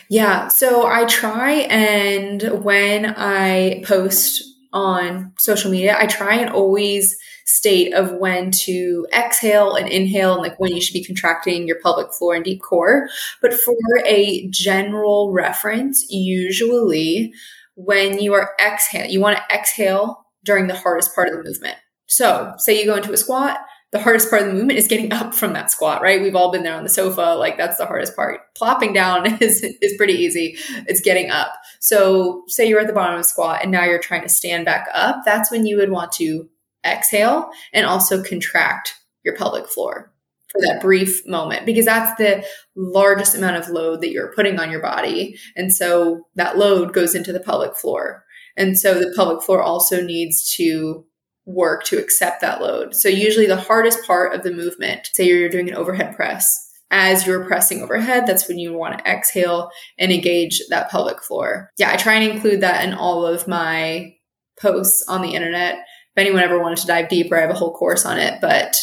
Yeah, 0.10 0.50
so 0.50 0.86
I 0.86 1.06
try 1.06 1.52
and 1.52 2.64
when 2.64 3.14
I 3.18 3.84
post 3.86 4.44
on 4.74 5.34
social 5.38 5.72
media, 5.72 5.96
I 5.98 6.08
try 6.08 6.36
and 6.36 6.50
always 6.50 7.18
state 7.46 7.94
of 7.94 8.14
when 8.14 8.52
to 8.52 9.06
exhale 9.14 9.76
and 9.76 9.90
inhale 9.90 10.34
and 10.34 10.42
like 10.42 10.60
when 10.60 10.74
you 10.74 10.82
should 10.82 10.94
be 10.94 11.04
contracting 11.04 11.68
your 11.68 11.80
pelvic 11.82 12.14
floor 12.14 12.36
and 12.36 12.46
deep 12.46 12.62
core. 12.62 13.10
But 13.42 13.54
for 13.54 13.76
a 14.06 14.48
general 14.50 15.32
reference, 15.32 16.06
usually 16.10 17.34
when 17.76 18.20
you 18.20 18.34
are 18.34 18.54
exhale, 18.60 19.10
you 19.10 19.20
want 19.20 19.38
to 19.38 19.56
exhale 19.56 20.26
during 20.44 20.68
the 20.68 20.76
hardest 20.76 21.14
part 21.16 21.30
of 21.30 21.36
the 21.36 21.44
movement. 21.44 21.78
So 22.06 22.54
say 22.58 22.80
you 22.80 22.86
go 22.86 22.96
into 22.96 23.14
a 23.14 23.18
squat, 23.18 23.60
the 23.92 24.02
hardest 24.02 24.30
part 24.30 24.42
of 24.42 24.48
the 24.48 24.54
movement 24.56 24.80
is 24.80 24.88
getting 24.88 25.14
up 25.14 25.36
from 25.36 25.54
that 25.54 25.70
squat, 25.70 26.02
right? 26.02 26.22
We've 26.22 26.36
all 26.36 26.52
been 26.52 26.64
there 26.64 26.76
on 26.76 26.84
the 26.84 26.90
sofa. 26.90 27.36
Like 27.38 27.58
that's 27.58 27.78
the 27.78 27.86
hardest 27.86 28.16
part. 28.16 28.42
Plopping 28.56 28.92
down 28.92 29.26
is, 29.42 29.64
is 29.64 29.94
pretty 29.98 30.14
easy. 30.14 30.58
It's 30.88 31.02
getting 31.02 31.30
up. 31.30 31.54
So 31.80 32.44
say 32.48 32.68
you're 32.68 32.80
at 32.80 32.88
the 32.88 32.94
bottom 32.94 33.16
of 33.16 33.22
a 33.22 33.24
squat 33.24 33.60
and 33.62 33.72
now 33.72 33.86
you're 33.86 34.00
trying 34.00 34.24
to 34.24 34.30
stand 34.30 34.66
back 34.66 34.88
up. 34.94 35.22
That's 35.26 35.52
when 35.52 35.66
you 35.66 35.78
would 35.78 35.92
want 35.92 36.12
to 36.14 36.50
exhale 36.86 37.50
and 37.74 37.86
also 37.86 38.24
contract 38.24 38.94
your 39.24 39.36
pelvic 39.36 39.68
floor 39.68 40.12
for 40.50 40.62
that 40.62 40.82
brief 40.82 41.28
moment 41.28 41.66
because 41.66 41.86
that's 41.86 42.16
the 42.18 42.46
largest 42.76 43.36
amount 43.36 43.58
of 43.58 43.70
load 43.70 44.02
that 44.02 44.12
you're 44.12 44.34
putting 44.34 44.60
on 44.60 44.70
your 44.70 44.82
body. 44.82 45.38
And 45.56 45.74
so 45.74 46.28
that 46.36 46.58
load 46.58 46.94
goes 46.94 47.16
into 47.16 47.34
the 47.34 47.40
pelvic 47.40 47.76
floor. 47.76 48.24
And 48.56 48.78
so 48.78 49.00
the 49.00 49.12
pelvic 49.16 49.44
floor 49.44 49.62
also 49.62 50.02
needs 50.02 50.54
to 50.56 51.06
work 51.46 51.84
to 51.86 51.98
accept 51.98 52.42
that 52.42 52.62
load. 52.62 52.96
So 52.96 53.10
usually 53.10 53.48
the 53.48 53.58
hardest 53.58 54.06
part 54.06 54.34
of 54.34 54.44
the 54.44 54.52
movement, 54.52 55.10
say 55.14 55.28
you're 55.28 55.50
doing 55.50 55.70
an 55.70 55.76
overhead 55.76 56.16
press, 56.16 56.70
as 56.92 57.26
you're 57.26 57.46
pressing 57.46 57.82
overhead, 57.82 58.28
that's 58.28 58.48
when 58.48 58.60
you 58.60 58.72
want 58.72 59.00
to 59.00 59.12
exhale 59.12 59.72
and 59.98 60.12
engage 60.12 60.62
that 60.70 60.92
pelvic 60.92 61.24
floor. 61.24 61.72
Yeah, 61.78 61.92
I 61.92 61.98
try 61.98 62.14
and 62.14 62.32
include 62.32 62.62
that 62.62 62.86
in 62.86 62.94
all 62.94 63.26
of 63.26 63.48
my 63.48 64.14
posts 64.62 65.04
on 65.08 65.24
the 65.24 65.34
internet 65.34 65.80
if 66.16 66.22
anyone 66.22 66.44
ever 66.44 66.60
wanted 66.60 66.78
to 66.80 66.88
dive 66.88 67.10
deeper, 67.10 67.36
I 67.36 67.42
have 67.42 67.50
a 67.50 67.56
whole 67.56 67.74
course 67.74 68.06
on 68.06 68.20
it. 68.20 68.40
But 68.40 68.78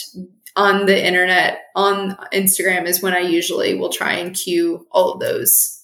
on 0.57 0.87
the 0.87 1.07
internet, 1.07 1.61
on 1.77 2.17
Instagram 2.33 2.87
is 2.87 3.01
when 3.01 3.15
I 3.15 3.21
usually 3.21 3.75
will 3.75 3.91
try 3.91 4.15
and 4.15 4.35
cue 4.35 4.85
all 4.91 5.13
of 5.13 5.21
those 5.21 5.81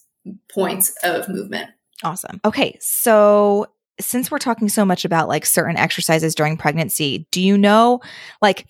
points 0.52 0.92
of 1.04 1.28
movement. 1.28 1.70
Awesome. 2.02 2.40
Okay. 2.44 2.76
So 2.80 3.66
since 4.00 4.30
we're 4.30 4.38
talking 4.38 4.68
so 4.68 4.84
much 4.84 5.04
about 5.04 5.28
like 5.28 5.46
certain 5.46 5.76
exercises 5.76 6.34
during 6.34 6.56
pregnancy, 6.56 7.28
do 7.30 7.40
you 7.40 7.56
know 7.56 8.00
like, 8.42 8.66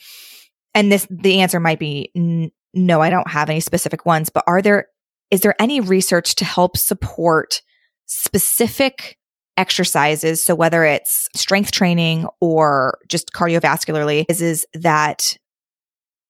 and 0.75 0.93
this, 0.93 1.07
the 1.11 1.41
answer 1.41 1.59
might 1.59 1.79
be 1.79 2.11
n- 2.15 2.53
no, 2.75 3.01
I 3.01 3.09
don't 3.09 3.31
have 3.31 3.49
any 3.49 3.61
specific 3.61 4.05
ones, 4.05 4.29
but 4.29 4.45
are 4.47 4.61
there, 4.61 4.89
is 5.31 5.41
there 5.41 5.55
any 5.59 5.81
research 5.81 6.35
to 6.37 6.45
help 6.45 6.77
support 6.77 7.63
specific 8.05 9.17
exercises, 9.57 10.43
so 10.43 10.55
whether 10.55 10.85
it's 10.85 11.29
strength 11.35 11.73
training 11.73 12.27
or 12.41 12.99
just 13.09 13.33
cardiovascularly, 13.33 14.27
is, 14.29 14.43
is 14.43 14.67
that 14.75 15.37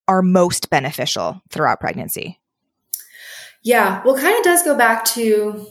are 0.09 0.23
most 0.23 0.71
beneficial 0.71 1.43
throughout 1.51 1.81
pregnancy? 1.81 2.41
Yeah, 3.63 4.03
well, 4.05 4.17
kind 4.17 4.39
of 4.39 4.45
does 4.45 4.63
go 4.63 4.77
back 4.77 5.05
to 5.07 5.67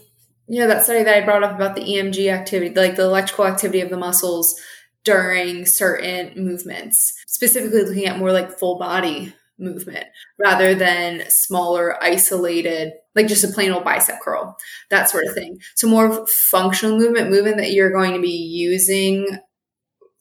you 0.48 0.60
know 0.60 0.68
that 0.68 0.84
study 0.84 1.04
that 1.04 1.18
I 1.18 1.26
brought 1.26 1.44
up 1.44 1.56
about 1.56 1.76
the 1.76 1.82
EMG 1.82 2.32
activity, 2.32 2.76
like 2.76 2.96
the 2.96 3.04
electrical 3.04 3.48
activity 3.48 3.82
of 3.82 3.90
the 3.90 3.98
muscles 3.98 4.60
during 5.04 5.66
certain 5.66 6.34
movements, 6.36 7.14
specifically 7.28 7.84
looking 7.84 8.06
at 8.06 8.20
more 8.20 8.32
like 8.32 8.58
full 8.60 8.78
body 8.78 9.34
movement 9.58 10.06
rather 10.38 10.76
than 10.76 11.24
smaller 11.30 12.02
isolated 12.04 12.94
like 13.16 13.28
just 13.28 13.44
a 13.44 13.48
plain 13.48 13.72
old 13.72 13.84
bicep 13.84 14.20
curl, 14.22 14.58
that 14.90 15.10
sort 15.10 15.26
of 15.26 15.34
thing. 15.34 15.58
So 15.76 15.88
more 15.88 16.26
functional 16.28 16.98
movement, 16.98 17.32
movement 17.32 17.58
that 17.58 17.72
you're 17.72 17.92
going 17.92 18.14
to 18.14 18.22
be 18.22 18.30
using 18.30 19.40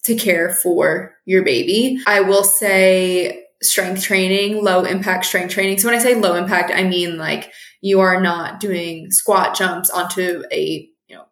to 0.05 0.15
care 0.15 0.51
for 0.51 1.15
your 1.25 1.43
baby. 1.43 1.99
I 2.07 2.21
will 2.21 2.45
say 2.45 3.45
strength 3.63 4.03
training, 4.03 4.63
low 4.63 4.85
impact 4.85 5.25
strength 5.25 5.53
training. 5.53 5.79
So 5.79 5.89
when 5.89 5.99
I 5.99 6.03
say 6.03 6.15
low 6.15 6.35
impact, 6.35 6.71
I 6.73 6.85
mean 6.85 7.17
like 7.17 7.53
you 7.81 8.01
are 8.01 8.21
not 8.21 8.61
doing 8.61 9.11
squat 9.11 9.57
jumps 9.57 9.91
onto 9.91 10.45
a 10.53 10.89
you 11.09 11.17
know 11.17 11.25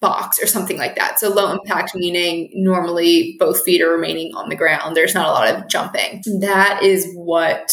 box 0.00 0.42
or 0.42 0.46
something 0.46 0.78
like 0.78 0.96
that. 0.96 1.20
So 1.20 1.28
low 1.28 1.52
impact 1.52 1.94
meaning 1.94 2.50
normally 2.54 3.36
both 3.38 3.62
feet 3.62 3.82
are 3.82 3.90
remaining 3.90 4.34
on 4.34 4.48
the 4.48 4.56
ground. 4.56 4.96
There's 4.96 5.14
not 5.14 5.28
a 5.28 5.32
lot 5.32 5.54
of 5.54 5.68
jumping. 5.68 6.22
That 6.40 6.82
is 6.82 7.10
what 7.14 7.70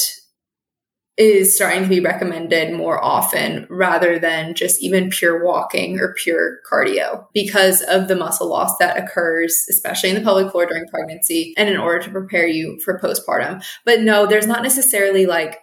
is 1.21 1.55
starting 1.55 1.83
to 1.83 1.89
be 1.89 1.99
recommended 1.99 2.73
more 2.73 3.01
often 3.03 3.67
rather 3.69 4.17
than 4.17 4.55
just 4.55 4.81
even 4.81 5.11
pure 5.11 5.45
walking 5.45 5.99
or 5.99 6.15
pure 6.15 6.57
cardio 6.69 7.27
because 7.31 7.83
of 7.83 8.07
the 8.07 8.15
muscle 8.15 8.49
loss 8.49 8.75
that 8.79 8.97
occurs, 8.97 9.67
especially 9.69 10.09
in 10.09 10.15
the 10.15 10.21
pelvic 10.21 10.51
floor 10.51 10.65
during 10.65 10.87
pregnancy 10.87 11.53
and 11.57 11.69
in 11.69 11.77
order 11.77 11.99
to 12.03 12.09
prepare 12.09 12.47
you 12.47 12.79
for 12.83 12.99
postpartum. 12.99 13.63
But 13.85 14.01
no, 14.01 14.25
there's 14.25 14.47
not 14.47 14.63
necessarily 14.63 15.27
like 15.27 15.59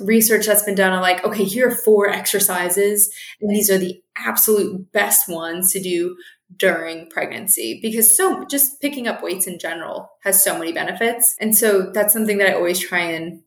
research 0.00 0.46
that's 0.46 0.64
been 0.64 0.74
done 0.74 0.92
on 0.92 1.00
like, 1.00 1.24
okay, 1.24 1.44
here 1.44 1.68
are 1.68 1.74
four 1.74 2.08
exercises 2.08 3.08
and 3.40 3.48
these 3.48 3.70
are 3.70 3.78
the 3.78 4.02
absolute 4.16 4.90
best 4.92 5.28
ones 5.28 5.72
to 5.72 5.80
do 5.80 6.16
during 6.56 7.08
pregnancy 7.10 7.78
because 7.80 8.16
so 8.16 8.44
just 8.50 8.80
picking 8.80 9.06
up 9.06 9.22
weights 9.22 9.46
in 9.46 9.60
general 9.60 10.10
has 10.24 10.42
so 10.42 10.58
many 10.58 10.72
benefits. 10.72 11.36
And 11.40 11.56
so 11.56 11.92
that's 11.92 12.12
something 12.12 12.38
that 12.38 12.48
I 12.48 12.54
always 12.54 12.80
try 12.80 13.00
and 13.00 13.42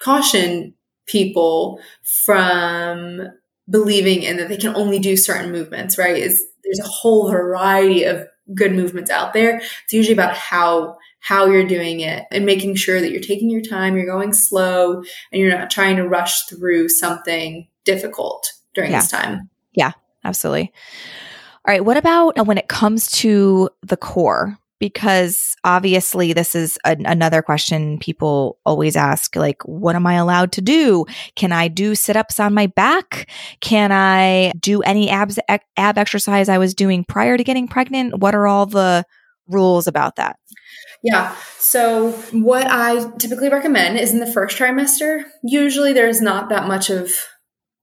caution 0.00 0.74
people 1.06 1.80
from 2.24 3.22
believing 3.70 4.22
in 4.22 4.36
that 4.36 4.48
they 4.48 4.56
can 4.56 4.74
only 4.76 4.98
do 4.98 5.16
certain 5.16 5.52
movements, 5.52 5.98
right? 5.98 6.16
Is 6.16 6.44
there's 6.64 6.80
a 6.80 6.88
whole 6.88 7.30
variety 7.30 8.04
of 8.04 8.26
good 8.54 8.74
movements 8.74 9.10
out 9.10 9.32
there. 9.32 9.56
It's 9.84 9.92
usually 9.92 10.14
about 10.14 10.34
how 10.34 10.96
how 11.20 11.46
you're 11.46 11.66
doing 11.66 12.00
it 12.00 12.24
and 12.30 12.46
making 12.46 12.76
sure 12.76 13.00
that 13.00 13.10
you're 13.10 13.20
taking 13.20 13.50
your 13.50 13.60
time, 13.60 13.96
you're 13.96 14.06
going 14.06 14.32
slow, 14.32 15.02
and 15.32 15.40
you're 15.40 15.56
not 15.56 15.70
trying 15.70 15.96
to 15.96 16.08
rush 16.08 16.44
through 16.44 16.88
something 16.88 17.66
difficult 17.84 18.52
during 18.74 18.92
yeah. 18.92 19.00
this 19.00 19.10
time. 19.10 19.50
Yeah, 19.72 19.92
absolutely. 20.24 20.72
All 21.66 21.72
right, 21.74 21.84
what 21.84 21.96
about 21.96 22.38
uh, 22.38 22.44
when 22.44 22.56
it 22.56 22.68
comes 22.68 23.10
to 23.12 23.68
the 23.82 23.96
core? 23.96 24.56
Because 24.78 25.56
obviously 25.64 26.32
this 26.32 26.54
is 26.54 26.78
a, 26.84 26.96
another 27.04 27.42
question 27.42 27.98
people 27.98 28.58
always 28.64 28.96
ask 28.96 29.36
like 29.36 29.62
what 29.64 29.96
am 29.96 30.06
i 30.06 30.14
allowed 30.14 30.52
to 30.52 30.60
do 30.60 31.04
can 31.34 31.52
i 31.52 31.68
do 31.68 31.94
sit-ups 31.94 32.40
on 32.40 32.54
my 32.54 32.66
back 32.66 33.28
can 33.60 33.92
i 33.92 34.52
do 34.58 34.80
any 34.82 35.10
abs 35.10 35.38
ab 35.48 35.98
exercise 35.98 36.48
i 36.48 36.58
was 36.58 36.74
doing 36.74 37.04
prior 37.04 37.36
to 37.36 37.44
getting 37.44 37.68
pregnant 37.68 38.18
what 38.18 38.34
are 38.34 38.46
all 38.46 38.66
the 38.66 39.04
rules 39.48 39.86
about 39.86 40.16
that 40.16 40.36
yeah. 41.02 41.36
So, 41.58 42.10
what 42.32 42.66
I 42.66 43.10
typically 43.18 43.48
recommend 43.48 43.98
is 43.98 44.12
in 44.12 44.18
the 44.18 44.26
first 44.26 44.58
trimester, 44.58 45.22
usually 45.44 45.92
there's 45.92 46.20
not 46.20 46.48
that 46.48 46.66
much 46.66 46.90
of 46.90 47.10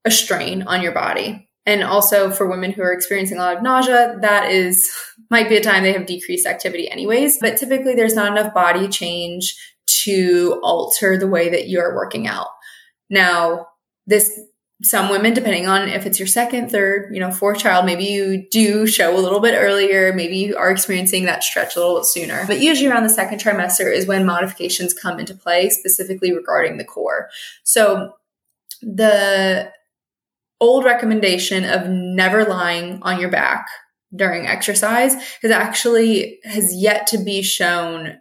a 0.04 0.10
strain 0.10 0.62
on 0.62 0.82
your 0.82 0.92
body. 0.92 1.45
And 1.66 1.82
also 1.82 2.30
for 2.30 2.46
women 2.46 2.70
who 2.70 2.82
are 2.82 2.92
experiencing 2.92 3.38
a 3.38 3.40
lot 3.40 3.56
of 3.56 3.62
nausea, 3.62 4.16
that 4.22 4.50
is 4.50 4.90
might 5.30 5.48
be 5.48 5.56
a 5.56 5.60
time 5.60 5.82
they 5.82 5.92
have 5.92 6.06
decreased 6.06 6.46
activity 6.46 6.90
anyways. 6.90 7.38
But 7.38 7.56
typically 7.56 7.94
there's 7.94 8.14
not 8.14 8.30
enough 8.30 8.54
body 8.54 8.88
change 8.88 9.56
to 10.04 10.60
alter 10.62 11.18
the 11.18 11.28
way 11.28 11.48
that 11.48 11.68
you're 11.68 11.94
working 11.94 12.26
out. 12.26 12.48
Now, 13.10 13.66
this 14.06 14.38
some 14.82 15.08
women, 15.08 15.32
depending 15.32 15.66
on 15.66 15.88
if 15.88 16.04
it's 16.04 16.18
your 16.18 16.26
second, 16.26 16.70
third, 16.70 17.10
you 17.14 17.18
know, 17.18 17.30
fourth 17.30 17.58
child, 17.58 17.86
maybe 17.86 18.04
you 18.04 18.46
do 18.50 18.86
show 18.86 19.16
a 19.16 19.20
little 19.20 19.40
bit 19.40 19.54
earlier. 19.56 20.12
Maybe 20.12 20.36
you 20.36 20.56
are 20.56 20.70
experiencing 20.70 21.24
that 21.24 21.42
stretch 21.42 21.76
a 21.76 21.78
little 21.78 21.96
bit 21.96 22.04
sooner. 22.04 22.44
But 22.46 22.60
usually 22.60 22.90
around 22.90 23.04
the 23.04 23.10
second 23.10 23.40
trimester 23.40 23.90
is 23.90 24.06
when 24.06 24.26
modifications 24.26 24.92
come 24.92 25.18
into 25.18 25.34
play, 25.34 25.70
specifically 25.70 26.34
regarding 26.34 26.76
the 26.76 26.84
core. 26.84 27.30
So 27.64 28.12
the 28.82 29.72
old 30.60 30.84
recommendation 30.84 31.64
of 31.64 31.88
never 31.88 32.44
lying 32.44 33.00
on 33.02 33.20
your 33.20 33.30
back 33.30 33.66
during 34.14 34.46
exercise 34.46 35.14
has 35.42 35.50
actually 35.50 36.38
has 36.44 36.74
yet 36.74 37.06
to 37.08 37.18
be 37.18 37.42
shown. 37.42 38.18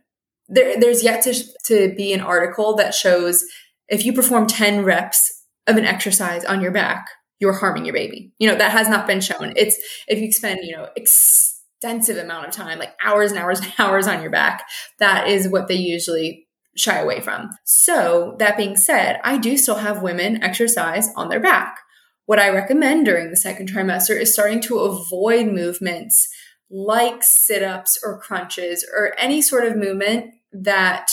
There, 0.47 0.79
there's 0.79 1.03
yet 1.03 1.23
to, 1.23 1.33
to 1.65 1.93
be 1.95 2.13
an 2.13 2.21
article 2.21 2.75
that 2.75 2.93
shows 2.93 3.43
if 3.87 4.05
you 4.05 4.13
perform 4.13 4.47
10 4.47 4.83
reps 4.83 5.43
of 5.67 5.77
an 5.77 5.85
exercise 5.85 6.43
on 6.45 6.61
your 6.61 6.71
back 6.71 7.07
you're 7.39 7.53
harming 7.53 7.85
your 7.85 7.93
baby. 7.93 8.31
You 8.39 8.49
know 8.49 8.55
that 8.55 8.71
has 8.71 8.87
not 8.87 9.07
been 9.07 9.21
shown. 9.21 9.53
It's 9.55 9.77
if 10.07 10.19
you 10.19 10.31
spend 10.31 10.59
you 10.63 10.75
know 10.75 10.89
extensive 10.95 12.17
amount 12.17 12.47
of 12.47 12.53
time 12.53 12.79
like 12.79 12.95
hours 13.03 13.31
and 13.31 13.39
hours 13.39 13.59
and 13.59 13.73
hours 13.79 14.07
on 14.07 14.21
your 14.21 14.31
back 14.31 14.63
that 14.99 15.27
is 15.27 15.47
what 15.47 15.67
they 15.67 15.75
usually 15.75 16.47
shy 16.77 16.99
away 16.99 17.21
from. 17.21 17.49
So 17.63 18.35
that 18.39 18.57
being 18.57 18.75
said 18.75 19.19
i 19.23 19.37
do 19.37 19.57
still 19.57 19.75
have 19.75 20.01
women 20.01 20.43
exercise 20.43 21.09
on 21.15 21.29
their 21.29 21.39
back 21.39 21.77
what 22.25 22.39
I 22.39 22.49
recommend 22.49 23.05
during 23.05 23.29
the 23.29 23.37
second 23.37 23.69
trimester 23.69 24.19
is 24.19 24.33
starting 24.33 24.61
to 24.61 24.79
avoid 24.79 25.47
movements 25.47 26.27
like 26.69 27.23
sit 27.23 27.63
ups 27.63 27.99
or 28.03 28.19
crunches 28.19 28.85
or 28.95 29.13
any 29.19 29.41
sort 29.41 29.65
of 29.65 29.77
movement 29.77 30.31
that 30.51 31.11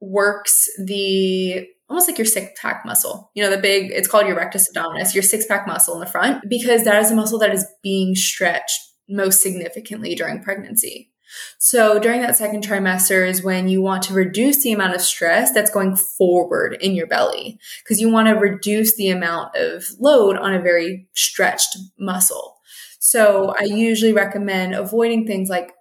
works 0.00 0.68
the 0.84 1.66
almost 1.88 2.08
like 2.08 2.18
your 2.18 2.24
six 2.24 2.50
pack 2.60 2.84
muscle. 2.84 3.30
You 3.34 3.44
know, 3.44 3.50
the 3.50 3.58
big, 3.58 3.90
it's 3.92 4.08
called 4.08 4.26
your 4.26 4.36
rectus 4.36 4.70
abdominis, 4.72 5.14
your 5.14 5.22
six 5.22 5.46
pack 5.46 5.66
muscle 5.66 5.94
in 5.94 6.00
the 6.00 6.06
front, 6.06 6.48
because 6.48 6.84
that 6.84 7.02
is 7.02 7.10
a 7.10 7.14
muscle 7.14 7.38
that 7.38 7.54
is 7.54 7.66
being 7.82 8.14
stretched 8.14 8.80
most 9.08 9.42
significantly 9.42 10.14
during 10.14 10.42
pregnancy. 10.42 11.12
So 11.58 11.98
during 11.98 12.20
that 12.22 12.36
second 12.36 12.64
trimester 12.66 13.26
is 13.26 13.42
when 13.42 13.68
you 13.68 13.80
want 13.82 14.02
to 14.04 14.14
reduce 14.14 14.62
the 14.62 14.72
amount 14.72 14.94
of 14.94 15.00
stress 15.00 15.52
that's 15.52 15.70
going 15.70 15.96
forward 15.96 16.76
in 16.80 16.94
your 16.94 17.06
belly 17.06 17.58
because 17.82 18.00
you 18.00 18.10
want 18.10 18.28
to 18.28 18.34
reduce 18.34 18.96
the 18.96 19.08
amount 19.08 19.56
of 19.56 19.84
load 19.98 20.36
on 20.36 20.54
a 20.54 20.60
very 20.60 21.08
stretched 21.14 21.76
muscle. 21.98 22.56
So 22.98 23.54
I 23.58 23.64
usually 23.64 24.12
recommend 24.12 24.74
avoiding 24.74 25.26
things 25.26 25.48
like 25.48 25.72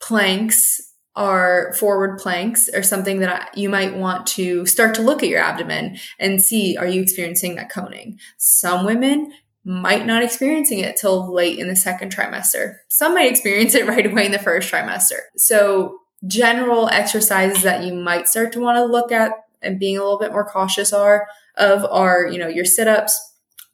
planks 0.00 0.80
or 1.16 1.72
forward 1.78 2.18
planks 2.18 2.68
or 2.74 2.82
something 2.82 3.20
that 3.20 3.56
you 3.56 3.70
might 3.70 3.96
want 3.96 4.26
to 4.26 4.66
start 4.66 4.94
to 4.94 5.02
look 5.02 5.22
at 5.22 5.30
your 5.30 5.40
abdomen 5.40 5.96
and 6.18 6.42
see 6.42 6.76
are 6.76 6.86
you 6.86 7.00
experiencing 7.00 7.56
that 7.56 7.70
coning. 7.70 8.18
Some 8.36 8.84
women 8.84 9.32
might 9.66 10.06
not 10.06 10.22
experiencing 10.22 10.78
it 10.78 10.96
till 10.96 11.34
late 11.34 11.58
in 11.58 11.66
the 11.66 11.74
second 11.74 12.14
trimester. 12.14 12.76
Some 12.86 13.14
might 13.14 13.30
experience 13.30 13.74
it 13.74 13.86
right 13.88 14.06
away 14.06 14.24
in 14.24 14.32
the 14.32 14.38
first 14.38 14.72
trimester. 14.72 15.18
So 15.36 15.98
general 16.26 16.88
exercises 16.88 17.64
that 17.64 17.84
you 17.84 17.92
might 17.92 18.28
start 18.28 18.52
to 18.52 18.60
want 18.60 18.76
to 18.76 18.84
look 18.84 19.10
at 19.10 19.32
and 19.60 19.78
being 19.78 19.98
a 19.98 20.02
little 20.02 20.20
bit 20.20 20.32
more 20.32 20.48
cautious 20.48 20.92
are 20.92 21.26
of 21.56 21.84
are, 21.90 22.26
you 22.26 22.38
know, 22.38 22.46
your 22.46 22.64
sit-ups, 22.64 23.20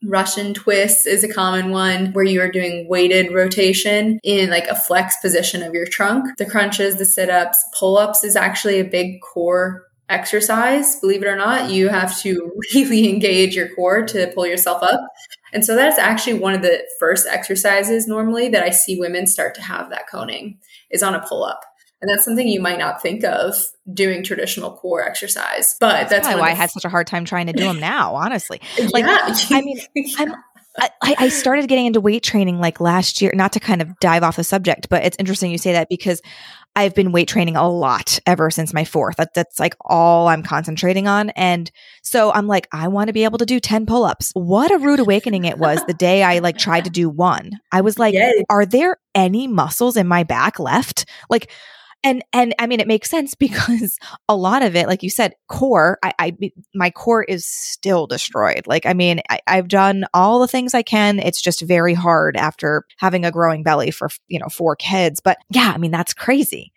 Russian 0.04 0.54
twists 0.54 1.06
is 1.06 1.22
a 1.22 1.32
common 1.32 1.70
one 1.70 2.12
where 2.12 2.24
you 2.24 2.40
are 2.40 2.50
doing 2.50 2.88
weighted 2.88 3.32
rotation 3.32 4.18
in 4.24 4.50
like 4.50 4.66
a 4.66 4.74
flex 4.74 5.16
position 5.18 5.62
of 5.62 5.74
your 5.74 5.86
trunk. 5.86 6.36
The 6.38 6.46
crunches, 6.46 6.96
the 6.96 7.04
sit 7.04 7.30
ups, 7.30 7.62
pull 7.78 7.98
ups 7.98 8.24
is 8.24 8.34
actually 8.34 8.80
a 8.80 8.84
big 8.84 9.20
core 9.20 9.84
exercise. 10.12 10.96
Believe 10.96 11.22
it 11.22 11.26
or 11.26 11.36
not, 11.36 11.70
you 11.70 11.88
have 11.88 12.18
to 12.20 12.52
really 12.74 13.08
engage 13.08 13.56
your 13.56 13.74
core 13.74 14.04
to 14.06 14.30
pull 14.34 14.46
yourself 14.46 14.82
up. 14.82 15.00
And 15.52 15.64
so 15.64 15.74
that's 15.74 15.98
actually 15.98 16.34
one 16.34 16.54
of 16.54 16.62
the 16.62 16.82
first 16.98 17.26
exercises 17.26 18.06
normally 18.06 18.48
that 18.50 18.62
I 18.62 18.70
see 18.70 18.98
women 18.98 19.26
start 19.26 19.54
to 19.56 19.62
have 19.62 19.90
that 19.90 20.08
coning 20.08 20.58
is 20.90 21.02
on 21.02 21.14
a 21.14 21.20
pull 21.20 21.44
up. 21.44 21.60
And 22.00 22.10
that's 22.10 22.24
something 22.24 22.48
you 22.48 22.60
might 22.60 22.78
not 22.78 23.00
think 23.00 23.22
of 23.22 23.54
doing 23.94 24.24
traditional 24.24 24.72
core 24.72 25.04
exercise. 25.04 25.76
But 25.78 26.08
that's, 26.08 26.26
that's 26.26 26.40
why 26.40 26.50
I 26.50 26.54
had 26.54 26.70
such 26.70 26.84
a 26.84 26.88
hard 26.88 27.06
time 27.06 27.24
trying 27.24 27.46
to 27.46 27.52
do 27.52 27.62
them 27.62 27.78
now, 27.80 28.14
honestly. 28.16 28.60
Like, 28.92 29.04
yeah. 29.04 29.36
I 29.50 29.62
mean, 29.62 29.80
I'm, 30.18 30.34
I, 30.78 30.90
I 31.02 31.28
started 31.28 31.68
getting 31.68 31.86
into 31.86 32.00
weight 32.00 32.22
training 32.22 32.58
like 32.58 32.80
last 32.80 33.20
year, 33.20 33.30
not 33.34 33.52
to 33.52 33.60
kind 33.60 33.82
of 33.82 33.98
dive 34.00 34.22
off 34.22 34.36
the 34.36 34.44
subject, 34.44 34.88
but 34.88 35.04
it's 35.04 35.16
interesting 35.18 35.50
you 35.50 35.58
say 35.58 35.72
that 35.72 35.88
because 35.88 36.22
I've 36.74 36.94
been 36.94 37.12
weight 37.12 37.28
training 37.28 37.56
a 37.56 37.68
lot 37.68 38.18
ever 38.26 38.50
since 38.50 38.72
my 38.72 38.84
fourth. 38.84 39.16
That, 39.16 39.34
that's 39.34 39.60
like 39.60 39.76
all 39.82 40.28
I'm 40.28 40.42
concentrating 40.42 41.06
on. 41.06 41.30
And 41.30 41.70
so 42.02 42.32
I'm 42.32 42.46
like, 42.46 42.66
I 42.72 42.88
want 42.88 43.08
to 43.08 43.12
be 43.12 43.24
able 43.24 43.38
to 43.38 43.46
do 43.46 43.60
10 43.60 43.84
pull 43.86 44.04
ups. 44.04 44.30
What 44.34 44.70
a 44.70 44.78
rude 44.78 45.00
awakening 45.00 45.44
it 45.44 45.58
was 45.58 45.84
the 45.86 45.94
day 45.94 46.22
I 46.22 46.38
like 46.38 46.56
tried 46.56 46.84
to 46.84 46.90
do 46.90 47.08
one. 47.08 47.52
I 47.72 47.82
was 47.82 47.98
like, 47.98 48.14
Yay. 48.14 48.44
are 48.48 48.64
there 48.64 48.96
any 49.14 49.46
muscles 49.46 49.96
in 49.96 50.06
my 50.06 50.24
back 50.24 50.58
left? 50.58 51.04
Like, 51.28 51.50
and 52.04 52.24
and 52.32 52.54
i 52.58 52.66
mean 52.66 52.80
it 52.80 52.86
makes 52.86 53.10
sense 53.10 53.34
because 53.42 53.98
a 54.28 54.36
lot 54.36 54.62
of 54.62 54.76
it 54.76 54.86
like 54.86 55.02
you 55.02 55.10
said 55.10 55.34
core 55.48 55.98
i, 56.02 56.12
I 56.18 56.36
my 56.74 56.90
core 56.90 57.22
is 57.22 57.46
still 57.46 58.06
destroyed. 58.06 58.66
Like 58.66 58.86
i 58.86 58.92
mean 58.92 59.20
I, 59.28 59.40
i've 59.46 59.68
done 59.68 60.04
all 60.14 60.40
the 60.40 60.48
things 60.48 60.74
i 60.74 60.82
can. 60.82 61.18
It's 61.18 61.42
just 61.42 61.62
very 61.62 61.94
hard 61.94 62.36
after 62.36 62.84
having 62.98 63.24
a 63.24 63.30
growing 63.30 63.62
belly 63.62 63.90
for 63.90 64.08
you 64.28 64.38
know 64.38 64.48
four 64.48 64.76
kids. 64.76 65.20
But 65.20 65.38
yeah 65.50 65.72
i 65.74 65.78
mean 65.78 65.90
that's 65.90 66.14
crazy 66.14 66.72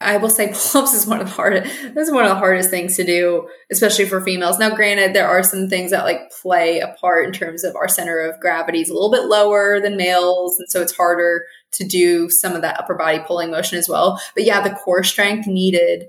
I 0.00 0.16
will 0.16 0.30
say 0.30 0.46
pull-ups 0.54 0.94
is 0.94 1.06
one 1.06 1.20
of 1.20 1.26
the 1.26 1.32
hardest. 1.32 1.94
this 1.94 2.08
is 2.08 2.14
one 2.14 2.24
of 2.24 2.30
the 2.30 2.36
hardest 2.38 2.70
things 2.70 2.96
to 2.96 3.04
do, 3.04 3.48
especially 3.70 4.06
for 4.06 4.20
females. 4.20 4.58
Now, 4.58 4.74
granted, 4.74 5.14
there 5.14 5.28
are 5.28 5.42
some 5.42 5.68
things 5.68 5.90
that 5.90 6.04
like 6.04 6.30
play 6.30 6.80
a 6.80 6.94
part 7.00 7.26
in 7.26 7.32
terms 7.32 7.64
of 7.64 7.76
our 7.76 7.88
center 7.88 8.18
of 8.18 8.40
gravity 8.40 8.80
is 8.80 8.88
a 8.88 8.94
little 8.94 9.10
bit 9.10 9.24
lower 9.24 9.80
than 9.80 9.96
males, 9.96 10.58
and 10.58 10.68
so 10.70 10.80
it's 10.80 10.96
harder 10.96 11.44
to 11.72 11.84
do 11.86 12.30
some 12.30 12.54
of 12.54 12.62
that 12.62 12.78
upper 12.80 12.94
body 12.94 13.20
pulling 13.26 13.50
motion 13.50 13.78
as 13.78 13.88
well. 13.88 14.20
But 14.34 14.44
yeah, 14.44 14.60
the 14.60 14.74
core 14.74 15.04
strength 15.04 15.46
needed 15.46 16.06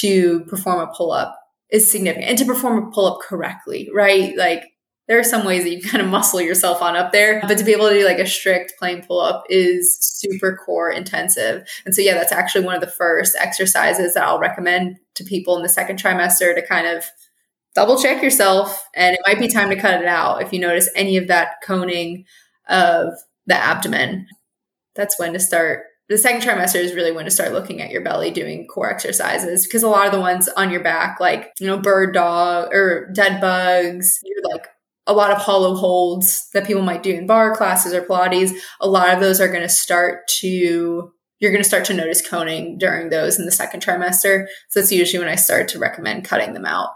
to 0.00 0.44
perform 0.44 0.80
a 0.80 0.92
pull-up 0.92 1.36
is 1.70 1.90
significant, 1.90 2.28
and 2.28 2.38
to 2.38 2.44
perform 2.44 2.78
a 2.78 2.90
pull-up 2.90 3.20
correctly, 3.20 3.88
right? 3.94 4.36
Like 4.36 4.64
there 5.10 5.18
are 5.18 5.24
some 5.24 5.44
ways 5.44 5.64
that 5.64 5.70
you 5.70 5.82
kind 5.82 6.00
of 6.00 6.08
muscle 6.08 6.40
yourself 6.40 6.80
on 6.80 6.94
up 6.94 7.10
there, 7.10 7.40
but 7.48 7.58
to 7.58 7.64
be 7.64 7.72
able 7.72 7.88
to 7.88 7.98
do 7.98 8.04
like 8.04 8.20
a 8.20 8.26
strict 8.26 8.74
plain 8.78 9.04
pull 9.04 9.20
up 9.20 9.42
is 9.50 9.98
super 10.00 10.56
core 10.56 10.88
intensive. 10.88 11.68
And 11.84 11.92
so, 11.92 12.00
yeah, 12.00 12.14
that's 12.14 12.30
actually 12.30 12.64
one 12.64 12.76
of 12.76 12.80
the 12.80 12.86
first 12.86 13.34
exercises 13.36 14.14
that 14.14 14.22
I'll 14.22 14.38
recommend 14.38 14.98
to 15.16 15.24
people 15.24 15.56
in 15.56 15.64
the 15.64 15.68
second 15.68 16.00
trimester 16.00 16.54
to 16.54 16.64
kind 16.64 16.86
of 16.86 17.06
double 17.74 18.00
check 18.00 18.22
yourself. 18.22 18.88
And 18.94 19.14
it 19.14 19.20
might 19.26 19.40
be 19.40 19.48
time 19.48 19.70
to 19.70 19.76
cut 19.76 20.00
it 20.00 20.06
out 20.06 20.42
if 20.42 20.52
you 20.52 20.60
notice 20.60 20.88
any 20.94 21.16
of 21.16 21.26
that 21.26 21.54
coning 21.64 22.24
of 22.68 23.08
the 23.46 23.56
abdomen. 23.56 24.28
That's 24.94 25.18
when 25.18 25.32
to 25.32 25.40
start 25.40 25.86
the 26.08 26.18
second 26.18 26.42
trimester 26.42 26.76
is 26.76 26.94
really 26.94 27.12
when 27.12 27.24
to 27.24 27.30
start 27.32 27.52
looking 27.52 27.80
at 27.80 27.90
your 27.90 28.02
belly 28.02 28.30
doing 28.30 28.66
core 28.66 28.90
exercises 28.90 29.64
because 29.64 29.84
a 29.84 29.88
lot 29.88 30.06
of 30.06 30.12
the 30.12 30.18
ones 30.18 30.48
on 30.48 30.70
your 30.72 30.82
back 30.82 31.20
like 31.20 31.52
you 31.60 31.68
know 31.68 31.78
bird 31.78 32.12
dog 32.12 32.74
or 32.74 33.08
dead 33.14 33.40
bugs 33.40 34.18
you're 34.24 34.42
like 34.52 34.66
a 35.10 35.12
lot 35.12 35.32
of 35.32 35.38
hollow 35.38 35.74
holds 35.74 36.48
that 36.52 36.66
people 36.66 36.82
might 36.82 37.02
do 37.02 37.12
in 37.12 37.26
barre 37.26 37.56
classes 37.56 37.92
or 37.92 38.02
Pilates, 38.02 38.52
a 38.80 38.88
lot 38.88 39.12
of 39.12 39.20
those 39.20 39.40
are 39.40 39.48
going 39.48 39.62
to 39.62 39.68
start 39.68 40.28
to 40.40 41.12
you're 41.40 41.52
going 41.52 41.62
to 41.62 41.68
start 41.68 41.86
to 41.86 41.94
notice 41.94 42.26
coning 42.26 42.76
during 42.78 43.08
those 43.08 43.38
in 43.38 43.46
the 43.46 43.52
second 43.52 43.82
trimester. 43.82 44.46
So 44.68 44.80
that's 44.80 44.92
usually 44.92 45.18
when 45.18 45.32
I 45.32 45.36
start 45.36 45.68
to 45.68 45.78
recommend 45.78 46.26
cutting 46.26 46.52
them 46.52 46.66
out. 46.66 46.90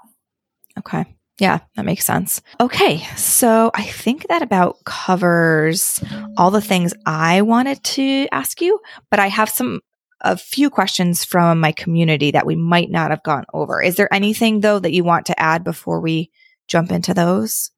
Okay. 0.78 1.06
Yeah, 1.38 1.60
that 1.74 1.86
makes 1.86 2.04
sense. 2.04 2.42
Okay. 2.60 2.98
So 3.16 3.70
I 3.74 3.84
think 3.84 4.28
that 4.28 4.42
about 4.42 4.84
covers 4.84 6.04
all 6.36 6.50
the 6.50 6.60
things 6.60 6.92
I 7.06 7.40
wanted 7.40 7.82
to 7.84 8.28
ask 8.30 8.60
you, 8.60 8.80
but 9.10 9.18
I 9.18 9.28
have 9.28 9.48
some 9.48 9.80
a 10.20 10.36
few 10.36 10.70
questions 10.70 11.24
from 11.24 11.60
my 11.60 11.72
community 11.72 12.30
that 12.30 12.46
we 12.46 12.54
might 12.54 12.90
not 12.90 13.10
have 13.10 13.22
gone 13.22 13.44
over. 13.52 13.82
Is 13.82 13.96
there 13.96 14.12
anything 14.12 14.60
though 14.60 14.78
that 14.78 14.92
you 14.92 15.04
want 15.04 15.26
to 15.26 15.40
add 15.40 15.64
before 15.64 16.00
we 16.00 16.30
jump 16.68 16.92
into 16.92 17.12
those? 17.12 17.70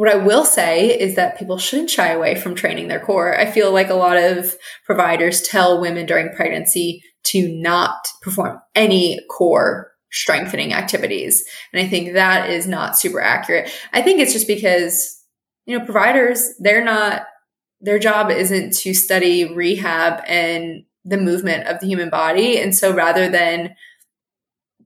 What 0.00 0.08
I 0.08 0.16
will 0.16 0.46
say 0.46 0.98
is 0.98 1.16
that 1.16 1.38
people 1.38 1.58
shouldn't 1.58 1.90
shy 1.90 2.08
away 2.08 2.34
from 2.34 2.54
training 2.54 2.88
their 2.88 3.04
core. 3.04 3.38
I 3.38 3.44
feel 3.44 3.70
like 3.70 3.90
a 3.90 3.94
lot 3.94 4.16
of 4.16 4.56
providers 4.86 5.42
tell 5.42 5.78
women 5.78 6.06
during 6.06 6.34
pregnancy 6.34 7.02
to 7.24 7.52
not 7.60 8.08
perform 8.22 8.62
any 8.74 9.20
core 9.28 9.92
strengthening 10.10 10.72
activities. 10.72 11.44
And 11.74 11.84
I 11.84 11.86
think 11.86 12.14
that 12.14 12.48
is 12.48 12.66
not 12.66 12.98
super 12.98 13.20
accurate. 13.20 13.70
I 13.92 14.00
think 14.00 14.20
it's 14.20 14.32
just 14.32 14.46
because, 14.46 15.22
you 15.66 15.78
know, 15.78 15.84
providers, 15.84 16.48
they're 16.58 16.82
not, 16.82 17.26
their 17.82 17.98
job 17.98 18.30
isn't 18.30 18.72
to 18.78 18.94
study 18.94 19.54
rehab 19.54 20.22
and 20.26 20.84
the 21.04 21.18
movement 21.18 21.66
of 21.66 21.78
the 21.78 21.86
human 21.86 22.08
body. 22.08 22.58
And 22.58 22.74
so 22.74 22.94
rather 22.94 23.28
than 23.28 23.74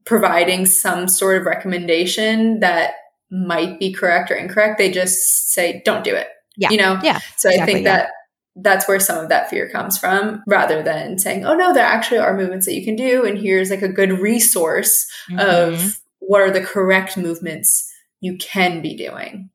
providing 0.05 0.65
some 0.65 1.07
sort 1.07 1.37
of 1.37 1.45
recommendation 1.45 2.59
that 2.59 2.95
might 3.35 3.79
be 3.79 3.91
correct 3.91 4.31
or 4.31 4.35
incorrect. 4.35 4.77
They 4.77 4.89
just 4.89 5.51
say, 5.51 5.81
don't 5.83 6.03
do 6.03 6.15
it. 6.15 6.27
Yeah. 6.55 6.69
You 6.69 6.77
know? 6.77 6.99
Yeah. 7.03 7.19
So 7.37 7.49
exactly, 7.49 7.61
I 7.61 7.65
think 7.65 7.83
that 7.85 8.09
that's 8.55 8.87
where 8.87 8.99
some 8.99 9.21
of 9.21 9.29
that 9.29 9.49
fear 9.49 9.69
comes 9.69 9.97
from 9.97 10.41
rather 10.47 10.81
than 10.81 11.19
saying, 11.19 11.45
oh 11.45 11.53
no, 11.53 11.73
there 11.73 11.85
actually 11.85 12.19
are 12.19 12.37
movements 12.37 12.65
that 12.65 12.75
you 12.75 12.85
can 12.85 12.95
do. 12.95 13.25
And 13.25 13.37
here's 13.37 13.69
like 13.69 13.81
a 13.81 13.89
good 13.89 14.19
resource 14.19 15.05
mm-hmm. 15.29 15.39
of 15.39 15.99
what 16.19 16.41
are 16.41 16.51
the 16.51 16.61
correct 16.61 17.17
movements 17.17 17.91
you 18.21 18.37
can 18.37 18.81
be 18.81 18.95
doing. 18.95 19.49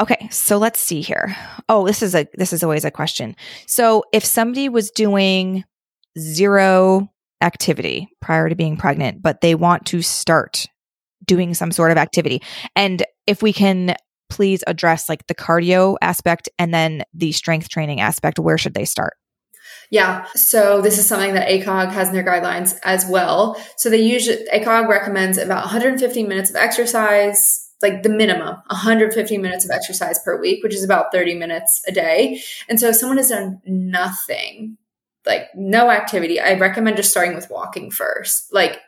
Okay, 0.00 0.28
so 0.30 0.58
let's 0.58 0.80
see 0.80 1.00
here. 1.00 1.36
Oh, 1.68 1.86
this 1.86 2.02
is 2.02 2.14
a 2.14 2.28
this 2.34 2.52
is 2.52 2.62
always 2.62 2.84
a 2.84 2.90
question. 2.90 3.34
So 3.66 4.04
if 4.12 4.24
somebody 4.24 4.68
was 4.68 4.90
doing 4.90 5.64
zero 6.18 7.10
activity 7.40 8.08
prior 8.20 8.48
to 8.48 8.54
being 8.54 8.76
pregnant, 8.76 9.22
but 9.22 9.40
they 9.40 9.54
want 9.54 9.86
to 9.86 10.02
start 10.02 10.66
doing 11.24 11.54
some 11.54 11.72
sort 11.72 11.90
of 11.90 11.96
activity. 11.96 12.42
And 12.76 13.04
if 13.26 13.42
we 13.42 13.52
can 13.52 13.96
please 14.30 14.64
address 14.66 15.08
like 15.08 15.26
the 15.26 15.34
cardio 15.34 15.96
aspect 16.02 16.48
and 16.58 16.72
then 16.72 17.02
the 17.12 17.32
strength 17.32 17.68
training 17.68 18.00
aspect, 18.00 18.38
where 18.38 18.58
should 18.58 18.74
they 18.74 18.84
start? 18.84 19.14
Yeah. 19.90 20.26
So 20.34 20.80
this 20.80 20.98
is 20.98 21.06
something 21.06 21.34
that 21.34 21.48
ACOG 21.48 21.92
has 21.92 22.08
in 22.08 22.14
their 22.14 22.24
guidelines 22.24 22.76
as 22.84 23.06
well. 23.06 23.60
So 23.76 23.90
they 23.90 24.00
usually 24.00 24.44
ACOG 24.52 24.88
recommends 24.88 25.38
about 25.38 25.64
150 25.64 26.22
minutes 26.24 26.50
of 26.50 26.56
exercise, 26.56 27.70
like 27.82 28.02
the 28.02 28.08
minimum, 28.08 28.56
150 28.68 29.38
minutes 29.38 29.64
of 29.64 29.70
exercise 29.70 30.18
per 30.24 30.40
week, 30.40 30.62
which 30.62 30.74
is 30.74 30.84
about 30.84 31.12
30 31.12 31.34
minutes 31.34 31.82
a 31.86 31.92
day. 31.92 32.40
And 32.68 32.80
so 32.80 32.88
if 32.88 32.96
someone 32.96 33.18
has 33.18 33.28
done 33.28 33.60
nothing 33.66 34.78
like 35.26 35.48
no 35.54 35.90
activity, 35.90 36.40
I 36.40 36.54
recommend 36.54 36.96
just 36.96 37.10
starting 37.10 37.34
with 37.34 37.50
walking 37.50 37.90
first. 37.90 38.52
Like 38.52 38.80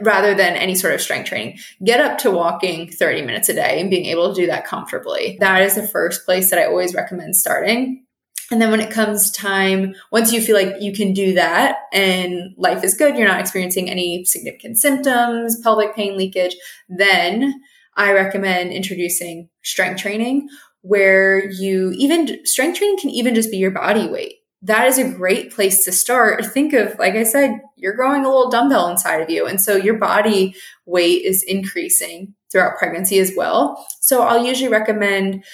rather 0.00 0.34
than 0.34 0.54
any 0.54 0.74
sort 0.74 0.94
of 0.94 1.00
strength 1.00 1.28
training, 1.28 1.58
get 1.84 2.00
up 2.00 2.18
to 2.18 2.30
walking 2.30 2.90
30 2.90 3.22
minutes 3.22 3.48
a 3.48 3.54
day 3.54 3.80
and 3.80 3.90
being 3.90 4.06
able 4.06 4.32
to 4.32 4.40
do 4.40 4.46
that 4.46 4.66
comfortably. 4.66 5.36
That 5.40 5.62
is 5.62 5.74
the 5.74 5.86
first 5.86 6.24
place 6.24 6.50
that 6.50 6.58
I 6.58 6.66
always 6.66 6.94
recommend 6.94 7.36
starting. 7.36 8.04
And 8.50 8.60
then 8.60 8.70
when 8.70 8.80
it 8.80 8.90
comes 8.90 9.30
time, 9.30 9.94
once 10.12 10.32
you 10.32 10.40
feel 10.40 10.56
like 10.56 10.80
you 10.80 10.92
can 10.92 11.12
do 11.12 11.34
that 11.34 11.76
and 11.92 12.54
life 12.58 12.84
is 12.84 12.94
good, 12.94 13.16
you're 13.16 13.28
not 13.28 13.40
experiencing 13.40 13.88
any 13.88 14.24
significant 14.24 14.78
symptoms, 14.78 15.60
pelvic 15.62 15.94
pain, 15.94 16.16
leakage, 16.16 16.54
then 16.88 17.62
I 17.96 18.12
recommend 18.12 18.72
introducing 18.72 19.48
strength 19.62 20.00
training 20.00 20.48
where 20.82 21.48
you 21.50 21.92
even 21.96 22.44
strength 22.44 22.78
training 22.78 22.98
can 22.98 23.10
even 23.10 23.34
just 23.34 23.50
be 23.50 23.56
your 23.56 23.70
body 23.70 24.06
weight 24.08 24.40
that 24.64 24.86
is 24.86 24.98
a 24.98 25.10
great 25.10 25.52
place 25.52 25.84
to 25.84 25.92
start. 25.92 26.44
Think 26.46 26.72
of, 26.72 26.98
like 26.98 27.14
I 27.14 27.24
said, 27.24 27.60
you're 27.76 27.94
growing 27.94 28.24
a 28.24 28.28
little 28.28 28.50
dumbbell 28.50 28.88
inside 28.88 29.20
of 29.20 29.30
you. 29.30 29.46
And 29.46 29.60
so 29.60 29.76
your 29.76 29.98
body 29.98 30.54
weight 30.86 31.22
is 31.24 31.42
increasing 31.42 32.34
throughout 32.50 32.78
pregnancy 32.78 33.18
as 33.18 33.32
well. 33.36 33.86
So 34.00 34.22
I'll 34.22 34.44
usually 34.44 34.70
recommend 34.70 35.44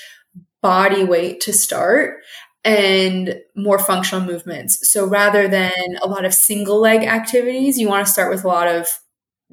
body 0.62 1.04
weight 1.04 1.40
to 1.42 1.52
start 1.52 2.18
and 2.64 3.40
more 3.56 3.78
functional 3.78 4.24
movements. 4.24 4.90
So 4.90 5.06
rather 5.06 5.48
than 5.48 5.98
a 6.02 6.06
lot 6.06 6.24
of 6.24 6.34
single 6.34 6.78
leg 6.80 7.02
activities, 7.02 7.78
you 7.78 7.88
want 7.88 8.06
to 8.06 8.12
start 8.12 8.30
with 8.30 8.44
a 8.44 8.48
lot 8.48 8.68
of 8.68 8.86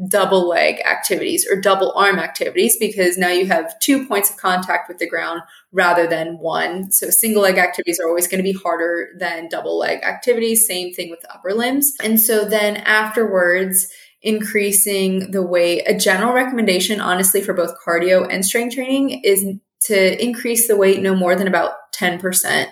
double 0.07 0.47
leg 0.47 0.79
activities 0.81 1.47
or 1.49 1.59
double 1.59 1.91
arm 1.95 2.19
activities 2.19 2.77
because 2.77 3.17
now 3.17 3.29
you 3.29 3.47
have 3.47 3.77
two 3.79 4.05
points 4.05 4.29
of 4.29 4.37
contact 4.37 4.87
with 4.87 4.99
the 4.99 5.09
ground 5.09 5.41
rather 5.71 6.05
than 6.05 6.37
one. 6.37 6.91
So 6.91 7.09
single 7.09 7.41
leg 7.41 7.57
activities 7.57 7.99
are 7.99 8.07
always 8.07 8.27
going 8.27 8.37
to 8.37 8.43
be 8.43 8.57
harder 8.57 9.09
than 9.17 9.49
double 9.49 9.77
leg 9.77 10.03
activities. 10.03 10.67
Same 10.67 10.93
thing 10.93 11.09
with 11.09 11.21
the 11.21 11.33
upper 11.33 11.53
limbs. 11.53 11.93
And 12.03 12.19
so 12.19 12.45
then 12.45 12.77
afterwards, 12.77 13.87
increasing 14.21 15.31
the 15.31 15.41
weight, 15.41 15.83
a 15.87 15.97
general 15.97 16.33
recommendation, 16.33 17.01
honestly, 17.01 17.41
for 17.41 17.53
both 17.53 17.73
cardio 17.85 18.27
and 18.29 18.45
strength 18.45 18.75
training 18.75 19.21
is 19.23 19.45
to 19.85 20.23
increase 20.23 20.67
the 20.67 20.77
weight 20.77 21.01
no 21.01 21.15
more 21.15 21.35
than 21.35 21.47
about 21.47 21.73
10% 21.95 22.67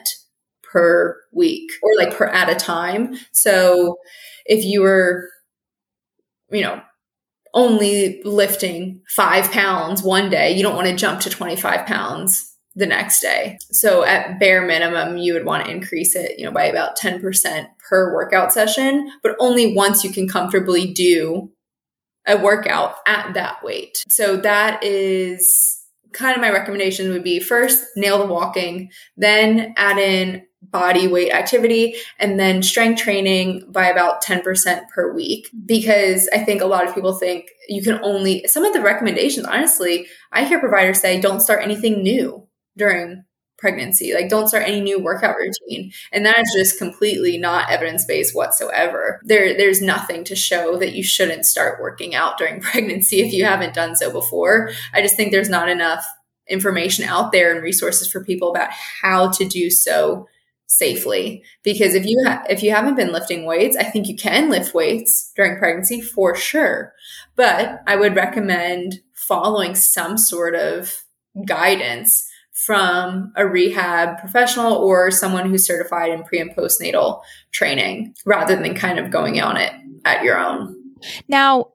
per 0.63 1.17
week 1.32 1.71
or 1.82 1.91
like 1.97 2.15
per 2.15 2.26
at 2.26 2.49
a 2.49 2.55
time. 2.55 3.15
So 3.32 3.97
if 4.45 4.63
you 4.63 4.82
were, 4.82 5.30
you 6.51 6.61
know, 6.61 6.82
only 7.56 8.22
lifting 8.24 9.01
five 9.08 9.51
pounds 9.51 10.03
one 10.03 10.30
day, 10.30 10.51
you 10.51 10.62
don't 10.62 10.76
want 10.76 10.88
to 10.88 10.95
jump 10.95 11.22
to 11.22 11.30
25 11.30 11.88
pounds 11.88 12.53
the 12.76 12.86
next 12.86 13.22
day. 13.22 13.58
So 13.72 14.03
at 14.03 14.38
bare 14.39 14.68
minimum, 14.68 15.18
you 15.18 15.34
would 15.34 15.45
want 15.45 15.66
to 15.66 15.72
increase 15.72 16.16
it, 16.16 16.38
you 16.38 16.45
know, 16.45 16.51
by 16.51 16.66
about 16.66 16.97
10% 16.97 17.68
per 17.89 18.14
workout 18.14 18.51
session, 18.51 19.10
but 19.24 19.38
only 19.39 19.74
once 19.74 20.03
you 20.03 20.12
can 20.12 20.28
comfortably 20.28 20.93
do 20.93 21.51
a 22.28 22.38
workout 22.38 22.95
at 23.08 23.34
that 23.34 23.64
weight. 23.64 24.03
So 24.10 24.36
that 24.38 24.84
is 24.84 25.82
kind 26.12 26.36
of 26.36 26.41
my 26.41 26.51
recommendation 26.51 27.12
would 27.12 27.24
be 27.24 27.39
first 27.39 27.86
nail 27.95 28.18
the 28.18 28.26
walking, 28.26 28.91
then 29.16 29.74
add 29.78 29.97
in 29.97 30.45
body 30.72 31.07
weight 31.07 31.32
activity 31.32 31.95
and 32.20 32.39
then 32.39 32.63
strength 32.63 33.01
training 33.01 33.66
by 33.70 33.88
about 33.88 34.24
10% 34.24 34.89
per 34.89 35.13
week. 35.13 35.49
Because 35.66 36.30
I 36.34 36.39
think 36.39 36.61
a 36.61 36.66
lot 36.66 36.88
of 36.88 36.95
people 36.95 37.13
think 37.13 37.49
you 37.68 37.82
can 37.82 37.99
only 38.03 38.45
some 38.47 38.63
of 38.63 38.74
the 38.74 38.82
recommendations 38.82 39.45
honestly 39.47 40.07
I 40.32 40.45
hear 40.45 40.59
providers 40.59 41.01
say 41.01 41.20
don't 41.20 41.39
start 41.39 41.63
anything 41.63 42.03
new 42.03 42.47
during 42.78 43.24
pregnancy. 43.57 44.13
Like 44.13 44.30
don't 44.30 44.47
start 44.47 44.68
any 44.68 44.82
new 44.82 44.99
workout 44.99 45.36
routine. 45.38 45.91
And 46.11 46.26
that 46.26 46.39
is 46.39 46.53
just 46.55 46.78
completely 46.78 47.38
not 47.38 47.70
evidence-based 47.70 48.36
whatsoever. 48.36 49.22
There 49.24 49.55
there's 49.57 49.82
nothing 49.82 50.24
to 50.26 50.36
show 50.36 50.78
that 50.78 50.93
you 50.93 51.03
shouldn't 51.03 51.45
start 51.45 51.82
working 51.82 52.13
out 52.16 52.38
during 52.38 52.61
pregnancy 52.61 53.22
if 53.22 53.34
you 53.34 53.45
haven't 53.45 53.74
done 53.74 53.95
so 53.95 54.11
before. 54.11 54.72
I 54.93 55.01
just 55.01 55.16
think 55.16 55.32
there's 55.32 55.49
not 55.49 55.70
enough 55.70 56.05
information 56.47 57.05
out 57.05 57.32
there 57.32 57.53
and 57.53 57.63
resources 57.63 58.11
for 58.11 58.24
people 58.24 58.51
about 58.51 58.70
how 58.72 59.30
to 59.32 59.45
do 59.45 59.70
so 59.72 60.28
safely. 60.68 61.43
Because 61.63 61.93
if 61.95 62.05
you 62.05 62.22
ha- 62.26 62.43
if 62.49 62.63
you 62.63 62.72
haven't 62.72 62.95
been 62.95 63.11
lifting 63.11 63.45
weights 63.45 63.78
i 63.78 63.84
think 63.84 64.07
you 64.07 64.16
can 64.16 64.49
lift 64.49 64.74
weights 64.74 65.32
during 65.36 65.57
pregnancy 65.57 66.01
for 66.01 66.36
sure. 66.36 66.93
But 67.36 67.82
i 67.88 67.95
would 67.95 68.16
recommend 68.16 69.01
following 69.13 69.76
some 69.76 70.18
sort 70.18 70.55
of 70.55 71.03
guidance 71.45 72.30
from 72.55 73.34
a 73.36 73.45
rehab 73.45 74.18
professional 74.18 74.74
or 74.74 75.11
someone 75.11 75.49
who's 75.49 75.68
certified 75.68 76.09
in 76.09 76.24
pre 76.24 76.39
and 76.39 76.55
postnatal 76.55 77.22
training 77.51 78.16
rather 78.26 78.55
than 78.55 78.74
kind 78.74 78.97
of 78.97 79.11
going 79.11 79.41
on 79.41 79.57
it 79.57 79.74
at 80.05 80.24
your 80.24 80.39
own. 80.39 80.76
Now 81.28 81.72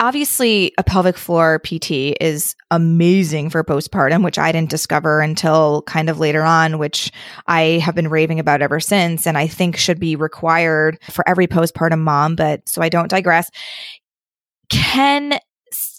obviously 0.00 0.72
a 0.78 0.84
pelvic 0.84 1.16
floor 1.16 1.60
PT 1.60 2.16
is 2.20 2.54
amazing 2.70 3.50
for 3.50 3.64
postpartum, 3.64 4.22
which 4.22 4.38
I 4.38 4.52
didn't 4.52 4.70
discover 4.70 5.20
until 5.20 5.82
kind 5.82 6.10
of 6.10 6.18
later 6.18 6.42
on, 6.42 6.78
which 6.78 7.10
I 7.46 7.80
have 7.84 7.94
been 7.94 8.08
raving 8.08 8.40
about 8.40 8.62
ever 8.62 8.80
since. 8.80 9.26
And 9.26 9.38
I 9.38 9.46
think 9.46 9.76
should 9.76 9.98
be 10.00 10.16
required 10.16 10.98
for 11.10 11.26
every 11.28 11.46
postpartum 11.46 12.00
mom. 12.00 12.36
But 12.36 12.68
so 12.68 12.82
I 12.82 12.88
don't 12.88 13.08
digress. 13.08 13.50
Can 14.68 15.38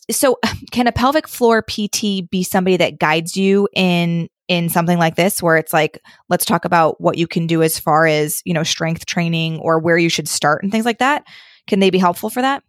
so 0.09 0.37
can 0.71 0.87
a 0.87 0.91
pelvic 0.91 1.27
floor 1.27 1.61
PT 1.61 2.29
be 2.29 2.43
somebody 2.43 2.77
that 2.77 2.99
guides 2.99 3.35
you 3.35 3.67
in 3.73 4.29
in 4.47 4.69
something 4.69 4.97
like 4.97 5.15
this 5.15 5.43
where 5.43 5.57
it's 5.57 5.73
like 5.73 5.99
let's 6.29 6.45
talk 6.45 6.63
about 6.63 7.01
what 7.01 7.17
you 7.17 7.27
can 7.27 7.47
do 7.47 7.61
as 7.61 7.77
far 7.77 8.07
as 8.07 8.41
you 8.45 8.53
know 8.53 8.63
strength 8.63 9.05
training 9.05 9.59
or 9.59 9.79
where 9.79 9.97
you 9.97 10.09
should 10.09 10.27
start 10.27 10.63
and 10.63 10.71
things 10.71 10.85
like 10.85 10.99
that 10.99 11.25
can 11.67 11.79
they 11.79 11.89
be 11.89 11.97
helpful 11.97 12.29
for 12.29 12.41
that 12.41 12.63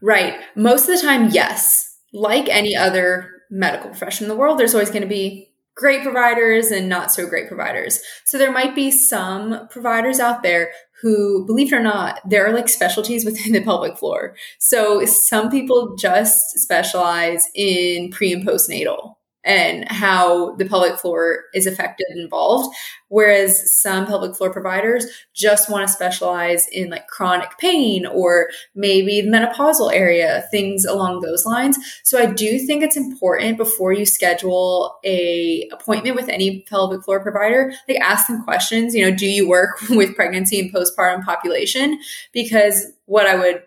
Right. 0.00 0.40
Most 0.54 0.88
of 0.88 0.96
the 0.96 1.06
time, 1.06 1.30
yes. 1.30 1.98
Like 2.12 2.48
any 2.48 2.76
other 2.76 3.30
medical 3.50 3.90
profession 3.90 4.24
in 4.24 4.28
the 4.28 4.36
world, 4.36 4.58
there's 4.58 4.74
always 4.74 4.90
going 4.90 5.02
to 5.02 5.08
be 5.08 5.52
great 5.76 6.02
providers 6.02 6.70
and 6.70 6.88
not 6.88 7.12
so 7.12 7.28
great 7.28 7.48
providers. 7.48 8.00
So 8.24 8.38
there 8.38 8.50
might 8.50 8.74
be 8.74 8.90
some 8.90 9.68
providers 9.68 10.18
out 10.18 10.42
there 10.42 10.70
who, 11.02 11.44
believe 11.46 11.72
it 11.72 11.76
or 11.76 11.82
not, 11.82 12.20
there 12.28 12.46
are 12.46 12.54
like 12.54 12.68
specialties 12.68 13.24
within 13.26 13.52
the 13.52 13.62
pelvic 13.62 13.98
floor. 13.98 14.34
So 14.58 15.04
some 15.04 15.50
people 15.50 15.94
just 15.96 16.58
specialize 16.58 17.46
in 17.54 18.10
pre 18.10 18.32
and 18.32 18.46
postnatal 18.46 19.15
and 19.46 19.88
how 19.88 20.56
the 20.56 20.64
pelvic 20.64 20.98
floor 20.98 21.44
is 21.54 21.66
affected 21.66 22.04
and 22.10 22.20
involved. 22.20 22.74
Whereas 23.08 23.72
some 23.80 24.04
pelvic 24.04 24.34
floor 24.34 24.52
providers 24.52 25.06
just 25.32 25.70
want 25.70 25.86
to 25.86 25.92
specialize 25.92 26.66
in 26.66 26.90
like 26.90 27.06
chronic 27.06 27.56
pain 27.58 28.04
or 28.04 28.48
maybe 28.74 29.20
the 29.20 29.28
menopausal 29.28 29.94
area, 29.94 30.44
things 30.50 30.84
along 30.84 31.20
those 31.20 31.46
lines. 31.46 31.78
So 32.02 32.18
I 32.18 32.26
do 32.26 32.58
think 32.58 32.82
it's 32.82 32.96
important 32.96 33.56
before 33.56 33.92
you 33.92 34.04
schedule 34.04 34.98
a 35.04 35.68
appointment 35.72 36.16
with 36.16 36.28
any 36.28 36.62
pelvic 36.62 37.04
floor 37.04 37.22
provider, 37.22 37.72
like 37.88 37.98
ask 37.98 38.26
them 38.26 38.42
questions, 38.42 38.96
you 38.96 39.08
know, 39.08 39.16
do 39.16 39.26
you 39.26 39.48
work 39.48 39.80
with 39.90 40.16
pregnancy 40.16 40.58
and 40.58 40.74
postpartum 40.74 41.24
population? 41.24 42.00
Because 42.32 42.86
what 43.04 43.28
I 43.28 43.36
would 43.36 43.62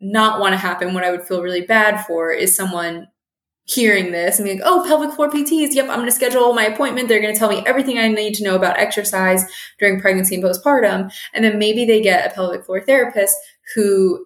not 0.00 0.38
want 0.38 0.52
to 0.52 0.58
happen, 0.58 0.94
what 0.94 1.02
I 1.02 1.10
would 1.10 1.26
feel 1.26 1.42
really 1.42 1.62
bad 1.62 2.06
for 2.06 2.30
is 2.30 2.54
someone 2.54 3.08
hearing 3.68 4.12
this 4.12 4.38
and 4.38 4.46
being 4.46 4.60
like, 4.60 4.66
oh, 4.66 4.84
pelvic 4.86 5.14
floor 5.14 5.30
PTs. 5.30 5.74
Yep, 5.74 5.88
I'm 5.88 5.96
going 5.96 6.06
to 6.06 6.12
schedule 6.12 6.54
my 6.54 6.64
appointment. 6.64 7.08
They're 7.08 7.20
going 7.20 7.34
to 7.34 7.38
tell 7.38 7.50
me 7.50 7.62
everything 7.66 7.98
I 7.98 8.08
need 8.08 8.34
to 8.34 8.44
know 8.44 8.56
about 8.56 8.78
exercise 8.78 9.44
during 9.78 10.00
pregnancy 10.00 10.36
and 10.36 10.44
postpartum. 10.44 11.12
And 11.34 11.44
then 11.44 11.58
maybe 11.58 11.84
they 11.84 12.00
get 12.00 12.30
a 12.30 12.34
pelvic 12.34 12.64
floor 12.64 12.80
therapist 12.80 13.36
who 13.74 14.24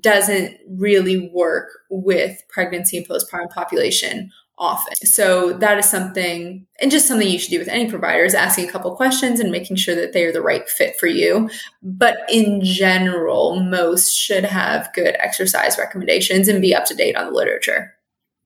doesn't 0.00 0.56
really 0.68 1.30
work 1.34 1.68
with 1.90 2.42
pregnancy 2.48 2.96
and 2.96 3.06
postpartum 3.06 3.50
population 3.50 4.30
often. 4.56 4.94
So 5.06 5.52
that 5.52 5.78
is 5.78 5.88
something, 5.88 6.66
and 6.80 6.90
just 6.90 7.06
something 7.06 7.28
you 7.28 7.38
should 7.38 7.50
do 7.50 7.60
with 7.60 7.68
any 7.68 7.88
provider 7.88 8.24
is 8.24 8.34
asking 8.34 8.68
a 8.68 8.72
couple 8.72 8.94
questions 8.96 9.38
and 9.38 9.52
making 9.52 9.76
sure 9.76 9.94
that 9.94 10.12
they 10.12 10.24
are 10.24 10.32
the 10.32 10.42
right 10.42 10.68
fit 10.68 10.98
for 10.98 11.06
you. 11.06 11.48
But 11.82 12.18
in 12.28 12.60
general, 12.64 13.60
most 13.60 14.16
should 14.16 14.44
have 14.44 14.92
good 14.94 15.14
exercise 15.20 15.78
recommendations 15.78 16.48
and 16.48 16.60
be 16.60 16.74
up 16.74 16.86
to 16.86 16.94
date 16.94 17.16
on 17.16 17.26
the 17.26 17.32
literature. 17.32 17.94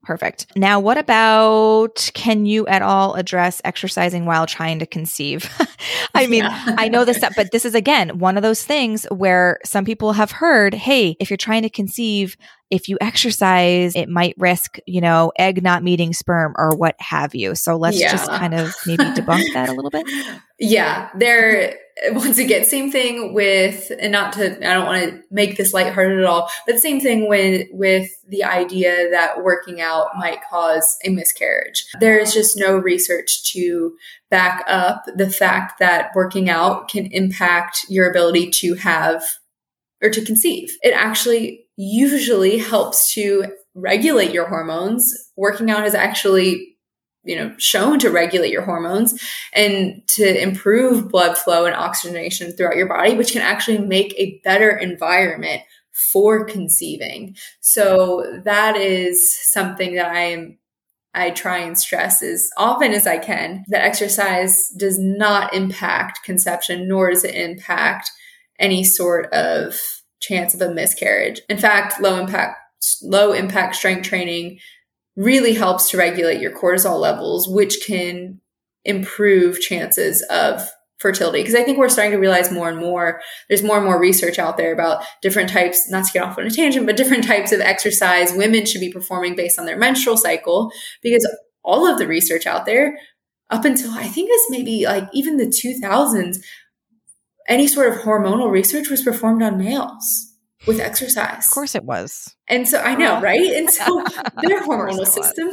Perfect. 0.03 0.47
Now, 0.57 0.81
what 0.81 0.99
about 0.99 2.11
can 2.13 2.45
you 2.45 2.67
at 2.67 2.83
all 2.83 3.15
address 3.15 3.61
exercising 3.65 4.27
while 4.27 4.47
trying 4.47 4.81
to 4.81 4.87
conceive? 4.87 5.49
I 6.15 6.27
mean, 6.27 6.43
yeah. 6.43 6.75
I 6.77 6.89
know 6.89 7.05
this, 7.05 7.23
but 7.37 7.53
this 7.53 7.65
is 7.65 7.77
again 7.77 8.19
one 8.19 8.37
of 8.37 8.43
those 8.43 8.65
things 8.65 9.05
where 9.13 9.59
some 9.65 9.85
people 9.85 10.13
have 10.15 10.33
heard, 10.33 10.75
hey, 10.75 11.17
if 11.21 11.31
you're 11.31 11.37
trying 11.37 11.63
to 11.63 11.71
conceive, 11.71 12.37
if 12.73 12.89
you 12.89 12.97
exercise, 13.03 13.95
it 13.95 14.09
might 14.09 14.35
risk, 14.39 14.79
you 14.87 15.03
know, 15.03 15.31
egg 15.39 15.63
not 15.63 15.83
meeting 15.83 16.15
sperm 16.15 16.55
or 16.57 16.75
what 16.75 16.97
have 17.01 17.35
you. 17.35 17.55
So 17.55 17.77
let's 17.77 18.01
yeah. 18.01 18.11
just 18.11 18.31
kind 18.31 18.55
of 18.55 18.75
maybe 18.87 19.05
debunk 19.05 19.53
that 19.53 19.69
a 19.69 19.73
little 19.73 19.91
bit. 19.91 20.07
Yeah, 20.65 21.11
there 21.19 21.75
once 22.13 22.39
again, 22.39 22.65
same 22.65 22.93
thing 22.93 23.35
with, 23.35 23.91
and 23.99 24.13
not 24.13 24.33
to, 24.35 24.57
I 24.59 24.75
don't 24.75 24.87
want 24.87 25.03
to 25.03 25.23
make 25.29 25.57
this 25.57 25.75
lighthearted 25.75 26.21
at 26.21 26.25
all, 26.25 26.49
but 26.67 26.79
same 26.79 27.01
thing 27.01 27.29
with, 27.29 27.67
with 27.73 28.09
the 28.29 28.45
idea 28.45 29.11
that 29.11 29.43
working 29.43 29.81
out 29.81 30.11
might 30.17 30.39
cause 30.49 30.99
a 31.05 31.11
miscarriage. 31.11 31.85
There 31.99 32.17
is 32.17 32.33
just 32.33 32.57
no 32.57 32.77
research 32.77 33.43
to 33.53 33.97
back 34.31 34.63
up 34.69 35.03
the 35.17 35.31
fact 35.31 35.81
that 35.81 36.13
working 36.15 36.49
out 36.49 36.89
can 36.89 37.07
impact 37.07 37.81
your 37.89 38.09
ability 38.09 38.51
to 38.51 38.75
have 38.75 39.25
or 40.01 40.11
to 40.11 40.25
conceive. 40.25 40.77
It 40.83 40.93
actually 40.93 41.62
usually 41.77 42.59
helps 42.59 43.13
to 43.15 43.47
regulate 43.75 44.33
your 44.33 44.49
hormones. 44.49 45.31
Working 45.37 45.71
out 45.71 45.83
has 45.83 45.95
actually 45.95 46.73
you 47.25 47.37
know 47.37 47.55
shown 47.59 47.99
to 48.01 48.11
regulate 48.11 48.51
your 48.51 48.63
hormones 48.65 49.21
and 49.53 50.03
to 50.09 50.43
improve 50.43 51.09
blood 51.09 51.37
flow 51.39 51.67
and 51.67 51.75
oxygenation 51.75 52.53
throughout 52.53 52.77
your 52.77 52.89
body 52.89 53.15
which 53.15 53.33
can 53.33 53.43
actually 53.43 53.79
make 53.79 54.15
a 54.17 54.41
better 54.45 54.71
environment 54.77 55.63
for 55.93 56.45
conceiving 56.45 57.37
so 57.61 58.41
that 58.45 58.77
is 58.77 59.33
something 59.51 59.95
that 59.95 60.07
i 60.11 60.21
am 60.21 60.59
i 61.15 61.31
try 61.31 61.59
and 61.59 61.79
stress 61.79 62.23
as 62.23 62.49
often 62.57 62.93
as 62.93 63.07
i 63.07 63.19
can 63.19 63.65
that 63.69 63.85
exercise 63.85 64.71
does 64.77 64.99
not 64.99 65.55
impact 65.55 66.21
conception 66.25 66.89
nor 66.89 67.11
does 67.11 67.25
it 67.25 67.35
impact 67.35 68.11
any 68.59 68.83
sort 68.83 69.33
of 69.33 70.02
chance 70.23 70.55
of 70.55 70.63
a 70.63 70.73
miscarriage 70.73 71.43
in 71.51 71.59
fact 71.59 72.01
low 72.01 72.19
impact 72.19 72.57
low 73.03 73.33
impact 73.33 73.77
strength 73.77 74.09
training 74.09 74.59
really 75.17 75.55
helps 75.55 75.91
to 75.91 75.97
regulate 75.97 76.41
your 76.41 76.57
cortisol 76.57 76.99
levels, 76.99 77.49
which 77.49 77.85
can 77.87 78.41
improve 78.85 79.61
chances 79.61 80.23
of 80.31 80.69
fertility. 80.99 81.41
Because 81.41 81.55
I 81.55 81.65
think 81.65 81.79
we're 81.79 81.89
starting 81.89 82.13
to 82.13 82.19
realize 82.19 82.51
more 82.51 82.69
and 82.69 82.79
more, 82.79 83.21
there's 83.49 83.63
more 83.63 83.77
and 83.77 83.85
more 83.85 84.01
research 84.01 84.39
out 84.39 84.57
there 84.57 84.73
about 84.73 85.05
different 85.21 85.51
types, 85.51 85.91
not 85.91 86.07
to 86.07 86.13
get 86.13 86.23
off 86.23 86.39
on 86.39 86.47
a 86.47 86.51
tangent, 86.51 86.87
but 86.87 86.97
different 86.97 87.25
types 87.25 87.53
of 87.53 87.61
exercise 87.61 88.33
women 88.33 88.65
should 88.65 88.81
be 88.81 88.93
performing 88.93 89.35
based 89.37 89.59
on 89.59 89.67
their 89.67 89.77
menstrual 89.77 90.17
cycle. 90.17 90.73
Because 91.03 91.29
all 91.63 91.87
of 91.87 91.99
the 91.99 92.07
research 92.07 92.47
out 92.47 92.67
there, 92.67 92.99
up 93.51 93.65
until 93.65 93.91
I 93.91 94.05
think 94.05 94.31
it's 94.33 94.51
maybe 94.51 94.87
like 94.87 95.09
even 95.13 95.37
the 95.37 95.47
2000s, 95.47 96.39
any 97.53 97.67
sort 97.67 97.93
of 97.93 98.01
hormonal 98.01 98.51
research 98.51 98.89
was 98.89 99.03
performed 99.03 99.43
on 99.43 99.59
males 99.59 100.33
with 100.67 100.81
exercise. 100.81 101.47
Of 101.47 101.53
course 101.53 101.75
it 101.75 101.85
was. 101.85 102.35
And 102.49 102.69
so 102.69 102.79
I 102.79 102.95
know, 102.95 103.21
right? 103.21 103.41
And 103.41 103.71
so 103.71 104.05
their 104.43 104.63
hormonal 104.63 105.07
system 105.07 105.51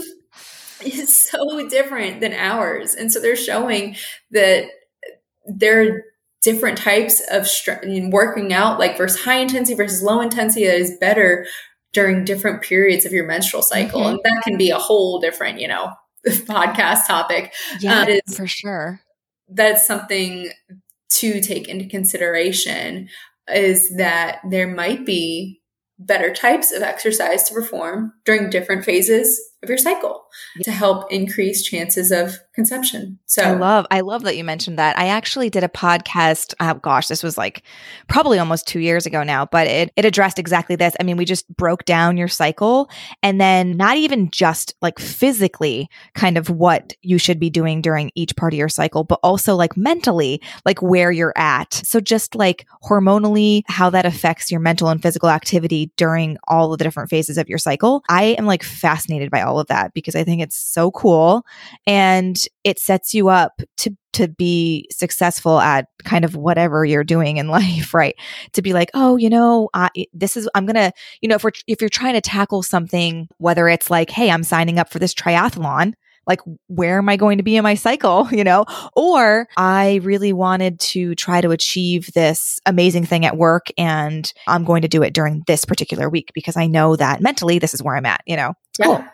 is 0.84 1.16
so 1.16 1.68
different 1.68 2.22
than 2.22 2.34
ours. 2.34 2.96
And 2.96 3.12
so 3.12 3.20
they're 3.20 3.36
showing 3.36 3.96
that 4.32 4.66
there 5.46 5.82
are 5.82 6.04
different 6.42 6.78
types 6.78 7.22
of 7.32 7.48
strength 7.48 7.86
working 8.14 8.54
out, 8.54 8.80
like 8.80 8.98
versus 8.98 9.22
high 9.22 9.40
intensity 9.40 9.76
versus 9.76 10.02
low 10.02 10.22
intensity, 10.22 10.66
that 10.66 10.78
is 10.78 10.98
better 11.00 11.46
during 11.92 12.24
different 12.24 12.62
periods 12.62 13.06
of 13.06 13.12
your 13.12 13.26
menstrual 13.26 13.64
cycle. 13.64 14.02
Mm-hmm. 14.02 14.10
And 14.10 14.20
that 14.24 14.42
can 14.44 14.58
be 14.58 14.70
a 14.70 14.78
whole 14.78 15.20
different, 15.20 15.60
you 15.60 15.68
know, 15.68 15.92
podcast 16.28 17.08
topic. 17.08 17.54
Yeah, 17.80 18.02
um, 18.02 18.34
for 18.34 18.48
sure. 18.48 19.02
That's 19.50 19.86
something 19.86 20.52
to 21.10 21.42
take 21.42 21.68
into 21.68 21.88
consideration 21.88 23.10
is 23.48 23.96
that 23.98 24.40
there 24.50 24.68
might 24.68 25.06
be 25.06 25.60
better 25.98 26.34
types 26.34 26.72
of 26.72 26.82
exercise 26.82 27.44
to 27.44 27.54
perform 27.54 28.14
during 28.26 28.50
different 28.50 28.86
phases 28.86 29.49
of 29.62 29.70
your 29.70 29.78
cycle 29.78 30.26
to 30.62 30.72
help 30.72 31.12
increase 31.12 31.64
chances 31.64 32.12
of 32.12 32.38
conception. 32.54 33.20
So 33.26 33.42
I 33.42 33.52
love 33.52 33.86
I 33.92 34.02
love 34.02 34.24
that 34.24 34.38
you 34.38 34.44
mentioned 34.44 34.80
that. 34.80 34.98
I 34.98 35.08
actually 35.08 35.50
did 35.50 35.64
a 35.64 35.70
podcast, 35.70 36.54
oh 36.60 36.76
gosh, 36.76 37.08
this 37.08 37.24
was 37.24 37.38
like 37.38 37.64
probably 38.08 38.40
almost 38.40 38.68
2 38.68 38.80
years 38.80 39.06
ago 39.06 39.24
now, 39.24 39.46
but 39.46 39.68
it 39.68 39.92
it 39.96 40.06
addressed 40.06 40.40
exactly 40.40 40.76
this. 40.76 40.96
I 41.00 41.04
mean, 41.04 41.18
we 41.18 41.26
just 41.26 41.48
broke 41.56 41.86
down 41.86 42.18
your 42.18 42.28
cycle 42.28 42.90
and 43.22 43.40
then 43.40 43.76
not 43.76 43.98
even 43.98 44.30
just 44.32 44.76
like 44.82 45.00
physically 45.00 45.90
kind 46.14 46.38
of 46.38 46.50
what 46.50 46.94
you 47.02 47.18
should 47.18 47.40
be 47.40 47.50
doing 47.50 47.82
during 47.82 48.12
each 48.16 48.36
part 48.36 48.54
of 48.54 48.58
your 48.58 48.70
cycle, 48.70 49.04
but 49.04 49.20
also 49.24 49.56
like 49.56 49.76
mentally, 49.76 50.42
like 50.66 50.82
where 50.82 51.12
you're 51.12 51.38
at. 51.38 51.74
So 51.74 52.00
just 52.00 52.36
like 52.36 52.66
hormonally 52.84 53.64
how 53.68 53.90
that 53.90 54.06
affects 54.06 54.52
your 54.52 54.60
mental 54.60 54.90
and 54.90 55.02
physical 55.02 55.30
activity 55.30 55.92
during 55.98 56.38
all 56.48 56.72
of 56.72 56.78
the 56.78 56.84
different 56.84 57.10
phases 57.10 57.38
of 57.38 57.50
your 57.50 57.58
cycle. 57.58 58.04
I 58.10 58.36
am 58.38 58.46
like 58.46 58.64
fascinated 58.64 59.32
by 59.32 59.42
all 59.42 59.49
all 59.50 59.60
of 59.60 59.68
that 59.68 59.94
because 59.94 60.16
I 60.16 60.24
think 60.24 60.42
it's 60.42 60.58
so 60.58 60.92
cool. 60.92 61.44
And 61.88 62.38
it 62.64 62.80
sets 62.80 63.14
you 63.14 63.30
up 63.30 63.62
to 63.78 63.96
to 64.14 64.28
be 64.28 64.88
successful 64.92 65.60
at 65.60 65.86
kind 66.04 66.26
of 66.26 66.36
whatever 66.36 66.84
you're 66.84 67.04
doing 67.04 67.38
in 67.38 67.48
life, 67.60 67.94
right? 67.94 68.16
To 68.54 68.62
be 68.62 68.74
like, 68.74 68.90
oh, 68.94 69.18
you 69.18 69.30
know, 69.30 69.70
I, 69.74 69.90
this 70.14 70.38
is 70.38 70.50
I'm 70.56 70.66
gonna, 70.66 70.92
you 71.22 71.30
know, 71.30 71.36
if 71.36 71.44
we're 71.44 71.52
if 71.68 71.82
you're 71.82 71.90
trying 71.90 72.14
to 72.14 72.22
tackle 72.22 72.64
something, 72.64 73.28
whether 73.38 73.68
it's 73.68 73.90
like, 73.90 74.10
hey, 74.10 74.30
I'm 74.32 74.44
signing 74.44 74.80
up 74.80 74.90
for 74.90 75.00
this 75.00 75.14
triathlon, 75.14 75.94
like 76.28 76.42
where 76.68 77.00
am 77.00 77.10
i 77.10 77.18
going 77.18 77.40
to 77.40 77.44
be 77.44 77.58
in 77.58 77.64
my 77.64 77.76
cycle? 77.76 78.30
you 78.32 78.44
know? 78.44 78.66
Or 78.96 79.48
i 79.58 80.00
really 80.04 80.32
wanted 80.32 80.80
to 80.80 81.16
try 81.16 81.42
to 81.42 81.52
achieve 81.52 82.12
this 82.14 82.60
amazing 82.66 83.06
thing 83.06 83.26
at 83.26 83.38
work 83.38 83.68
and 83.78 84.32
i'm 84.48 84.64
going 84.64 84.84
to 84.84 84.88
do 84.88 85.02
it 85.02 85.14
during 85.14 85.44
this 85.48 85.66
particular 85.66 86.10
week 86.10 86.32
because 86.34 86.56
i 86.56 86.68
know 86.68 86.96
that 86.96 87.22
mentally 87.22 87.60
this 87.60 87.74
is 87.74 87.84
where 87.84 87.96
i'm 87.96 88.06
at 88.06 88.22
you 88.26 88.38
know? 88.38 88.54
Yeah. 88.80 88.86
cool 88.86 89.06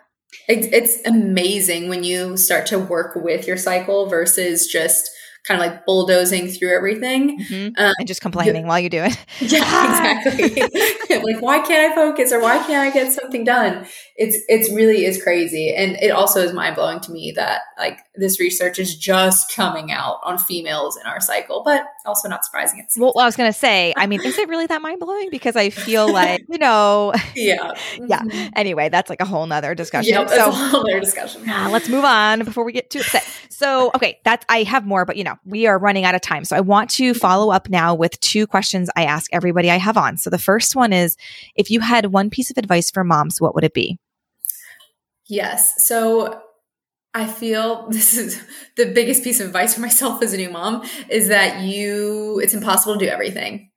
it's, 0.48 0.96
amazing 1.06 1.88
when 1.88 2.04
you 2.04 2.36
start 2.36 2.66
to 2.66 2.78
work 2.78 3.16
with 3.16 3.46
your 3.46 3.56
cycle 3.56 4.06
versus 4.06 4.66
just 4.66 5.10
kind 5.46 5.60
of 5.60 5.66
like 5.66 5.86
bulldozing 5.86 6.48
through 6.48 6.74
everything 6.74 7.38
mm-hmm. 7.40 7.68
um, 7.82 7.94
and 7.98 8.08
just 8.08 8.20
complaining 8.20 8.62
you, 8.62 8.68
while 8.68 8.80
you 8.80 8.90
do 8.90 9.02
it. 9.02 9.16
Yeah, 9.40 10.24
exactly. 10.24 11.18
like 11.22 11.40
why 11.40 11.60
can't 11.60 11.92
I 11.92 11.94
focus 11.94 12.32
or 12.32 12.40
why 12.40 12.58
can't 12.58 12.88
I 12.88 12.90
get 12.90 13.12
something 13.12 13.44
done? 13.44 13.86
It's 14.16 14.38
it's 14.48 14.70
really 14.72 15.04
is 15.04 15.22
crazy, 15.22 15.74
and 15.74 15.96
it 16.02 16.10
also 16.10 16.40
is 16.40 16.52
mind 16.52 16.74
blowing 16.74 17.00
to 17.00 17.12
me 17.12 17.32
that 17.36 17.62
like 17.78 17.98
this 18.14 18.40
research 18.40 18.78
is 18.78 18.96
just 18.96 19.54
coming 19.54 19.92
out 19.92 20.18
on 20.24 20.38
females 20.38 20.96
in 20.96 21.06
our 21.06 21.20
cycle, 21.20 21.62
but 21.64 21.84
also 22.06 22.28
not 22.28 22.44
surprising. 22.44 22.80
It's 22.82 22.98
well, 22.98 23.12
I 23.18 23.24
was 23.26 23.36
gonna 23.36 23.52
say, 23.52 23.92
I 23.96 24.06
mean, 24.06 24.22
is 24.22 24.38
it 24.38 24.48
really 24.48 24.66
that 24.66 24.82
mind 24.82 25.00
blowing? 25.00 25.28
Because 25.30 25.54
I 25.54 25.70
feel 25.70 26.10
like 26.12 26.42
you 26.48 26.58
know, 26.58 27.12
yeah, 27.34 27.72
yeah. 27.98 28.20
Mm-hmm. 28.20 28.48
Anyway, 28.56 28.88
that's 28.88 29.10
like 29.10 29.20
a 29.20 29.26
whole 29.26 29.46
nother 29.46 29.74
discussion. 29.74 30.12
Yeah, 30.12 30.24
that's 30.24 30.48
a 30.48 30.50
whole 30.50 30.80
other 30.80 30.98
discussion. 30.98 31.42
Yeah, 31.44 31.68
let's 31.68 31.88
move 31.88 32.04
on 32.04 32.44
before 32.44 32.64
we 32.64 32.72
get 32.72 32.90
too 32.90 33.00
upset. 33.00 33.24
So, 33.56 33.90
okay, 33.94 34.20
that's 34.24 34.44
I 34.48 34.64
have 34.64 34.84
more, 34.84 35.06
but 35.06 35.16
you 35.16 35.24
know, 35.24 35.35
we 35.44 35.66
are 35.66 35.78
running 35.78 36.04
out 36.04 36.14
of 36.14 36.20
time. 36.20 36.44
So 36.44 36.56
I 36.56 36.60
want 36.60 36.90
to 36.90 37.14
follow 37.14 37.50
up 37.50 37.68
now 37.68 37.94
with 37.94 38.18
two 38.20 38.46
questions 38.46 38.90
I 38.96 39.04
ask 39.04 39.30
everybody 39.32 39.70
I 39.70 39.78
have 39.78 39.96
on. 39.96 40.16
So 40.16 40.30
the 40.30 40.38
first 40.38 40.76
one 40.76 40.92
is 40.92 41.16
if 41.54 41.70
you 41.70 41.80
had 41.80 42.06
one 42.06 42.30
piece 42.30 42.50
of 42.50 42.58
advice 42.58 42.90
for 42.90 43.04
moms, 43.04 43.40
what 43.40 43.54
would 43.54 43.64
it 43.64 43.74
be? 43.74 43.98
Yes. 45.26 45.84
So 45.84 46.40
I 47.14 47.26
feel 47.26 47.88
this 47.90 48.16
is 48.16 48.42
the 48.76 48.86
biggest 48.86 49.24
piece 49.24 49.40
of 49.40 49.46
advice 49.46 49.74
for 49.74 49.80
myself 49.80 50.22
as 50.22 50.32
a 50.32 50.36
new 50.36 50.50
mom 50.50 50.84
is 51.08 51.28
that 51.28 51.62
you, 51.62 52.40
it's 52.42 52.54
impossible 52.54 52.98
to 52.98 53.04
do 53.04 53.10
everything 53.10 53.70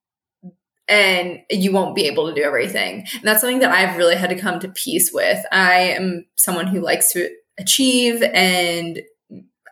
and 0.88 1.39
you 1.51 1.72
won't 1.72 1.95
be 1.95 2.07
able 2.07 2.28
to 2.28 2.34
do 2.34 2.41
everything. 2.41 3.05
And 3.14 3.24
that's 3.24 3.41
something 3.41 3.60
that 3.60 3.72
I've 3.72 3.97
really 3.97 4.16
had 4.16 4.32
to 4.32 4.36
come 4.36 4.60
to 4.60 4.70
peace 4.70 5.12
with. 5.14 5.39
I 5.51 5.82
am 5.82 6.26
someone 6.36 6.68
who 6.68 6.82
likes 6.82 7.14
to 7.14 7.30
achieve 7.60 8.24
and 8.24 8.99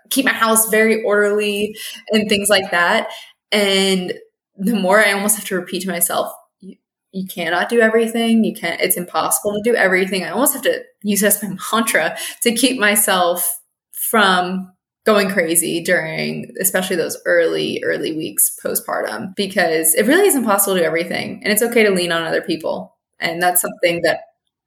keep 0.09 0.25
my 0.25 0.33
house 0.33 0.69
very 0.69 1.03
orderly 1.03 1.75
and 2.11 2.27
things 2.29 2.49
like 2.49 2.71
that. 2.71 3.09
And 3.51 4.13
the 4.57 4.75
more 4.75 5.03
I 5.03 5.13
almost 5.13 5.37
have 5.37 5.45
to 5.45 5.55
repeat 5.55 5.83
to 5.83 5.89
myself, 5.89 6.31
you, 6.59 7.27
cannot 7.27 7.69
do 7.69 7.79
everything. 7.79 8.43
You 8.43 8.53
can't, 8.53 8.81
it's 8.81 8.97
impossible 8.97 9.53
to 9.53 9.61
do 9.63 9.75
everything. 9.75 10.23
I 10.23 10.29
almost 10.29 10.53
have 10.53 10.63
to 10.63 10.83
use 11.03 11.23
as 11.23 11.41
my 11.41 11.55
mantra 11.71 12.17
to 12.41 12.55
keep 12.55 12.79
myself 12.79 13.59
from 13.91 14.71
going 15.07 15.29
crazy 15.29 15.81
during 15.81 16.51
especially 16.59 16.97
those 16.97 17.17
early 17.25 17.81
early 17.85 18.11
weeks 18.11 18.59
postpartum 18.61 19.33
because 19.37 19.95
it 19.95 20.05
really 20.05 20.27
is 20.27 20.35
impossible 20.35 20.73
to 20.73 20.81
do 20.81 20.85
everything 20.85 21.41
and 21.41 21.53
it's 21.53 21.61
okay 21.61 21.81
to 21.81 21.91
lean 21.91 22.11
on 22.11 22.23
other 22.23 22.41
people 22.41 22.93
and 23.17 23.41
that's 23.41 23.61
something 23.61 24.01
that 24.01 24.19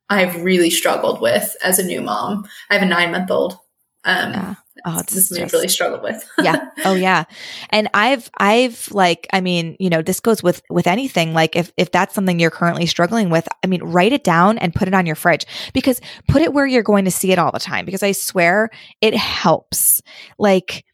i've 0.09 0.43
really 0.43 0.71
struggled 0.71 1.21
with 1.21 1.55
as 1.63 1.79
a 1.79 1.85
new 1.85 2.01
mom 2.01 2.49
i 2.71 2.75
have 2.75 2.83
a 2.83 2.87
nine 2.87 3.13
month 3.13 3.31
old 3.31 3.59
um, 4.05 4.33
yeah. 4.33 4.55
Oh, 4.85 5.01
it's 5.01 5.15
this 5.15 5.29
just, 5.29 5.53
really 5.53 5.69
struggled 5.69 6.03
with. 6.03 6.29
yeah. 6.39 6.69
Oh 6.85 6.95
yeah. 6.95 7.25
And 7.71 7.89
I've 7.95 8.31
I've 8.39 8.89
like 8.91 9.27
I 9.33 9.41
mean, 9.41 9.77
you 9.79 9.91
know, 9.91 10.03
this 10.03 10.21
goes 10.21 10.43
with 10.43 10.63
with 10.71 10.87
anything. 10.87 11.33
Like 11.35 11.57
if 11.57 11.73
if 11.77 11.91
that's 11.91 12.15
something 12.15 12.39
you're 12.39 12.51
currently 12.51 12.87
struggling 12.87 13.31
with, 13.31 13.49
I 13.63 13.67
mean, 13.67 13.83
write 13.83 14.13
it 14.13 14.25
down 14.25 14.59
and 14.59 14.75
put 14.75 14.89
it 14.89 14.95
on 14.95 15.07
your 15.07 15.17
fridge 15.17 15.47
because 15.73 16.01
put 16.29 16.43
it 16.43 16.53
where 16.53 16.67
you're 16.67 16.83
going 16.83 17.05
to 17.05 17.11
see 17.11 17.33
it 17.33 17.39
all 17.39 17.53
the 17.53 17.61
time 17.61 17.85
because 17.85 18.03
I 18.03 18.13
swear 18.13 18.71
it 19.01 19.15
helps. 19.15 20.03
Like 20.39 20.85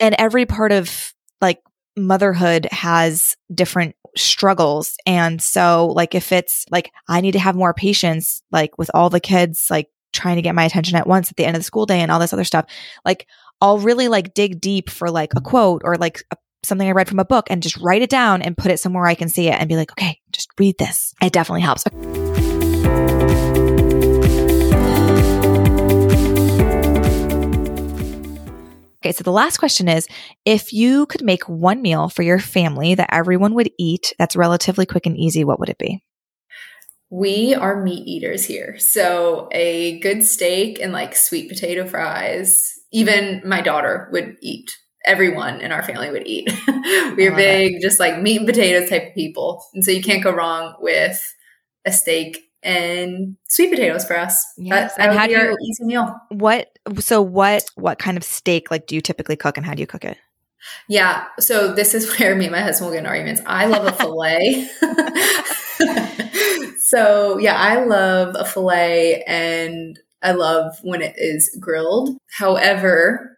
and 0.00 0.14
every 0.18 0.46
part 0.46 0.72
of 0.72 1.14
like 1.40 1.60
motherhood 1.96 2.66
has 2.70 3.36
different 3.52 3.94
struggles 4.16 4.96
and 5.06 5.42
so 5.42 5.88
like 5.88 6.14
if 6.14 6.30
it's 6.30 6.64
like 6.70 6.92
I 7.08 7.20
need 7.20 7.32
to 7.32 7.38
have 7.40 7.56
more 7.56 7.74
patience 7.74 8.42
like 8.52 8.78
with 8.78 8.90
all 8.94 9.10
the 9.10 9.20
kids 9.20 9.66
like 9.70 9.88
trying 10.14 10.36
to 10.36 10.42
get 10.42 10.54
my 10.54 10.64
attention 10.64 10.96
at 10.96 11.06
once 11.06 11.30
at 11.30 11.36
the 11.36 11.44
end 11.44 11.56
of 11.56 11.60
the 11.60 11.64
school 11.64 11.84
day 11.84 12.00
and 12.00 12.10
all 12.10 12.18
this 12.18 12.32
other 12.32 12.44
stuff. 12.44 12.66
Like 13.04 13.26
I'll 13.60 13.78
really 13.78 14.08
like 14.08 14.34
dig 14.34 14.60
deep 14.60 14.88
for 14.88 15.10
like 15.10 15.32
a 15.36 15.40
quote 15.40 15.82
or 15.84 15.96
like 15.96 16.22
a, 16.30 16.36
something 16.62 16.88
I 16.88 16.92
read 16.92 17.08
from 17.08 17.18
a 17.18 17.24
book 17.24 17.48
and 17.50 17.62
just 17.62 17.76
write 17.76 18.02
it 18.02 18.10
down 18.10 18.42
and 18.42 18.56
put 18.56 18.70
it 18.70 18.80
somewhere 18.80 19.06
I 19.06 19.14
can 19.14 19.28
see 19.28 19.48
it 19.48 19.54
and 19.54 19.68
be 19.68 19.76
like, 19.76 19.92
okay, 19.92 20.20
just 20.32 20.48
read 20.58 20.78
this. 20.78 21.14
It 21.20 21.32
definitely 21.32 21.60
helps. 21.60 21.84
Okay, 29.04 29.12
so 29.12 29.22
the 29.22 29.32
last 29.32 29.58
question 29.58 29.86
is 29.86 30.08
if 30.46 30.72
you 30.72 31.04
could 31.04 31.22
make 31.22 31.46
one 31.46 31.82
meal 31.82 32.08
for 32.08 32.22
your 32.22 32.38
family 32.38 32.94
that 32.94 33.10
everyone 33.12 33.52
would 33.54 33.70
eat 33.78 34.14
that's 34.18 34.34
relatively 34.34 34.86
quick 34.86 35.04
and 35.04 35.14
easy, 35.14 35.44
what 35.44 35.60
would 35.60 35.68
it 35.68 35.76
be? 35.76 36.02
We 37.14 37.54
are 37.54 37.80
meat 37.80 38.08
eaters 38.08 38.44
here. 38.44 38.76
So 38.80 39.48
a 39.52 40.00
good 40.00 40.24
steak 40.24 40.80
and 40.80 40.92
like 40.92 41.14
sweet 41.14 41.48
potato 41.48 41.86
fries, 41.86 42.72
even 42.90 43.40
my 43.44 43.60
daughter 43.60 44.08
would 44.10 44.36
eat. 44.42 44.76
Everyone 45.04 45.60
in 45.60 45.70
our 45.70 45.84
family 45.84 46.10
would 46.10 46.26
eat. 46.26 46.52
We're 47.16 47.36
big, 47.36 47.80
just 47.80 48.00
like 48.00 48.20
meat 48.20 48.38
and 48.38 48.46
potatoes 48.48 48.90
type 48.90 49.10
of 49.10 49.14
people. 49.14 49.64
And 49.74 49.84
so 49.84 49.92
you 49.92 50.02
can't 50.02 50.24
go 50.24 50.32
wrong 50.32 50.74
with 50.80 51.22
a 51.84 51.92
steak 51.92 52.50
and 52.64 53.36
sweet 53.48 53.70
potatoes 53.70 54.04
for 54.04 54.18
us. 54.18 54.44
Yes. 54.58 54.96
That, 54.96 54.98
that 54.98 55.10
and 55.10 55.16
how 55.16 55.26
do 55.28 55.34
you 55.34 55.56
easy 55.70 55.84
meal. 55.84 56.16
What 56.30 56.76
so 56.98 57.22
what 57.22 57.70
what 57.76 58.00
kind 58.00 58.16
of 58.16 58.24
steak 58.24 58.72
like 58.72 58.88
do 58.88 58.96
you 58.96 59.00
typically 59.00 59.36
cook 59.36 59.56
and 59.56 59.64
how 59.64 59.74
do 59.74 59.80
you 59.80 59.86
cook 59.86 60.04
it? 60.04 60.18
Yeah. 60.88 61.26
So 61.38 61.72
this 61.72 61.94
is 61.94 62.12
where 62.18 62.34
me 62.34 62.46
and 62.46 62.52
my 62.52 62.60
husband 62.60 62.88
will 62.88 62.94
get 62.94 63.04
in 63.04 63.06
arguments. 63.06 63.40
I 63.46 63.66
love 63.66 63.86
a 63.86 63.92
filet. 63.92 64.68
so 66.78 67.38
yeah, 67.38 67.56
I 67.56 67.84
love 67.84 68.34
a 68.38 68.44
filet 68.44 69.22
and 69.26 69.98
I 70.22 70.32
love 70.32 70.76
when 70.82 71.02
it 71.02 71.14
is 71.16 71.56
grilled. 71.60 72.16
However, 72.32 73.36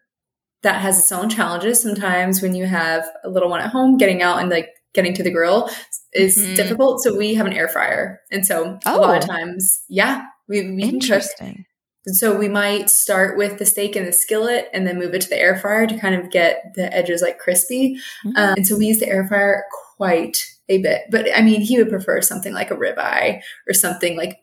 that 0.62 0.80
has 0.80 0.99
its 0.99 1.12
own 1.12 1.28
challenges. 1.28 1.80
Sometimes 1.80 2.43
when 2.43 2.55
you 2.55 2.66
have 2.66 3.09
a 3.24 3.28
little 3.28 3.49
one 3.51 3.61
at 3.61 3.70
home, 3.70 3.97
getting 3.97 4.22
out 4.22 4.41
and 4.41 4.51
like 4.51 4.70
getting 4.95 5.14
to 5.14 5.22
the 5.22 5.30
grill 5.30 5.70
is 6.12 6.39
mm-hmm. 6.39 6.55
difficult. 6.55 7.03
So 7.03 7.16
we 7.16 7.34
have 7.34 7.47
an 7.47 7.53
air 7.53 7.68
fryer. 7.68 8.20
And 8.30 8.47
so 8.47 8.78
oh. 8.87 8.99
a 8.99 9.01
lot 9.01 9.22
of 9.22 9.30
oh. 9.30 9.32
times, 9.32 9.82
yeah, 9.89 10.24
we, 10.49 10.62
we 10.74 10.82
Interesting. 10.82 11.64
So 12.09 12.37
we 12.37 12.49
might 12.49 12.89
start 12.89 13.37
with 13.37 13.59
the 13.59 13.66
steak 13.66 13.97
in 13.97 14.05
the 14.05 14.12
skillet 14.12 14.68
and 14.72 14.87
then 14.87 14.99
move 14.99 15.12
it 15.12 15.22
to 15.22 15.28
the 15.28 15.39
air 15.39 15.57
fryer 15.57 15.89
to 15.89 15.99
kind 15.99 16.14
of 16.14 16.30
get 16.30 16.72
the 16.76 16.93
edges 16.95 17.20
like 17.20 17.39
crispy. 17.39 17.97
Mm-hmm. 18.24 18.37
Um, 18.37 18.55
and 18.57 18.66
so 18.66 18.76
we 18.76 18.87
use 18.87 18.99
the 18.99 19.09
air 19.09 19.26
fryer 19.26 19.64
quite 19.97 20.39
a 20.68 20.78
bit. 20.78 21.02
But 21.10 21.26
I 21.34 21.42
mean, 21.42 21.60
he 21.60 21.78
would 21.78 21.88
prefer 21.88 22.20
something 22.22 22.52
like 22.52 22.70
a 22.70 22.76
ribeye 22.76 23.40
or 23.68 23.74
something 23.74 24.16
like 24.16 24.38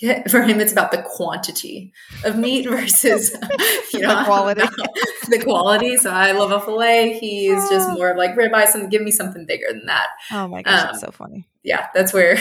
for 0.28 0.42
him 0.42 0.60
it's 0.60 0.70
about 0.70 0.92
the 0.92 1.02
quantity 1.02 1.92
of 2.24 2.38
meat 2.38 2.68
versus 2.68 3.32
you 3.92 4.00
know 4.00 4.16
the 4.16 4.24
quality. 4.24 4.60
the 5.28 5.40
quality. 5.42 5.96
So 5.96 6.10
i 6.10 6.30
love 6.32 6.52
a 6.52 6.60
fillet 6.60 7.18
he's 7.18 7.68
just 7.68 7.90
more 7.90 8.10
of 8.10 8.16
like 8.16 8.36
ribeye 8.36 8.68
something 8.68 8.90
give 8.90 9.02
me 9.02 9.10
something 9.10 9.44
bigger 9.44 9.66
than 9.70 9.86
that. 9.86 10.08
Oh 10.30 10.46
my 10.46 10.62
gosh 10.62 10.80
um, 10.80 10.86
that's 10.86 11.00
so 11.00 11.10
funny. 11.10 11.48
yeah 11.64 11.88
that's 11.94 12.12
where 12.12 12.38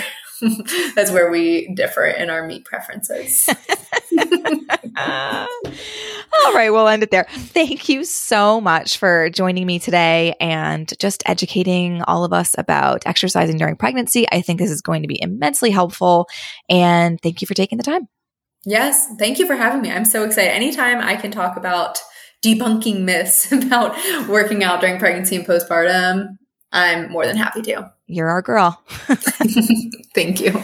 that's 0.96 1.10
where 1.12 1.32
we 1.32 1.74
differ 1.74 2.06
in 2.06 2.30
our 2.30 2.46
meat 2.46 2.64
preferences 2.64 3.50
all 4.98 6.54
right, 6.54 6.70
we'll 6.70 6.88
end 6.88 7.04
it 7.04 7.12
there. 7.12 7.28
Thank 7.30 7.90
you 7.90 8.04
so 8.04 8.60
much 8.62 8.98
for 8.98 9.30
joining 9.30 9.66
me 9.66 9.80
today 9.80 10.36
and 10.40 10.92
just 11.00 11.24
educating 11.26 12.02
all 12.04 12.24
of 12.24 12.34
us 12.34 12.56
about 12.58 13.04
exercising 13.06 13.58
during 13.58 13.76
pregnancy. 13.76 14.26
I 14.32 14.42
think 14.42 14.60
this 14.60 14.72
is 14.72 14.82
going 14.82 15.02
to 15.02 15.08
be 15.08 15.22
immensely 15.22 15.72
helpful. 15.72 16.28
And 16.70 17.20
thank 17.22 17.42
you 17.42 17.48
for 17.48 17.54
taking 17.54 17.78
the 17.78 17.84
time. 17.84 18.08
Yes, 18.66 19.08
thank 19.18 19.40
you 19.40 19.48
for 19.48 19.56
having 19.56 19.82
me. 19.82 19.92
I'm 19.92 20.06
so 20.06 20.24
excited. 20.24 20.52
Anytime 20.52 21.00
I 21.00 21.16
can 21.16 21.32
talk 21.32 21.58
about 21.58 22.00
debunking 22.44 23.02
myths 23.02 23.52
about 23.52 23.96
working 24.28 24.64
out 24.64 24.82
during 24.82 25.00
pregnancy 25.00 25.36
and 25.36 25.46
postpartum, 25.46 26.38
I'm 26.72 27.10
more 27.12 27.26
than 27.26 27.38
happy 27.38 27.62
to. 27.64 27.92
You're 28.08 28.30
our 28.30 28.42
girl. 28.42 28.82
Thank 28.88 30.42
you. 30.42 30.64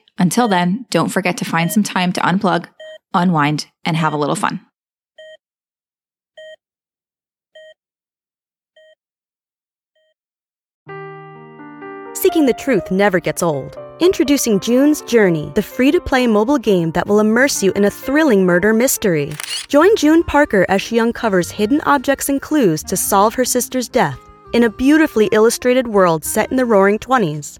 Until 0.17 0.47
then, 0.47 0.85
don't 0.89 1.09
forget 1.09 1.37
to 1.37 1.45
find 1.45 1.71
some 1.71 1.83
time 1.83 2.11
to 2.13 2.21
unplug, 2.21 2.67
unwind, 3.13 3.67
and 3.85 3.97
have 3.97 4.13
a 4.13 4.17
little 4.17 4.35
fun. 4.35 4.59
Seeking 12.13 12.45
the 12.45 12.53
truth 12.53 12.91
never 12.91 13.19
gets 13.19 13.41
old. 13.41 13.77
Introducing 13.99 14.59
June's 14.59 15.01
Journey, 15.01 15.51
the 15.55 15.61
free 15.61 15.91
to 15.91 15.99
play 15.99 16.27
mobile 16.27 16.57
game 16.57 16.91
that 16.91 17.07
will 17.07 17.19
immerse 17.19 17.63
you 17.63 17.71
in 17.73 17.85
a 17.85 17.89
thrilling 17.89 18.45
murder 18.45 18.73
mystery. 18.73 19.31
Join 19.67 19.95
June 19.95 20.23
Parker 20.23 20.65
as 20.69 20.81
she 20.81 20.99
uncovers 20.99 21.49
hidden 21.49 21.81
objects 21.81 22.29
and 22.29 22.41
clues 22.41 22.83
to 22.83 22.97
solve 22.97 23.33
her 23.35 23.45
sister's 23.45 23.87
death 23.87 24.19
in 24.53 24.63
a 24.63 24.69
beautifully 24.69 25.29
illustrated 25.31 25.87
world 25.87 26.25
set 26.25 26.51
in 26.51 26.57
the 26.57 26.65
roaring 26.65 26.99
20s. 26.99 27.59